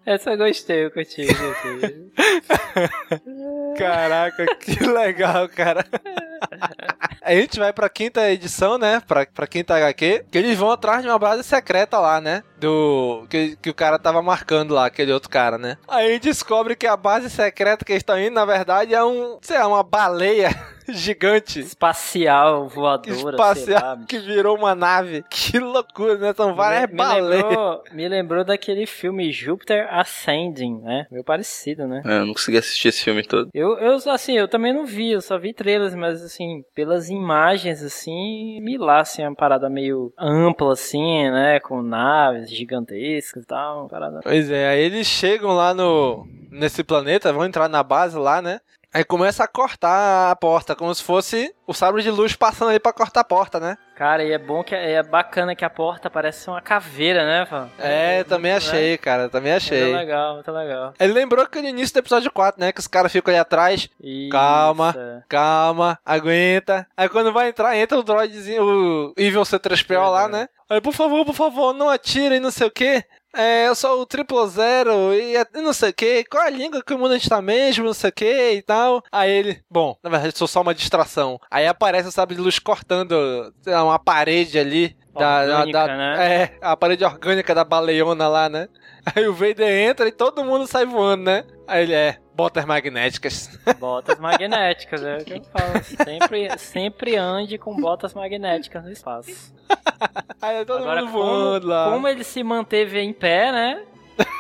[0.06, 1.22] Essa eu gostei, eu curti.
[1.22, 2.07] eu curti.
[3.76, 5.84] Caraca, que legal, cara.
[7.22, 9.02] A gente vai pra quinta edição, né?
[9.06, 12.42] Pra, pra quinta HQ, que eles vão atrás de uma base secreta lá, né?
[12.58, 13.26] Do.
[13.28, 15.76] Que, que o cara tava marcando lá, aquele outro cara, né?
[15.86, 19.38] Aí descobre que a base secreta que eles estão indo, na verdade, é um.
[19.42, 20.48] Sei lá, uma baleia
[20.88, 21.60] gigante.
[21.60, 25.24] Espacial, voadora, Espacial que virou uma nave.
[25.28, 26.32] Que loucura, né?
[26.34, 27.44] São várias me, baleias.
[27.44, 31.06] lembrou, me lembrou daquele filme Júpiter Ascending, né?
[31.10, 32.02] Meio parecido, né?
[32.08, 33.50] É, eu não consegui assistir esse filme todo.
[33.52, 37.82] Eu, eu, assim, eu também não vi, eu só vi trailers, mas, assim, pelas imagens,
[37.82, 41.60] assim, me lá, assim, uma parada meio ampla, assim, né?
[41.60, 44.20] Com naves gigantescas e tal, uma parada...
[44.22, 46.26] Pois é, aí eles chegam lá no.
[46.50, 48.60] nesse planeta, vão entrar na base lá, né?
[48.92, 52.80] Aí começa a cortar a porta, como se fosse o sabre de luz passando ali
[52.80, 53.76] pra cortar a porta, né?
[53.94, 57.68] Cara, e é bom que é bacana que a porta parece uma caveira, né, Fã?
[57.78, 59.82] É, também achei, cara, também achei.
[59.84, 60.94] Muito legal, muito legal.
[60.98, 62.72] Ele lembrou que no início do episódio 4, né?
[62.72, 63.90] Que os caras ficam ali atrás.
[64.00, 64.30] Isso.
[64.30, 66.86] Calma, calma, aguenta.
[66.96, 70.48] Aí quando vai entrar, entra o droidzinho, o Evil C3PO lá, né?
[70.70, 73.02] Aí, por favor, por favor, não atira e não sei o que.
[73.36, 76.24] É, eu sou o triple zero e e não sei o que.
[76.24, 79.02] Qual a língua que o mundo está mesmo, não sei o que e tal.
[79.12, 81.38] Aí ele, bom, na verdade sou só uma distração.
[81.50, 84.96] Aí aparece o sabre de luz cortando lá, uma parede ali.
[85.12, 86.42] Da, da, Orgânica, da- né?
[86.42, 88.68] É, a parede orgânica da baleona lá, né?
[89.14, 91.44] Aí o Vader entra e todo mundo sai voando, né?
[91.66, 93.50] Aí ele é, botas magnéticas.
[93.80, 95.82] Botas magnéticas, é o que eu falo.
[95.82, 99.52] Sempre, sempre ande com botas magnéticas no espaço.
[100.40, 101.90] Aí é todo Agora, mundo como, voando lá.
[101.90, 103.82] como ele se manteve em pé, né?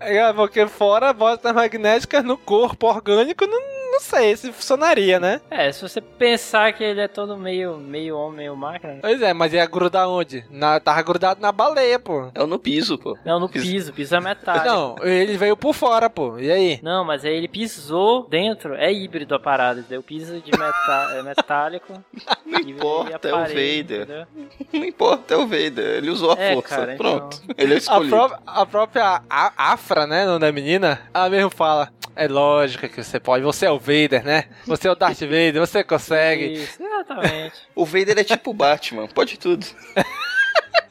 [0.00, 5.40] É, porque fora botas magnéticas no corpo orgânico, não, não sei se funcionaria, né?
[5.50, 8.98] É, se você pensar que ele é todo meio, meio homem, meio máquina.
[9.00, 10.44] Pois é, mas ia grudar onde?
[10.50, 12.30] Na, tava grudado na baleia, pô.
[12.34, 13.16] É no piso, pô.
[13.24, 14.66] Não, no piso, piso é metálico.
[14.66, 16.38] Não, ele veio por fora, pô.
[16.38, 16.80] E aí?
[16.82, 20.02] Não, mas aí ele pisou dentro, é híbrido a parada, entendeu?
[20.02, 22.02] Piso de meta, é metálico.
[22.44, 24.02] Não importa, é o Vader.
[24.02, 24.26] entendeu?
[24.72, 25.96] Não importa, é o Vader.
[25.96, 26.68] Ele usou a É, força.
[26.76, 27.40] cara, Pronto.
[27.44, 28.16] então- Ele é o A, escolhido.
[28.16, 31.90] pró- a própria a- Afra, né, não da menina, ela mesmo fala.
[32.16, 33.44] É lógico que você pode.
[33.44, 34.44] Você é o Vader, né?
[34.66, 36.52] Você é o Darth Vader, você consegue.
[36.52, 37.62] Isso, exatamente.
[37.74, 39.66] O Vader é tipo o Batman, pode tudo.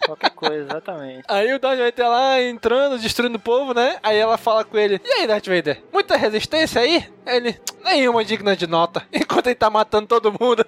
[0.06, 1.24] Qualquer coisa, exatamente.
[1.30, 3.98] Aí o Darth Vader lá entrando, destruindo o povo, né?
[4.04, 5.82] Aí ela fala com ele: E aí, Darth Vader?
[5.94, 7.10] Muita resistência aí?
[7.26, 9.04] Ele: Nenhuma digna de nota.
[9.14, 10.66] Enquanto ele tá matando todo mundo.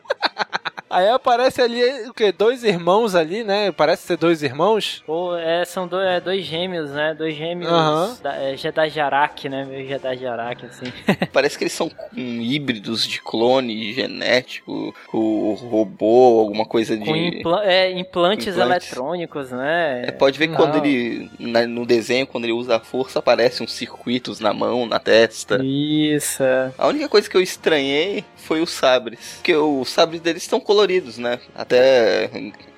[0.95, 2.31] Aí aparece ali, o quê?
[2.31, 3.71] Dois irmãos ali, né?
[3.71, 5.03] Parece ser dois irmãos.
[5.05, 7.13] Pô, é, são dois, é, dois gêmeos, né?
[7.13, 8.17] Dois gêmeos Aham.
[8.23, 9.65] da, é, Jedi Jarak, né?
[9.65, 10.85] Meio Jedi Jarak, assim.
[11.33, 17.09] Parece que eles são um híbridos de clone genético, o robô, alguma coisa de.
[17.09, 18.57] Impla- é, implantes, Implantes.
[18.57, 20.03] eletrônicos, né?
[20.07, 21.29] É, pode ver que quando ele.
[21.39, 25.59] na- no desenho, quando ele usa a força, aparecem uns circuitos na mão, na testa.
[25.61, 26.71] Isso, é.
[26.77, 29.35] A única coisa que eu estranhei foi os sabres.
[29.35, 30.84] Porque os sabres deles estão coloridos,
[31.17, 31.39] né?
[31.53, 32.29] Até,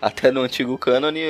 [0.02, 1.22] até no antigo cânone,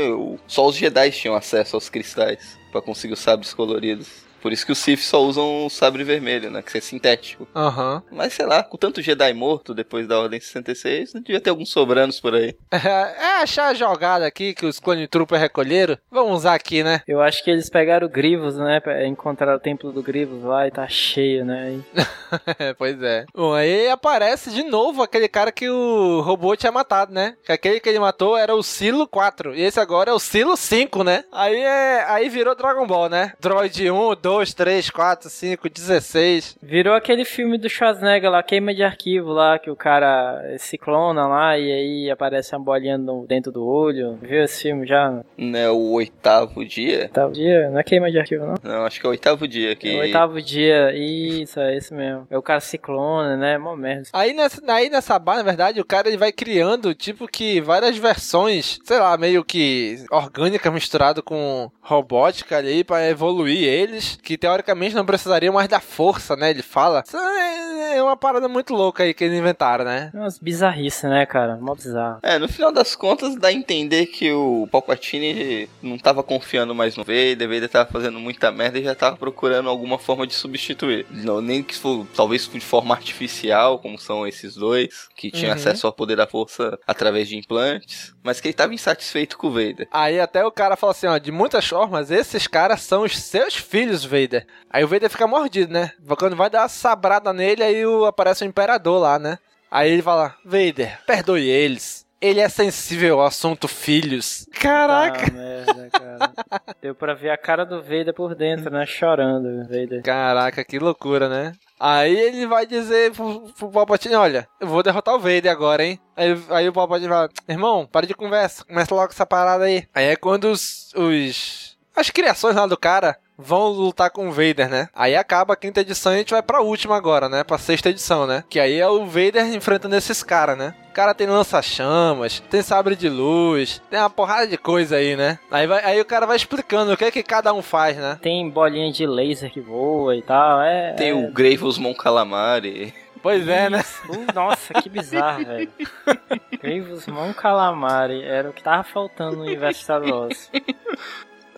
[0.47, 4.26] só os Jedi tinham acesso aos cristais pra conseguir os sabres coloridos.
[4.41, 6.61] Por isso que os Sith só usam o sabre vermelho, né?
[6.61, 7.47] Que é sintético.
[7.55, 8.01] Aham.
[8.11, 11.69] Mas sei lá, com tanto Jedi morto depois da Ordem 66, não devia ter alguns
[11.69, 12.55] sobranos por aí.
[13.27, 15.97] É achar a jogada aqui que os Clone Troopers recolheram.
[16.11, 17.01] Vamos usar aqui, né?
[17.07, 18.79] Eu acho que eles pegaram o Grivos, né?
[18.79, 21.79] pra- Encontraram o templo do Grivos lá e tá cheio, né?
[22.77, 23.25] Pois é.
[23.33, 27.35] Bom, aí aparece de novo aquele cara que o robô tinha matado, né?
[27.45, 29.55] Que aquele que ele matou era o Silo 4.
[29.55, 31.23] E esse agora é o Silo 5, né?
[31.31, 32.05] Aí é.
[32.07, 33.33] Aí virou Dragon Ball, né?
[33.39, 36.57] Droid 1, 2, 3, 4, 5, 16.
[36.61, 41.27] Virou aquele filme do Schwarzenegger lá, queima de arquivo lá, que o cara se clona
[41.27, 44.17] lá e aí aparece uma bolinha no- dentro do olho.
[44.21, 45.21] Viu esse filme já?
[45.37, 47.03] Né, o oitavo dia.
[47.03, 47.69] Oitavo dia?
[47.69, 48.55] Não é queima de arquivo, não?
[48.63, 49.89] Não, acho que é o oitavo dia que.
[49.89, 52.27] É o oitavo dia, isso, é esse mesmo.
[52.29, 53.57] É o cara se clona, né?
[53.57, 54.09] Mó merda.
[54.13, 57.97] Aí nessa, aí nessa barra, na verdade, o cara ele vai criando, tipo que várias
[57.97, 64.95] versões, sei lá, meio que orgânica misturado com robótica ali pra evoluir eles, que teoricamente
[64.95, 66.49] não precisariam mais da força, né?
[66.49, 67.03] Ele fala.
[67.05, 67.67] Isso é
[67.97, 70.11] é uma parada muito louca aí que eles inventaram, né?
[70.13, 71.57] É umas bizarrices, né, cara?
[71.57, 72.19] Mó bizarro.
[72.21, 76.95] É, no final das contas dá a entender que o Palpatine não tava confiando mais
[76.95, 81.05] no Vader, Vader tava fazendo muita merda e já tava procurando alguma forma de substituir.
[81.09, 85.55] Não, nem que for, talvez de forma artificial, como são esses dois, que tinham Uhum.
[85.55, 89.51] acesso ao poder da força através de implantes, mas que ele tava insatisfeito com o
[89.51, 89.87] Vader.
[89.91, 93.55] Aí até o cara fala assim, ó, de muitas formas, esses caras são os seus
[93.55, 94.45] filhos, Vader.
[94.69, 95.91] Aí o Vader fica mordido, né?
[96.17, 99.37] Quando vai dar uma sabrada nele, aí o- aparece o Imperador lá, né?
[99.69, 102.05] Aí ele fala, Vader, perdoe eles.
[102.19, 104.47] Ele é sensível ao assunto filhos.
[104.59, 105.27] Caraca!
[105.27, 106.31] Ah, merda, cara.
[106.81, 108.87] Deu pra ver a cara do Vader por dentro, né?
[108.87, 110.01] Chorando, Vader.
[110.01, 111.51] Caraca, que loucura, né?
[111.79, 115.99] Aí ele vai dizer pro, pro Palpatine, olha, eu vou derrotar o Vader agora, hein?
[116.15, 119.87] Aí, aí o Palpatine fala, irmão, para de conversa, começa logo essa parada aí.
[119.93, 121.77] Aí é quando os, os...
[121.95, 124.89] As criações lá do cara vão lutar com o Vader, né?
[124.93, 127.43] Aí acaba a quinta edição e a gente vai pra última agora, né?
[127.43, 128.43] Pra sexta edição, né?
[128.49, 130.73] Que aí é o Vader enfrentando esses caras, né?
[130.89, 135.37] O cara tem lança-chamas, tem sabre de luz, tem uma porrada de coisa aí, né?
[135.51, 138.17] Aí, vai, aí o cara vai explicando o que é que cada um faz, né?
[138.21, 140.61] Tem bolinha de laser que voa e tal.
[140.61, 141.13] É, Tem é...
[141.13, 142.93] o Graves Mon Calamari.
[143.21, 143.83] Pois é, né?
[144.07, 145.69] Uh, Nossa, que bizarro, velho.
[146.61, 150.49] Grievous Mon Calamari era o que tava faltando no universo Star Wars.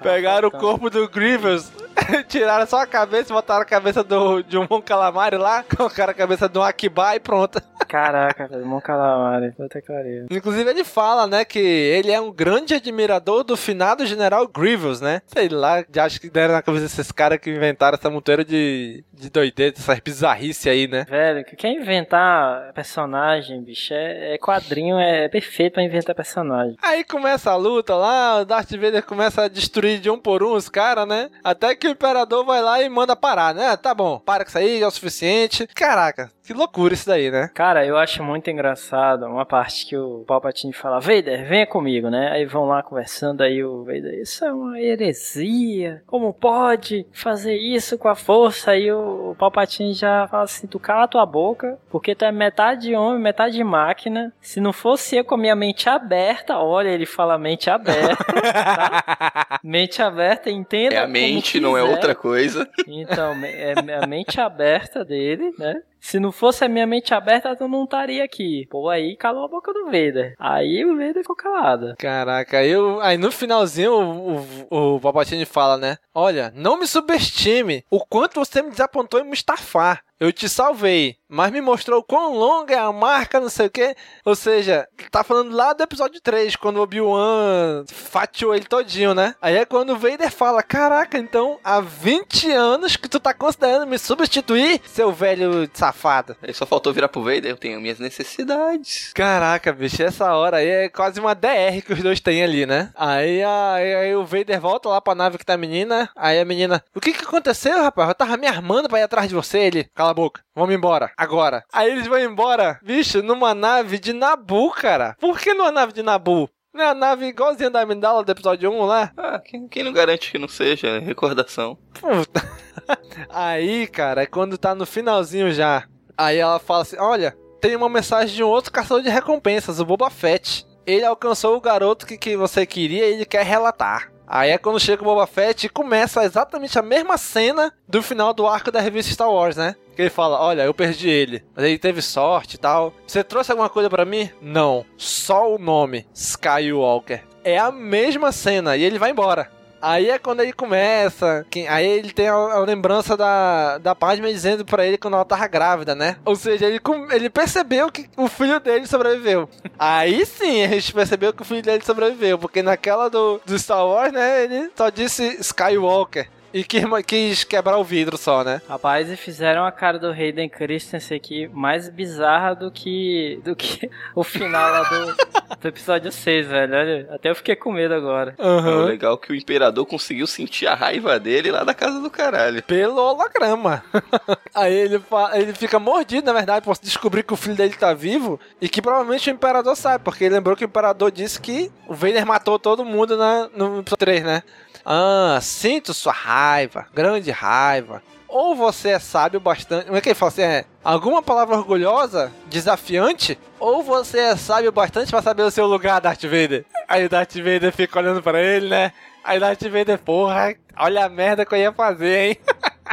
[0.02, 0.72] Pegaram o faltando.
[0.72, 1.72] corpo do Grievous,
[2.28, 6.48] tiraram só a cabeça, botaram a cabeça do, de um Calamari lá, colocaram a cabeça
[6.48, 7.62] de um Akiba e pronto.
[7.90, 9.52] Caraca, velho, Mon Calamari.
[9.52, 10.28] Puta que pariu.
[10.30, 15.24] Inclusive ele fala, né, que ele é um grande admirador do finado General Grievous, né?
[15.26, 19.04] Sei lá, já acho que deram na cabeça desses caras que inventaram essa monteira de,
[19.12, 21.04] de doideira, essas bizarrice aí, né?
[21.10, 26.76] Velho, que quer inventar personagem, bicho, é, é quadrinho, é perfeito pra inventar personagem.
[26.84, 30.54] Aí começa a luta lá, o Darth Vader começa a destruir de um por um
[30.54, 31.30] os caras, né?
[31.44, 33.76] Até que o Imperador vai lá e manda parar, né?
[33.78, 35.66] Tá bom, para com isso aí, é o suficiente.
[35.74, 37.48] Caraca, que loucura isso daí, né?
[37.54, 42.32] Cara, eu acho muito engraçado uma parte que o Palpatine fala, Vader, venha comigo, né?
[42.32, 48.00] Aí vão lá conversando, aí o Vader, isso é uma heresia, como pode fazer isso
[48.00, 48.72] com a força?
[48.72, 53.22] Aí o, Palpatine já fala assim, tu cala tua boca, porque tu é metade homem,
[53.22, 57.70] metade máquina, se não fosse eu com a minha mente aberta, olha, ele fala mente
[57.70, 59.60] aberta, tá?
[59.64, 62.68] Mente aberta, entenda É a mente, não é outra coisa.
[62.88, 65.82] Então, me- é a mente aberta dele, né?
[66.00, 68.68] Se não fosse a minha mente aberta, eu não estaria aqui.
[68.70, 70.36] Pô, aí calou a boca do Vader.
[70.40, 71.96] Aí o Vader ficou calado.
[71.98, 74.40] Caraca, eu, aí no finalzinho o,
[74.70, 75.98] o, o Palpatine fala, né?
[76.14, 80.04] Olha, não me subestime o quanto você me desapontou em Mustafar.
[80.20, 83.96] Eu te salvei, mas me mostrou quão longa é a marca, não sei o que.
[84.26, 89.34] Ou seja, tá falando lá do episódio 3, quando o Obi-Wan fatiou ele todinho, né?
[89.42, 93.88] Aí é quando o Vader fala: Caraca, então há 20 anos que tu tá considerando
[93.88, 96.36] me substituir, seu velho safado.
[96.42, 99.14] Aí só faltou virar pro Vader, eu tenho minhas necessidades.
[99.14, 102.92] Caraca, bicho, essa hora aí é quase uma DR que os dois têm ali, né?
[102.94, 106.10] Aí, aí, aí o Vader volta lá pra nave que tá a menina.
[106.14, 108.10] Aí a menina, o que que aconteceu, rapaz?
[108.10, 109.60] Eu tava me armando pra ir atrás de você.
[109.60, 111.64] Ele, cala cala a boca, vamos embora, agora.
[111.72, 115.16] Aí eles vão embora, bicho, numa nave de Nabu, cara.
[115.20, 116.50] Por que numa nave de Nabu?
[116.74, 119.12] Não é a nave igualzinha da Amidala do episódio 1 lá?
[119.18, 121.00] Ah, quem, quem não garante que não seja?
[121.00, 121.78] Recordação.
[121.94, 122.48] Puta.
[123.30, 125.86] Aí, cara, é quando tá no finalzinho já.
[126.18, 129.86] Aí ela fala assim: Olha, tem uma mensagem de um outro caçador de recompensas, o
[129.86, 130.66] Boba Fett.
[130.86, 134.12] Ele alcançou o garoto que, que você queria e ele quer relatar.
[134.32, 138.32] Aí é quando chega o Boba Fett e começa exatamente a mesma cena do final
[138.32, 139.76] do arco da revista Star Wars, né?
[140.00, 142.94] Que ele fala: Olha, eu perdi ele, mas ele teve sorte e tal.
[143.06, 144.30] Você trouxe alguma coisa para mim?
[144.42, 147.26] Não, só o nome: Skywalker.
[147.44, 149.52] É a mesma cena e ele vai embora.
[149.82, 151.46] Aí é quando ele começa.
[151.68, 155.46] Aí ele tem a, a lembrança da, da Padme dizendo pra ele quando ela tava
[155.48, 156.16] grávida, né?
[156.24, 156.80] Ou seja, ele,
[157.12, 159.50] ele percebeu que o filho dele sobreviveu.
[159.78, 162.40] Aí sim a gente percebeu que o filho dele sobreviveu.
[162.40, 164.46] Porque naquela do, do Star Wars, né?
[164.46, 166.30] Ele só disse Skywalker.
[166.54, 168.62] E quis, quis quebrar o vidro só, né?
[168.68, 173.90] Rapaz, e fizeram a cara do Hayden Christensen aqui mais bizarra do que do que
[174.16, 176.74] o final lá do, do episódio 6, velho.
[176.74, 178.36] Olha, até eu fiquei com medo agora.
[178.40, 178.84] Uhum.
[178.84, 182.64] É legal que o Imperador conseguiu sentir a raiva dele lá da casa do caralho.
[182.64, 183.84] Pelo holograma.
[184.54, 185.02] Aí ele,
[185.34, 188.82] ele fica mordido, na verdade, por descobrir que o filho dele tá vivo e que
[188.82, 192.58] provavelmente o Imperador sabe, porque ele lembrou que o Imperador disse que o Vader matou
[192.58, 194.44] todo mundo na, no episódio 3, né?
[194.86, 198.02] Ah, sinto sua raiva, grande raiva.
[198.28, 199.86] Ou você é sábio bastante.
[199.86, 200.42] Como é que ele fala assim?
[200.44, 203.40] É, alguma palavra orgulhosa, desafiante?
[203.60, 206.64] Ou você é sábio bastante para saber o seu lugar, Darth Vader?
[206.88, 208.94] Aí o Darth Vader fica olhando para ele, né?
[209.24, 212.38] Aí o Darth Vader, porra, olha a merda que eu ia fazer, hein?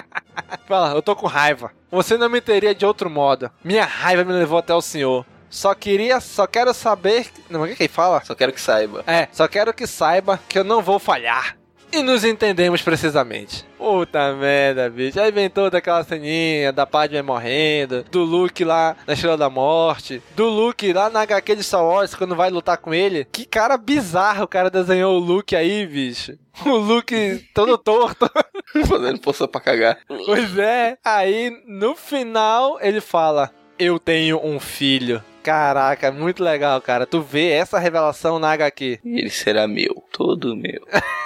[0.66, 1.70] Fala, eu tô com raiva.
[1.90, 3.50] Você não me teria de outro modo.
[3.62, 5.24] Minha raiva me levou até o senhor.
[5.50, 7.30] Só queria, só quero saber.
[7.48, 8.22] Não, o que, que ele fala?
[8.24, 9.04] Só quero que saiba.
[9.06, 11.56] É, só quero que saiba que eu não vou falhar.
[11.96, 13.64] E nos entendemos precisamente.
[13.78, 15.18] Puta merda, bicho.
[15.18, 20.22] Aí vem toda aquela ceninha da Padme morrendo, do Luke lá na Estrela da Morte,
[20.36, 23.26] do Luke lá na HQ de Star Wars quando vai lutar com ele.
[23.32, 26.36] Que cara bizarro o cara desenhou o Luke aí, bicho.
[26.66, 28.30] O Luke todo torto.
[28.86, 29.98] Fazendo força pra cagar.
[30.06, 30.98] Pois é.
[31.02, 35.24] Aí no final ele fala: Eu tenho um filho.
[35.42, 37.06] Caraca, muito legal, cara.
[37.06, 38.98] Tu vê essa revelação na HQ.
[39.02, 40.86] Ele será meu, todo meu.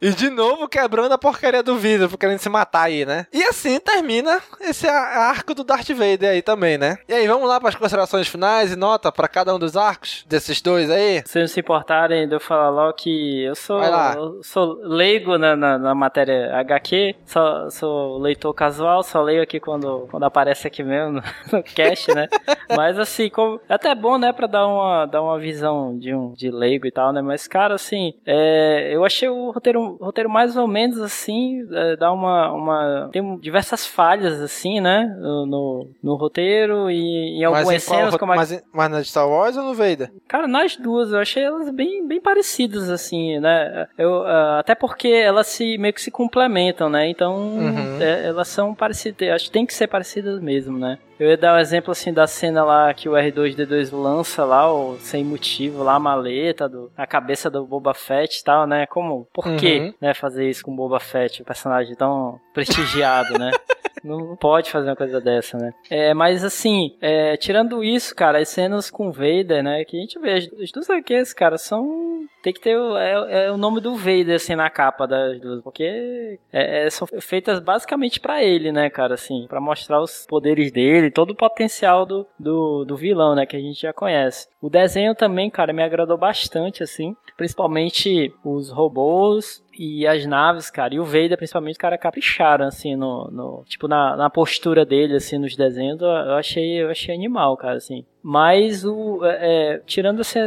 [0.00, 3.26] E de novo quebrando a porcaria do vidro, querendo se matar aí, né?
[3.32, 6.98] E assim termina esse arco do Darth Vader aí também, né?
[7.08, 10.24] E aí, vamos lá para as considerações finais e nota para cada um dos arcos
[10.28, 11.22] desses dois aí?
[11.24, 15.56] Se não se importarem de eu falar logo que eu sou, eu sou leigo na,
[15.56, 20.82] na, na, matéria HQ, sou, sou leitor casual, só leio aqui quando, quando aparece aqui
[20.82, 22.28] mesmo no, no cast, né?
[22.76, 26.32] Mas assim, como, é até bom, né, para dar uma, dar uma visão de um
[26.32, 27.22] de leigo e tal, né?
[27.22, 32.12] Mas, cara, assim, é, eu achei o roteiro roteiro mais ou menos assim, é, dá
[32.12, 33.08] uma, uma.
[33.12, 35.06] Tem diversas falhas, assim, né?
[35.18, 38.10] No, no roteiro e em algumas mas cenas.
[38.10, 38.36] Qual, como a...
[38.36, 40.10] mas, mas na Star Wars ou no Vader?
[40.28, 43.86] Cara, nas duas, eu achei elas bem, bem parecidas, assim, né?
[43.96, 47.08] Eu, uh, até porque elas se meio que se complementam, né?
[47.08, 48.00] Então, uhum.
[48.00, 49.30] é, elas são parecidas.
[49.30, 50.98] Acho que tem que ser parecidas mesmo, né?
[51.18, 54.72] Eu ia dar o um exemplo assim da cena lá que o R2D2 lança lá,
[54.72, 58.86] o sem motivo, lá a maleta, do, a cabeça do Boba Fett e tal, né?
[58.86, 59.56] Como, por uhum.
[59.56, 63.50] que né, fazer isso com o Boba Fett, um personagem tão prestigiado, né?
[64.04, 65.72] Não pode fazer uma coisa dessa, né?
[65.90, 69.84] É, mas assim, é, tirando isso, cara, as cenas com Vader, né?
[69.84, 72.24] Que a gente vê, as duas HQs, cara, são.
[72.46, 75.60] Tem que ter o, é, é o nome do Vader, assim, na capa das duas.
[75.62, 79.14] Porque é, é são feitas basicamente para ele, né, cara?
[79.14, 83.46] Assim, para mostrar os poderes dele, todo o potencial do, do, do vilão, né?
[83.46, 84.46] Que a gente já conhece.
[84.62, 87.16] O desenho também, cara, me agradou bastante, assim.
[87.36, 93.30] Principalmente os robôs e as naves, cara, e o Vader, principalmente, cara, capricharam, assim, no,
[93.30, 97.76] no tipo, na, na postura dele, assim, nos desenhos, eu achei, eu achei animal, cara,
[97.76, 98.04] assim.
[98.28, 100.40] Mas o é, é tirando assim,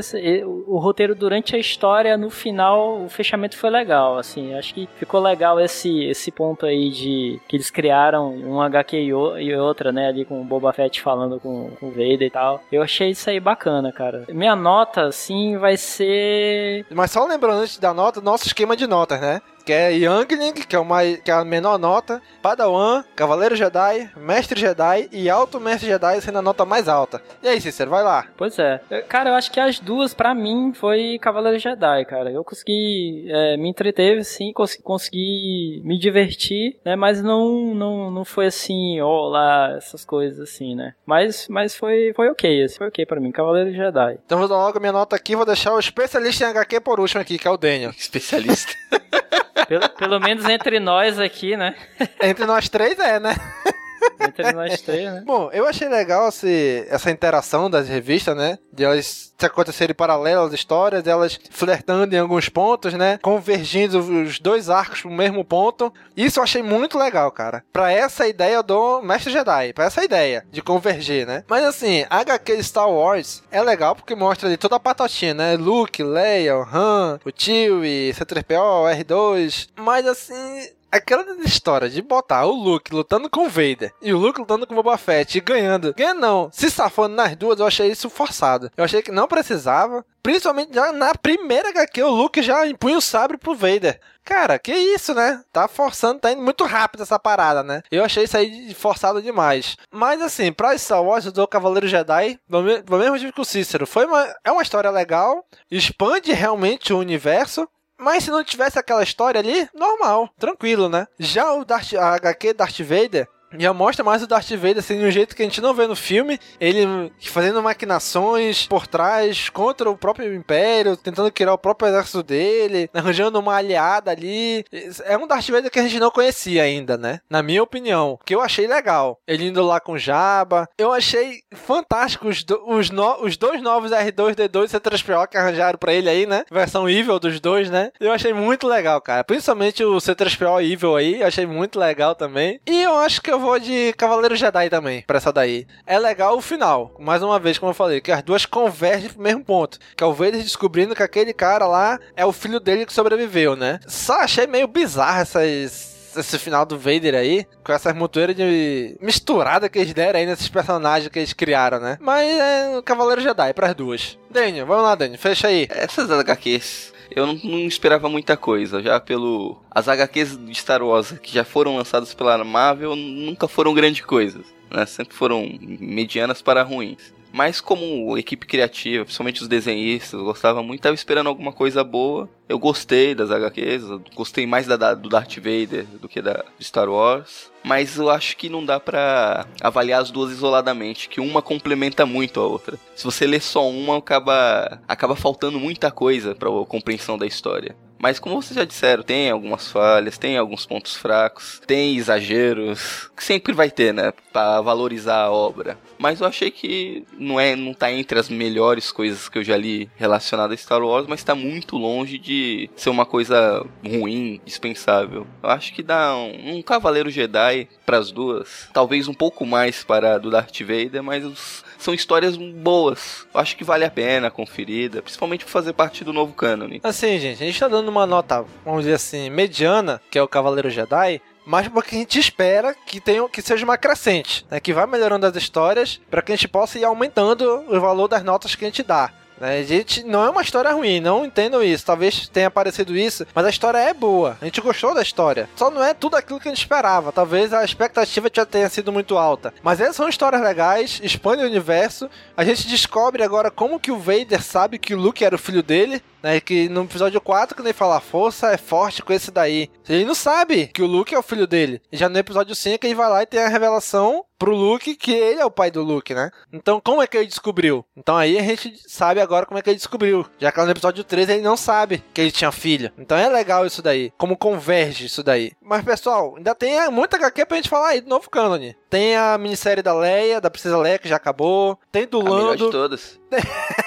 [0.44, 5.22] o, roteiro durante a história, no final o fechamento foi legal, assim, acho que ficou
[5.22, 10.26] legal esse esse ponto aí de que eles criaram um HQ e outra, né, ali
[10.26, 12.62] com o Boba Fett falando com, com o Vader e tal.
[12.70, 14.26] Eu achei isso aí bacana, cara.
[14.28, 16.86] Minha nota, assim, vai ser.
[16.92, 19.42] Mas só lembrando antes da nota, nosso esquema de notas, né?
[19.70, 24.60] Que é Youngling, que é, uma, que é a menor nota, Padawan, Cavaleiro Jedi, Mestre
[24.60, 27.22] Jedi e Alto Mestre Jedi sendo a nota mais alta.
[27.44, 28.26] E aí, Cícero, vai lá.
[28.36, 28.80] Pois é.
[29.08, 32.32] Cara, eu acho que as duas, para mim, foi Cavaleiro Jedi, cara.
[32.32, 36.96] Eu consegui é, me entreter, sim, consegui, consegui me divertir, né?
[36.96, 40.96] Mas não, não, não foi assim, ó, lá, essas coisas assim, né?
[41.06, 44.18] Mas, mas foi, foi ok, assim, foi ok pra mim, Cavaleiro Jedi.
[44.26, 47.00] Então vou dar logo a minha nota aqui, vou deixar o especialista em HQ por
[47.00, 47.92] último aqui, que é o Daniel.
[48.00, 48.74] Especialista.
[49.68, 51.76] Pelo, pelo menos entre nós aqui, né?
[52.22, 53.36] Entre nós três é, né?
[54.20, 55.24] Entre nós três, né?
[55.28, 58.58] Bom, eu achei legal esse, essa interação das revistas, né?
[58.72, 63.18] De elas acontecerem paralelas as histórias, elas flertando em alguns pontos, né?
[63.22, 65.94] Convergindo os dois arcos pro mesmo ponto.
[66.16, 67.64] Isso eu achei muito legal, cara.
[67.72, 71.44] Pra essa ideia do Mestre Jedi, pra essa ideia de converger, né?
[71.48, 75.56] Mas assim, a HQ Star Wars é legal porque mostra ali toda a patotinha, né?
[75.56, 79.70] Luke, Leia, o Han, o Chewie, C3PO, R2.
[79.78, 84.40] Mas assim, Aquela história de botar o Luke lutando com o Vader e o Luke
[84.40, 85.94] lutando com o Boba Fett e ganhando.
[85.94, 88.72] Ganhando não, se safando nas duas, eu achei isso forçado.
[88.76, 90.04] Eu achei que não precisava.
[90.22, 94.00] Principalmente já na primeira HQ, o Luke já impunha o sabre pro Vader.
[94.24, 95.42] Cara, que isso, né?
[95.52, 97.82] Tá forçando, tá indo muito rápido essa parada, né?
[97.92, 99.78] Eu achei isso aí forçado demais.
[99.92, 102.62] Mas assim, pra Star Wars do Cavaleiro Jedi, do
[102.98, 107.68] mesmo jeito que o Cícero, foi uma, é uma história legal, expande realmente o universo,
[108.00, 111.06] mas se não tivesse aquela história ali, normal, tranquilo, né?
[111.20, 113.28] Já o Darth, a HQ Darth Vader,
[113.58, 115.88] já mostra mais o Darth Vader assim, de um jeito que a gente não vê
[115.88, 116.40] no filme.
[116.60, 122.90] Ele fazendo maquinações por trás contra o próprio Império, tentando criar o próprio exército dele,
[122.94, 124.66] arranjando uma aliada ali.
[125.06, 127.22] É um Darth Vader que a gente não conhecia ainda, né?
[127.30, 128.20] Na minha opinião.
[128.26, 129.20] Que eu achei legal.
[129.28, 130.68] Ele indo lá com Jabba.
[130.78, 135.78] Eu achei fantástico os, do, os, no, os dois novos R2D2 e C3PO que arranjaram
[135.78, 136.44] pra ele aí, né?
[136.52, 137.92] Versão Evil dos dois, né?
[138.00, 139.24] Eu achei muito legal, cara.
[139.24, 141.22] Principalmente o C3PO Evil aí.
[141.22, 142.60] Eu achei muito legal também.
[142.68, 145.66] E eu acho que eu vou de Cavaleiro Jedi também, pra essa daí.
[145.86, 149.22] É legal o final, mais uma vez, como eu falei, que as duas convergem pro
[149.22, 149.80] mesmo ponto.
[149.96, 153.56] Que é o Vader descobrindo que aquele cara lá é o filho dele que sobreviveu,
[153.56, 153.80] né?
[153.88, 159.70] Só achei meio bizarro essas esse final do Vader aí, com essas montoeiras de misturada
[159.70, 161.98] que eles deram aí nesses personagens que eles criaram, né?
[162.00, 164.18] Mas é o Cavaleiro Jedi pras duas.
[164.30, 165.68] Daniel, vamos lá, Daniel, fecha aí.
[165.70, 168.82] Essas HQs eu não, não, esperava muita coisa.
[168.82, 169.62] Já pelo.
[169.70, 174.46] As HQs de Star Wars que já foram lançadas pela Marvel nunca foram grandes coisas.
[174.70, 174.86] Né?
[174.86, 177.14] Sempre foram medianas para ruins.
[177.32, 182.28] Mas como equipe criativa, principalmente os desenhistas, gostava muito, tava esperando alguma coisa boa.
[182.48, 183.84] Eu gostei das HQs,
[184.16, 187.52] gostei mais da, da, do Darth Vader do que da Star Wars.
[187.64, 192.40] Mas eu acho que não dá para avaliar as duas isoladamente, que uma complementa muito
[192.40, 192.78] a outra.
[192.96, 197.76] Se você lê só uma, acaba, acaba faltando muita coisa para a compreensão da história.
[198.00, 203.22] Mas como vocês já disseram, tem algumas falhas, tem alguns pontos fracos, tem exageros, que
[203.22, 205.78] sempre vai ter, né, para valorizar a obra.
[205.98, 209.58] Mas eu achei que não é, não tá entre as melhores coisas que eu já
[209.58, 215.28] li relacionadas a Star Wars, mas tá muito longe de ser uma coisa ruim, dispensável.
[215.44, 217.49] Eu acho que dá um, um Cavaleiro Jedi
[217.86, 223.26] para as duas, talvez um pouco mais para do Darth Vader, mas são histórias boas.
[223.34, 226.80] Acho que vale a pena conferida, principalmente por fazer parte do novo cânone.
[226.84, 230.28] Assim, gente, a gente tá dando uma nota, vamos dizer assim, mediana, que é o
[230.28, 234.74] Cavaleiro Jedi, mas porque a gente espera que tenha que seja uma crescente, né, que
[234.74, 238.54] vá melhorando as histórias para que a gente possa ir aumentando o valor das notas
[238.54, 239.12] que a gente dá.
[239.42, 241.86] A gente não é uma história ruim, não entendo isso.
[241.86, 244.38] Talvez tenha aparecido isso, mas a história é boa.
[244.42, 245.50] A gente gostou da história.
[245.56, 247.12] Só não é tudo aquilo que a gente esperava.
[247.12, 249.54] Talvez a expectativa já tenha sido muito alta.
[249.64, 252.10] Mas essas são histórias legais, expande o universo.
[252.36, 255.64] A gente descobre agora como que o Vader sabe que o Luke era o filho
[255.64, 256.02] dele.
[256.22, 259.70] Né, que no episódio 4, quando ele fala a força é forte com esse daí.
[259.88, 261.82] Ele não sabe que o Luke é o filho dele.
[261.92, 265.12] E já no episódio 5 ele vai lá e tem a revelação pro Luke que
[265.12, 266.32] ele é o pai do Luke, né?
[266.52, 267.86] Então como é que ele descobriu?
[267.96, 270.26] Então aí a gente sabe agora como é que ele descobriu.
[270.40, 272.92] Já que no episódio 3 ele não sabe que ele tinha filho.
[272.98, 274.12] Então é legal isso daí.
[274.18, 275.52] Como converge isso daí.
[275.62, 278.76] Mas pessoal, ainda tem muita HQ pra gente falar aí do novo cânone.
[278.90, 281.78] Tem a minissérie da Leia, da Princesa Leia, que já acabou.
[281.92, 282.66] Tem do a Lando.
[282.66, 283.20] de todas.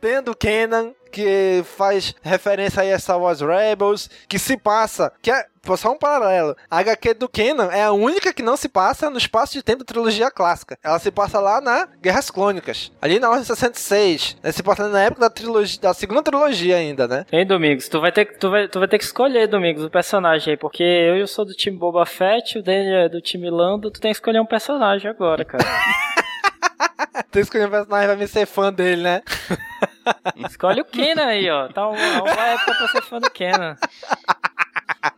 [0.00, 5.12] tem a do Kenan, que faz referência aí a Star Wars Rebels, que se passa,
[5.22, 5.46] que é
[5.76, 6.56] só um paralelo.
[6.70, 9.80] A HQ do Kenan é a única que não se passa no espaço de tempo
[9.80, 10.78] da trilogia clássica.
[10.82, 14.36] Ela se passa lá na Guerras Clônicas, ali na Ordem 66.
[14.42, 14.52] Né?
[14.52, 17.26] Se passa na época da trilogia, da segunda trilogia ainda, né?
[17.30, 20.52] Hein, Domingos, tu vai ter, tu vai, tu vai ter que escolher, Domingos, o personagem
[20.52, 23.90] aí, porque eu, eu sou do time Boba Fett, o Daniel é do time Lando,
[23.90, 25.64] tu tem que escolher um personagem agora, cara.
[27.30, 29.22] tu escolher um personagem vai me ser fã dele, né?
[30.48, 31.68] Escolhe o Kenan aí, ó.
[31.68, 33.76] Tá uma, uma época pra ser fã do Kenan.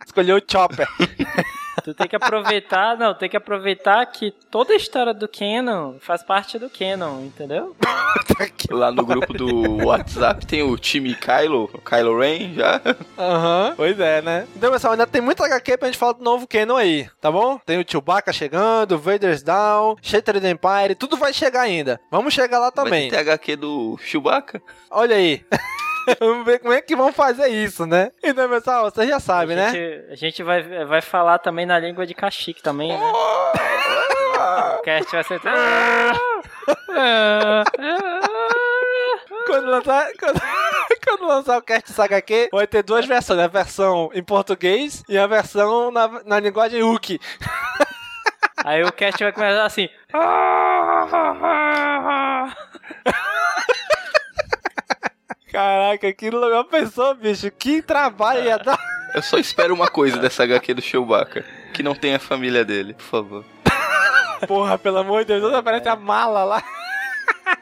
[0.04, 0.88] Escolheu o Chopper.
[1.82, 6.22] Tu tem que aproveitar, não, tem que aproveitar que toda a história do Canon faz
[6.22, 7.76] parte do Canon, entendeu?
[8.70, 12.80] Lá no grupo do WhatsApp tem o time Kylo, Kylo Ren já.
[13.18, 14.46] Aham, uhum, pois é, né?
[14.56, 17.58] Então, pessoal, ainda tem muita HQ pra gente falar do novo Canon aí, tá bom?
[17.64, 22.00] Tem o Chewbacca chegando, Vader's Down, Shattered Empire, tudo vai chegar ainda.
[22.10, 23.10] Vamos chegar lá também.
[23.10, 24.62] Vai ter HQ do Chewbacca?
[24.90, 25.44] Olha aí.
[26.20, 28.10] Vamos ver como é que vão fazer isso, né?
[28.22, 29.70] Então, pessoal, você já sabe, né?
[30.10, 33.12] A gente vai, vai falar também na língua de cachique também, né?
[34.78, 35.40] O cast vai ser.
[39.50, 40.40] quando lançar, quando,
[41.04, 45.18] quando lançar o Cast Saga aqui, vai ter duas versões: a versão em português e
[45.18, 47.20] a versão na, na linguagem Uki.
[48.64, 49.88] Aí o cast vai começar assim.
[55.50, 57.50] Caraca, aquilo já pensou, bicho?
[57.50, 58.78] Que trabalho ia dar.
[59.14, 61.44] Eu só espero uma coisa dessa HQ do Chewbacca:
[61.74, 63.44] que não tenha a família dele, por favor.
[64.46, 66.62] Porra, pelo amor de Deus, aparece a mala lá.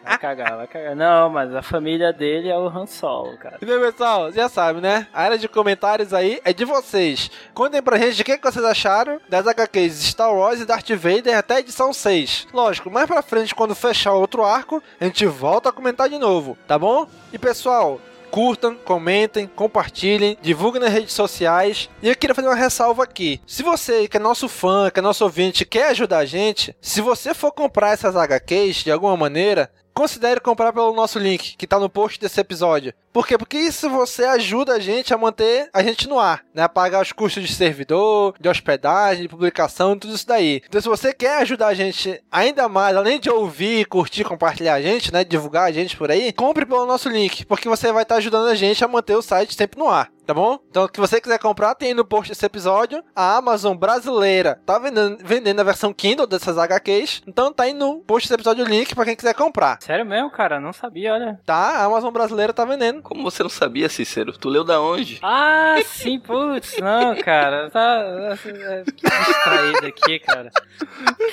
[0.04, 0.96] Vai cagar, vai cagar.
[0.96, 3.58] Não, mas a família dele é o Han Solo, cara.
[3.60, 5.06] Então, pessoal, já sabe, né?
[5.12, 7.30] A área de comentários aí é de vocês.
[7.54, 11.56] Contem pra gente o que vocês acharam das HQs Star Wars e Darth Vader até
[11.56, 12.48] a edição 6.
[12.52, 16.56] Lógico, mais pra frente, quando fechar outro arco, a gente volta a comentar de novo,
[16.66, 17.06] tá bom?
[17.32, 18.00] E pessoal,
[18.30, 21.88] curtam, comentem, compartilhem, divulguem nas redes sociais.
[22.02, 23.40] E eu queria fazer uma ressalva aqui.
[23.46, 27.00] Se você que é nosso fã, que é nosso ouvinte, quer ajudar a gente, se
[27.00, 31.76] você for comprar essas HQs de alguma maneira, considere comprar pelo nosso link, que tá
[31.76, 32.94] no post desse episódio.
[33.12, 33.36] Por quê?
[33.36, 36.62] Porque isso você ajuda a gente a manter a gente no ar, né?
[36.62, 40.62] A pagar os custos de servidor, de hospedagem, de publicação, tudo isso daí.
[40.68, 44.80] Então, se você quer ajudar a gente ainda mais, além de ouvir, curtir, compartilhar a
[44.80, 45.24] gente, né?
[45.24, 48.54] Divulgar a gente por aí, compre pelo nosso link, porque você vai estar ajudando a
[48.54, 50.58] gente a manter o site sempre no ar tá bom?
[50.68, 53.02] Então, se você quiser comprar, tem no post desse episódio.
[53.16, 57.22] A Amazon brasileira tá vendendo, vendendo a versão Kindle dessas HQs.
[57.26, 59.80] Então, tá aí no post desse episódio o link pra quem quiser comprar.
[59.80, 60.60] Sério mesmo, cara?
[60.60, 61.40] Não sabia, olha.
[61.46, 63.00] Tá, a Amazon brasileira tá vendendo.
[63.00, 64.36] Como você não sabia, Cícero?
[64.36, 65.18] Tu leu da onde?
[65.22, 67.70] Ah, sim, putz, não, cara.
[67.70, 68.36] Tá
[68.84, 70.50] que distraído aqui, cara.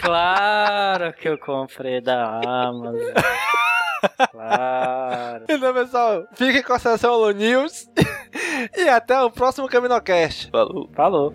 [0.02, 3.12] Claro que eu comprei da Amazon.
[4.32, 5.46] Claro.
[5.50, 7.88] Então, pessoal, fiquem com a sessão Holo News
[8.78, 10.50] e até o próximo Caminocast.
[10.52, 10.90] Falou.
[10.94, 11.34] Falou.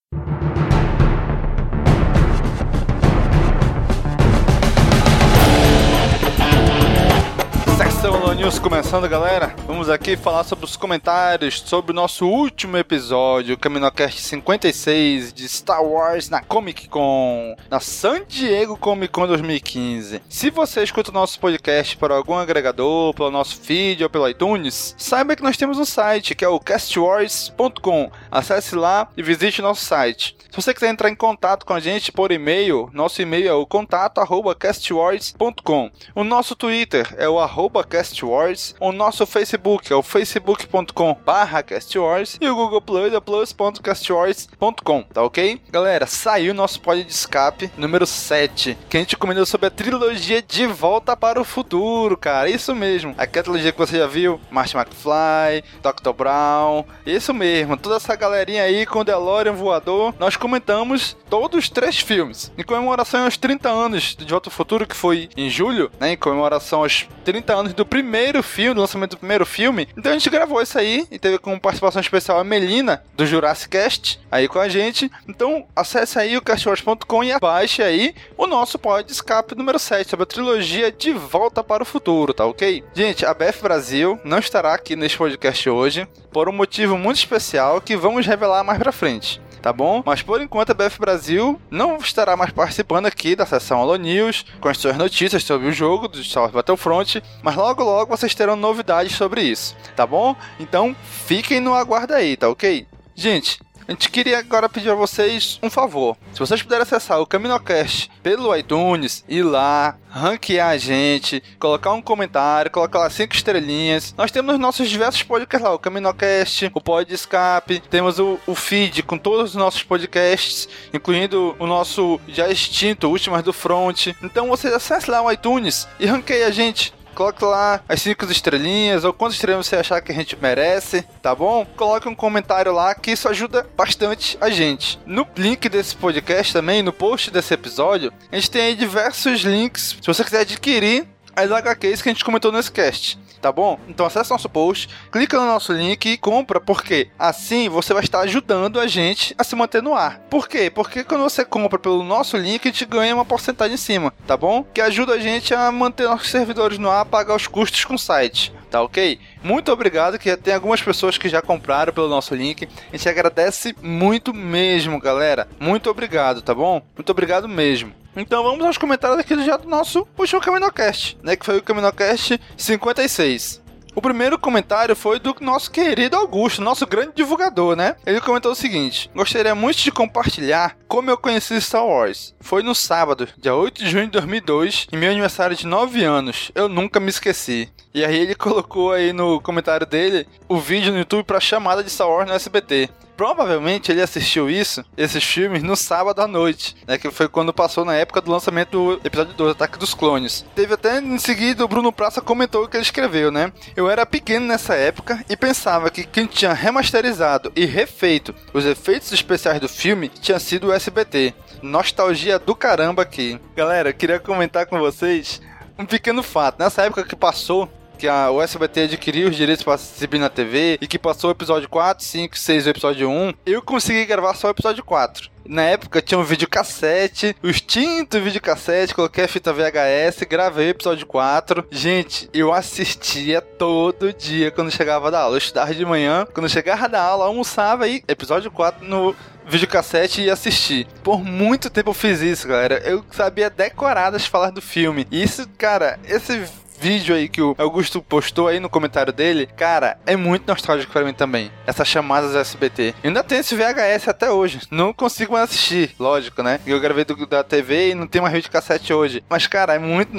[8.50, 9.54] News começando, galera.
[9.64, 15.48] Vamos aqui falar sobre os comentários sobre o nosso último episódio, o Caminocast 56 de
[15.48, 20.20] Star Wars na Comic Con, na San Diego Comic Con 2015.
[20.28, 24.96] Se você escuta o nosso podcast por algum agregador, pelo nosso feed ou pelo iTunes,
[24.98, 28.10] saiba que nós temos um site que é o castwars.com.
[28.32, 30.36] Acesse lá e visite o nosso site.
[30.50, 33.64] Se você quiser entrar em contato com a gente por e-mail, nosso e-mail é o
[33.64, 35.90] contato@castwars.com.
[36.12, 38.39] O nosso Twitter é o arroba castwars,
[38.80, 45.22] o nosso Facebook é o facebook.com barra castwars e o Google Plus é plus.castwars.com, tá
[45.22, 45.60] ok?
[45.70, 50.40] Galera, saiu nosso pod de escape número 7, que a gente comentou sobre a trilogia
[50.40, 53.14] De Volta para o Futuro, cara, isso mesmo.
[53.18, 56.12] Aquela trilogia que você já viu, Marty McFly, Dr.
[56.16, 61.68] Brown, isso mesmo, toda essa galerinha aí com o DeLorean voador, nós comentamos todos os
[61.68, 65.50] três filmes, em comemoração aos 30 anos de De Volta ao Futuro, que foi em
[65.50, 69.88] julho, né, em comemoração aos 30 anos do primeiro filme, do lançamento do primeiro filme.
[69.96, 73.70] Então a gente gravou isso aí e teve como participação especial a Melina, do Jurassic
[73.70, 75.10] Cast, aí com a gente.
[75.28, 80.24] Então acesse aí o castwars.com e baixe aí o nosso pod escape número 7 sobre
[80.24, 82.84] a trilogia De Volta para o Futuro, tá ok?
[82.94, 87.80] Gente, a BF Brasil não estará aqui neste podcast hoje por um motivo muito especial
[87.80, 90.02] que vamos revelar mais pra frente tá bom?
[90.04, 94.44] Mas por enquanto a BF Brasil não estará mais participando aqui da sessão Holo News
[94.60, 98.34] com as suas notícias sobre o jogo do Star Wars Battlefront, mas logo logo vocês
[98.34, 100.34] terão novidades sobre isso, tá bom?
[100.58, 100.94] Então
[101.26, 102.86] fiquem no aguardo aí, tá ok?
[103.14, 106.16] Gente, a gente queria agora pedir a vocês um favor.
[106.32, 112.02] Se vocês puderem acessar o CaminoCast pelo iTunes, ir lá, ranquear a gente, colocar um
[112.02, 114.14] comentário, colocar lá cinco estrelinhas.
[114.16, 119.02] Nós temos nossos diversos podcasts lá, o CaminoCast, o Pod Escape, temos o, o feed
[119.02, 124.08] com todos os nossos podcasts, incluindo o nosso já extinto Últimas do Front.
[124.22, 129.04] Então vocês acessem lá o iTunes e ranqueiem a gente coloque lá as 5 estrelinhas
[129.04, 131.66] ou quantas estrelas você achar que a gente merece, tá bom?
[131.76, 134.98] Coloque um comentário lá que isso ajuda bastante a gente.
[135.06, 139.96] No link desse podcast também, no post desse episódio, a gente tem aí diversos links
[140.00, 143.78] se você quiser adquirir as HQs que a gente comentou nesse cast tá bom?
[143.88, 148.20] Então acesse nosso post, clica no nosso link e compra, porque assim você vai estar
[148.20, 150.20] ajudando a gente a se manter no ar.
[150.30, 150.70] Por quê?
[150.70, 154.36] Porque quando você compra pelo nosso link, a gente ganha uma porcentagem em cima, tá
[154.36, 154.64] bom?
[154.64, 157.98] Que ajuda a gente a manter nossos servidores no ar, pagar os custos com o
[157.98, 159.18] site tá ok?
[159.42, 162.68] Muito obrigado, que tem algumas pessoas que já compraram pelo nosso link.
[162.92, 165.48] A gente agradece muito mesmo, galera.
[165.58, 166.80] Muito obrigado, tá bom?
[166.96, 167.92] Muito obrigado mesmo.
[168.16, 171.36] Então vamos aos comentários aqui já do nosso último Caminocast, né?
[171.36, 173.60] Que foi o Caminocast 56.
[173.94, 177.96] O primeiro comentário foi do nosso querido Augusto, nosso grande divulgador, né?
[178.06, 182.34] Ele comentou o seguinte: Gostaria muito de compartilhar como eu conheci Star Wars.
[182.40, 186.52] Foi no sábado, dia 8 de junho de 2002, em meu aniversário de 9 anos.
[186.54, 187.68] Eu nunca me esqueci.
[187.92, 191.90] E aí ele colocou aí no comentário dele o vídeo no YouTube para chamada de
[191.90, 192.88] Star Wars no SBT
[193.20, 196.96] provavelmente ele assistiu isso, esses filmes, no sábado à noite, né?
[196.96, 200.42] Que foi quando passou na época do lançamento do episódio 2, Ataque dos Clones.
[200.54, 203.52] Teve até em seguida o Bruno Praça comentou o que ele escreveu, né?
[203.76, 209.12] Eu era pequeno nessa época e pensava que quem tinha remasterizado e refeito os efeitos
[209.12, 211.34] especiais do filme tinha sido o SBT.
[211.60, 213.38] Nostalgia do caramba aqui.
[213.54, 215.42] Galera, queria comentar com vocês
[215.78, 216.58] um pequeno fato.
[216.58, 217.70] Nessa época que passou
[218.00, 221.68] que a, SBT adquiriu os direitos para exibir na TV e que passou o episódio
[221.68, 225.28] 4, 5, 6 e o episódio 1, eu consegui gravar só o episódio 4.
[225.44, 231.06] Na época tinha um videocassete, o extinto videocassete, coloquei a fita VHS, gravei o episódio
[231.06, 231.66] 4.
[231.70, 235.34] Gente, eu assistia todo dia quando chegava da aula.
[235.34, 239.14] Eu estudava de manhã, quando chegava da aula, almoçava e episódio 4 no
[239.46, 240.86] videocassete e assistir.
[241.02, 242.78] Por muito tempo eu fiz isso, galera.
[242.84, 245.06] Eu sabia decoradas falar do filme.
[245.10, 246.44] E isso, cara, esse
[246.80, 251.04] vídeo aí que o Augusto postou aí no comentário dele, cara, é muito nostálgico para
[251.04, 251.52] mim também.
[251.66, 252.94] Essas chamadas SBT.
[253.02, 254.60] Eu ainda tenho esse VHS até hoje.
[254.70, 256.58] Não consigo mais assistir, lógico, né?
[256.66, 259.22] Eu gravei do, da TV e não tem mais vídeo cassete hoje.
[259.28, 260.12] Mas, cara, é muito,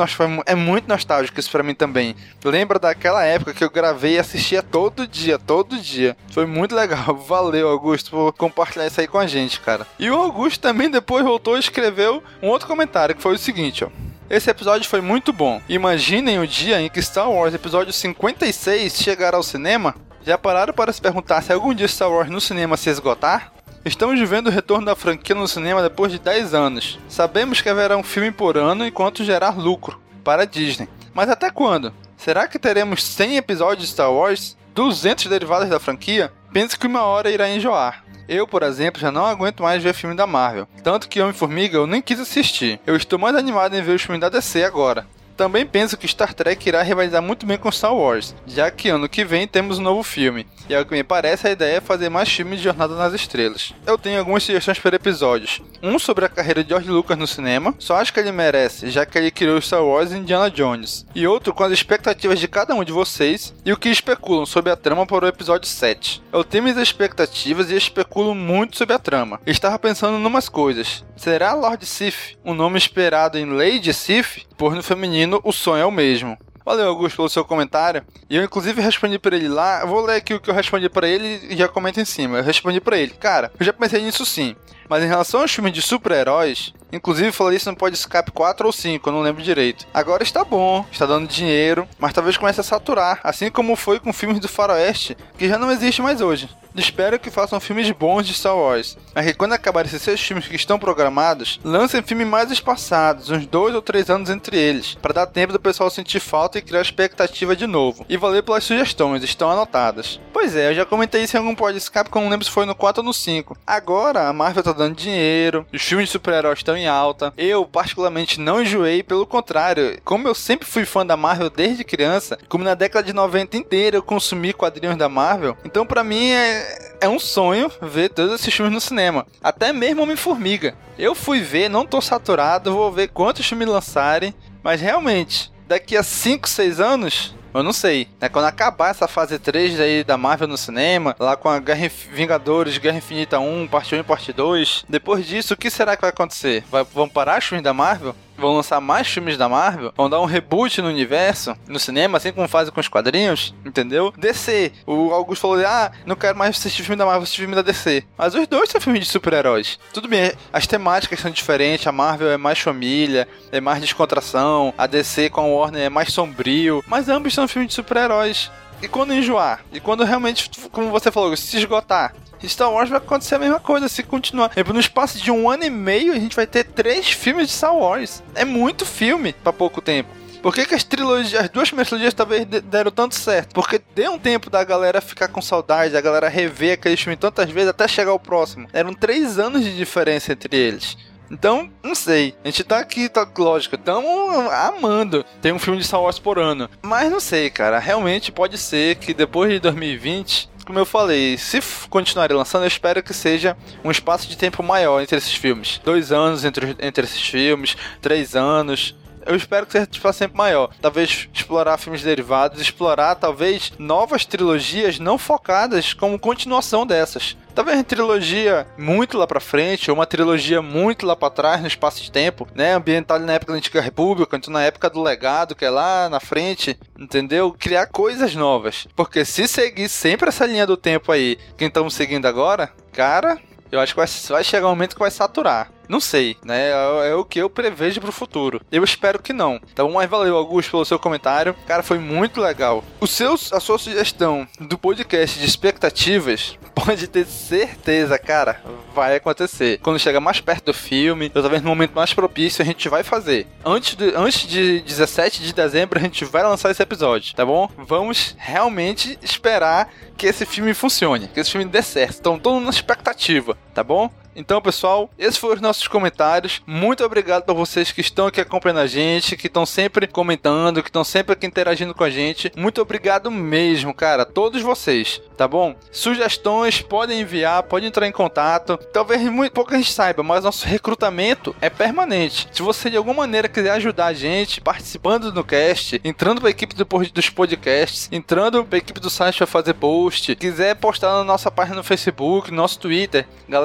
[0.46, 2.16] é muito nostálgico isso para mim também.
[2.46, 6.16] Lembra daquela época que eu gravei e assistia todo dia, todo dia.
[6.32, 7.16] Foi muito legal.
[7.28, 9.88] Valeu, Augusto, por compartilhar isso aí com a gente, cara.
[9.98, 13.84] E o Augusto também depois voltou e escreveu um outro comentário que foi o seguinte,
[13.84, 13.90] ó.
[14.32, 15.62] Esse episódio foi muito bom.
[15.68, 19.94] Imaginem o dia em que Star Wars Episódio 56 chegar ao cinema.
[20.26, 23.52] Já pararam para se perguntar se algum dia Star Wars no cinema se esgotar?
[23.84, 26.98] Estamos vivendo o retorno da franquia no cinema depois de 10 anos.
[27.10, 30.88] Sabemos que haverá um filme por ano enquanto gerar lucro para a Disney.
[31.14, 31.92] Mas até quando?
[32.16, 34.56] Será que teremos 100 episódios de Star Wars?
[34.74, 36.32] 200 derivadas da franquia?
[36.54, 38.06] Penso que uma hora irá enjoar.
[38.34, 40.66] Eu, por exemplo, já não aguento mais ver filme da Marvel.
[40.82, 42.80] Tanto que Homem-Formiga eu nem quis assistir.
[42.88, 45.06] Eu estou mais animado em ver os filmes da DC agora.
[45.36, 49.10] Também penso que Star Trek irá rivalizar muito bem com Star Wars, já que ano
[49.10, 52.10] que vem temos um novo filme, e ao que me parece a ideia é fazer
[52.10, 53.74] mais filmes de Jornada nas Estrelas.
[53.86, 55.62] Eu tenho algumas sugestões para episódios.
[55.82, 59.06] Um sobre a carreira de George Lucas no cinema, só acho que ele merece, já
[59.06, 61.06] que ele criou Star Wars e Indiana Jones.
[61.16, 64.72] E outro com as expectativas de cada um de vocês e o que especulam sobre
[64.72, 66.22] a trama para o episódio 7.
[66.32, 69.40] Eu tenho minhas expectativas e especulo muito sobre a trama.
[69.46, 71.04] Estava pensando em umas coisas.
[71.16, 74.44] Será Lord Sif um nome esperado em Lady Sif?
[74.62, 76.38] Por no feminino o sonho é o mesmo.
[76.64, 78.04] Valeu, Augusto, pelo seu comentário.
[78.30, 79.84] E eu, inclusive, respondi para ele lá.
[79.86, 82.38] Vou ler aqui o que eu respondi para ele e já comento em cima.
[82.38, 84.56] Eu respondi para ele, cara, eu já pensei nisso sim.
[84.88, 89.10] Mas em relação aos filmes de super-heróis, inclusive falei isso no Escape 4 ou 5,
[89.10, 89.88] eu não lembro direito.
[89.92, 94.14] Agora está bom, está dando dinheiro, mas talvez comece a saturar, assim como foi com
[94.14, 96.48] filmes do Faroeste, que já não existe mais hoje.
[96.76, 100.48] Espero que façam filmes bons de Star Wars, mas que quando acabarem esses seis filmes
[100.48, 105.14] que estão programados, lancem filmes mais espaçados, uns dois ou três anos entre eles, para
[105.14, 108.06] dar tempo do pessoal sentir falta e criar expectativa de novo.
[108.08, 110.20] E valeu pelas sugestões, estão anotadas.
[110.32, 112.66] Pois é, eu já comentei isso em algum pod escape, como não lembro se foi
[112.66, 113.58] no 4 ou no 5.
[113.68, 117.34] Agora a Marvel tá dando dinheiro, os filmes de super-heróis estão em alta.
[117.38, 122.38] Eu, particularmente, não enjoei, pelo contrário, como eu sempre fui fã da Marvel desde criança,
[122.48, 126.61] como na década de 90 inteira eu consumi quadrinhos da Marvel, então para mim é,
[127.02, 129.26] é um sonho ver todos esses filmes no cinema.
[129.44, 130.76] Até mesmo Homem-Formiga.
[130.98, 134.34] Eu fui ver, não tô saturado, vou ver quantos filmes lançarem,
[134.64, 138.08] mas realmente, daqui a 5, 6 anos, eu não sei.
[138.20, 138.30] Né?
[138.30, 142.78] Quando acabar essa fase 3 aí da Marvel no cinema, lá com a Guerra Vingadores,
[142.78, 146.12] Guerra Infinita 1, parte 1 e parte 2, depois disso, o que será que vai
[146.12, 146.64] acontecer?
[146.70, 148.16] Vai, vão parar os filmes da Marvel?
[148.38, 152.32] Vão lançar mais filmes da Marvel, vão dar um reboot no universo, no cinema, assim
[152.32, 154.14] como fazem com os quadrinhos, entendeu?
[154.18, 154.72] DC.
[154.86, 158.04] O Augusto falou: ah, não quero mais assistir filme da Marvel, assistir filme da DC.
[158.18, 159.80] Mas os dois são filmes de super-heróis.
[159.94, 164.88] Tudo bem, as temáticas são diferentes, a Marvel é mais família, é mais descontração, a
[164.88, 168.52] DC com a Warner é mais sombrio, mas ambos são filmes de super-heróis.
[168.82, 169.64] E quando enjoar?
[169.72, 172.16] E quando realmente, como você falou, se esgotar?
[172.48, 174.52] Star Wars vai acontecer a mesma coisa se continuar.
[174.74, 177.76] No espaço de um ano e meio, a gente vai ter três filmes de Star
[177.76, 178.24] Wars.
[178.34, 180.10] É muito filme para pouco tempo.
[180.42, 183.54] Por que, que, as trilogias, as duas primeiras trilogias talvez deram tanto certo?
[183.54, 187.52] Porque deu um tempo da galera ficar com saudade, da galera rever aquele filme tantas
[187.52, 188.68] vezes até chegar ao próximo.
[188.74, 190.98] Eram três anos de diferença entre eles.
[191.32, 192.36] Então, não sei.
[192.44, 195.26] A gente tá aqui, tá lógico, estamos amando.
[195.42, 196.70] Tem um filme de Star Wars por ano.
[196.82, 197.80] Mas não sei, cara.
[197.80, 201.60] Realmente pode ser que depois de 2020 como eu falei, se
[201.90, 205.82] continuarem lançando, eu espero que seja um espaço de tempo maior entre esses filmes.
[205.84, 208.96] Dois anos entre, entre esses filmes, três anos.
[209.26, 210.70] Eu espero que seja tipo, sempre maior.
[210.82, 217.36] Talvez explorar filmes derivados, explorar talvez novas trilogias não focadas como continuação dessas.
[217.54, 221.68] Talvez uma trilogia muito lá pra frente, ou uma trilogia muito lá pra trás no
[221.68, 222.74] espaço de tempo, né?
[222.74, 226.20] Ambientada na época da Antiga República, então na época do legado, que é lá na
[226.20, 227.56] frente, entendeu?
[227.58, 228.88] Criar coisas novas.
[228.96, 233.38] Porque se seguir sempre essa linha do tempo aí, que estamos seguindo agora, cara,
[233.72, 235.72] eu acho que vai, vai chegar um momento que vai saturar.
[235.92, 236.70] Não sei, né?
[236.70, 238.62] É, é, o que eu prevejo pro futuro.
[238.72, 239.60] Eu espero que não.
[239.74, 241.54] Então, mas valeu, Augusto, pelo seu comentário.
[241.68, 242.82] Cara, foi muito legal.
[243.02, 248.64] O seu, a sua sugestão do podcast de expectativas pode ter certeza, cara,
[248.96, 249.80] vai acontecer.
[249.80, 253.04] Quando chegar mais perto do filme, ou talvez no momento mais propício, a gente vai
[253.04, 253.46] fazer.
[253.66, 257.70] Antes de, antes de 17 de dezembro, a gente vai lançar esse episódio, tá bom?
[257.78, 262.20] Vamos realmente esperar que esse filme funcione, que esse filme dê certo.
[262.20, 264.10] Então, todo na expectativa, tá bom?
[264.36, 266.62] Então, pessoal, esses foram os nossos comentários.
[266.66, 270.90] Muito obrigado para vocês que estão aqui acompanhando a gente, que estão sempre comentando, que
[270.90, 272.52] estão sempre aqui interagindo com a gente.
[272.56, 275.76] Muito obrigado mesmo, cara, todos vocês, tá bom?
[275.92, 278.78] Sugestões podem enviar, podem entrar em contato.
[278.94, 282.48] Talvez muito pouco a gente saiba, mas nosso recrutamento é permanente.
[282.54, 286.52] Se você de alguma maneira quiser ajudar a gente participando do cast, entrando para a
[286.52, 291.12] equipe do, dos podcasts, entrando para a equipe do site para fazer post, quiser postar
[291.18, 293.61] na nossa página no Facebook, no nosso Twitter, galera,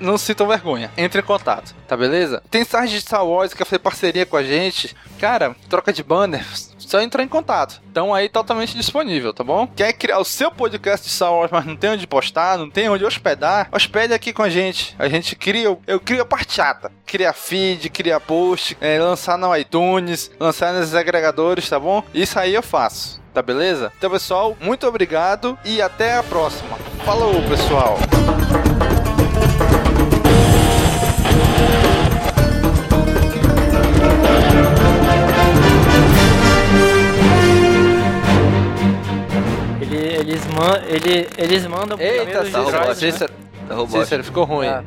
[0.00, 0.90] não sintam vergonha.
[0.96, 2.42] Entre em contato, tá beleza?
[2.50, 4.94] Tem site de Star Wars que quer fazer parceria com a gente.
[5.18, 6.44] Cara, troca de banner.
[6.78, 7.82] Só entrar em contato.
[7.90, 9.66] Então aí totalmente disponível, tá bom?
[9.74, 12.88] Quer criar o seu podcast de Star Wars, mas não tem onde postar, não tem
[12.88, 13.68] onde hospedar?
[13.72, 14.94] Hospede aqui com a gente.
[14.98, 16.92] A gente cria, eu crio a parte chata.
[17.04, 22.04] Cria feed, cria post, é, lançar no iTunes, lançar nos agregadores, tá bom?
[22.14, 23.92] Isso aí eu faço tá beleza?
[23.98, 26.78] Então, pessoal, muito obrigado e até a próxima.
[27.04, 27.98] Falou, pessoal!
[40.26, 43.32] Eles, man, ele, eles mandam Eita, tá roubado, Cícero,
[43.68, 43.86] né?
[43.88, 44.66] Cícero, ficou ruim.
[44.66, 44.82] Ah,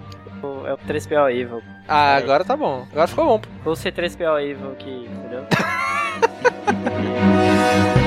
[0.66, 1.62] é o 3PO Evil.
[1.88, 2.18] Ah, é.
[2.18, 2.86] agora tá bom.
[2.92, 3.42] Agora ficou bom.
[3.66, 5.46] Ou ser 3PO Evil aqui, entendeu?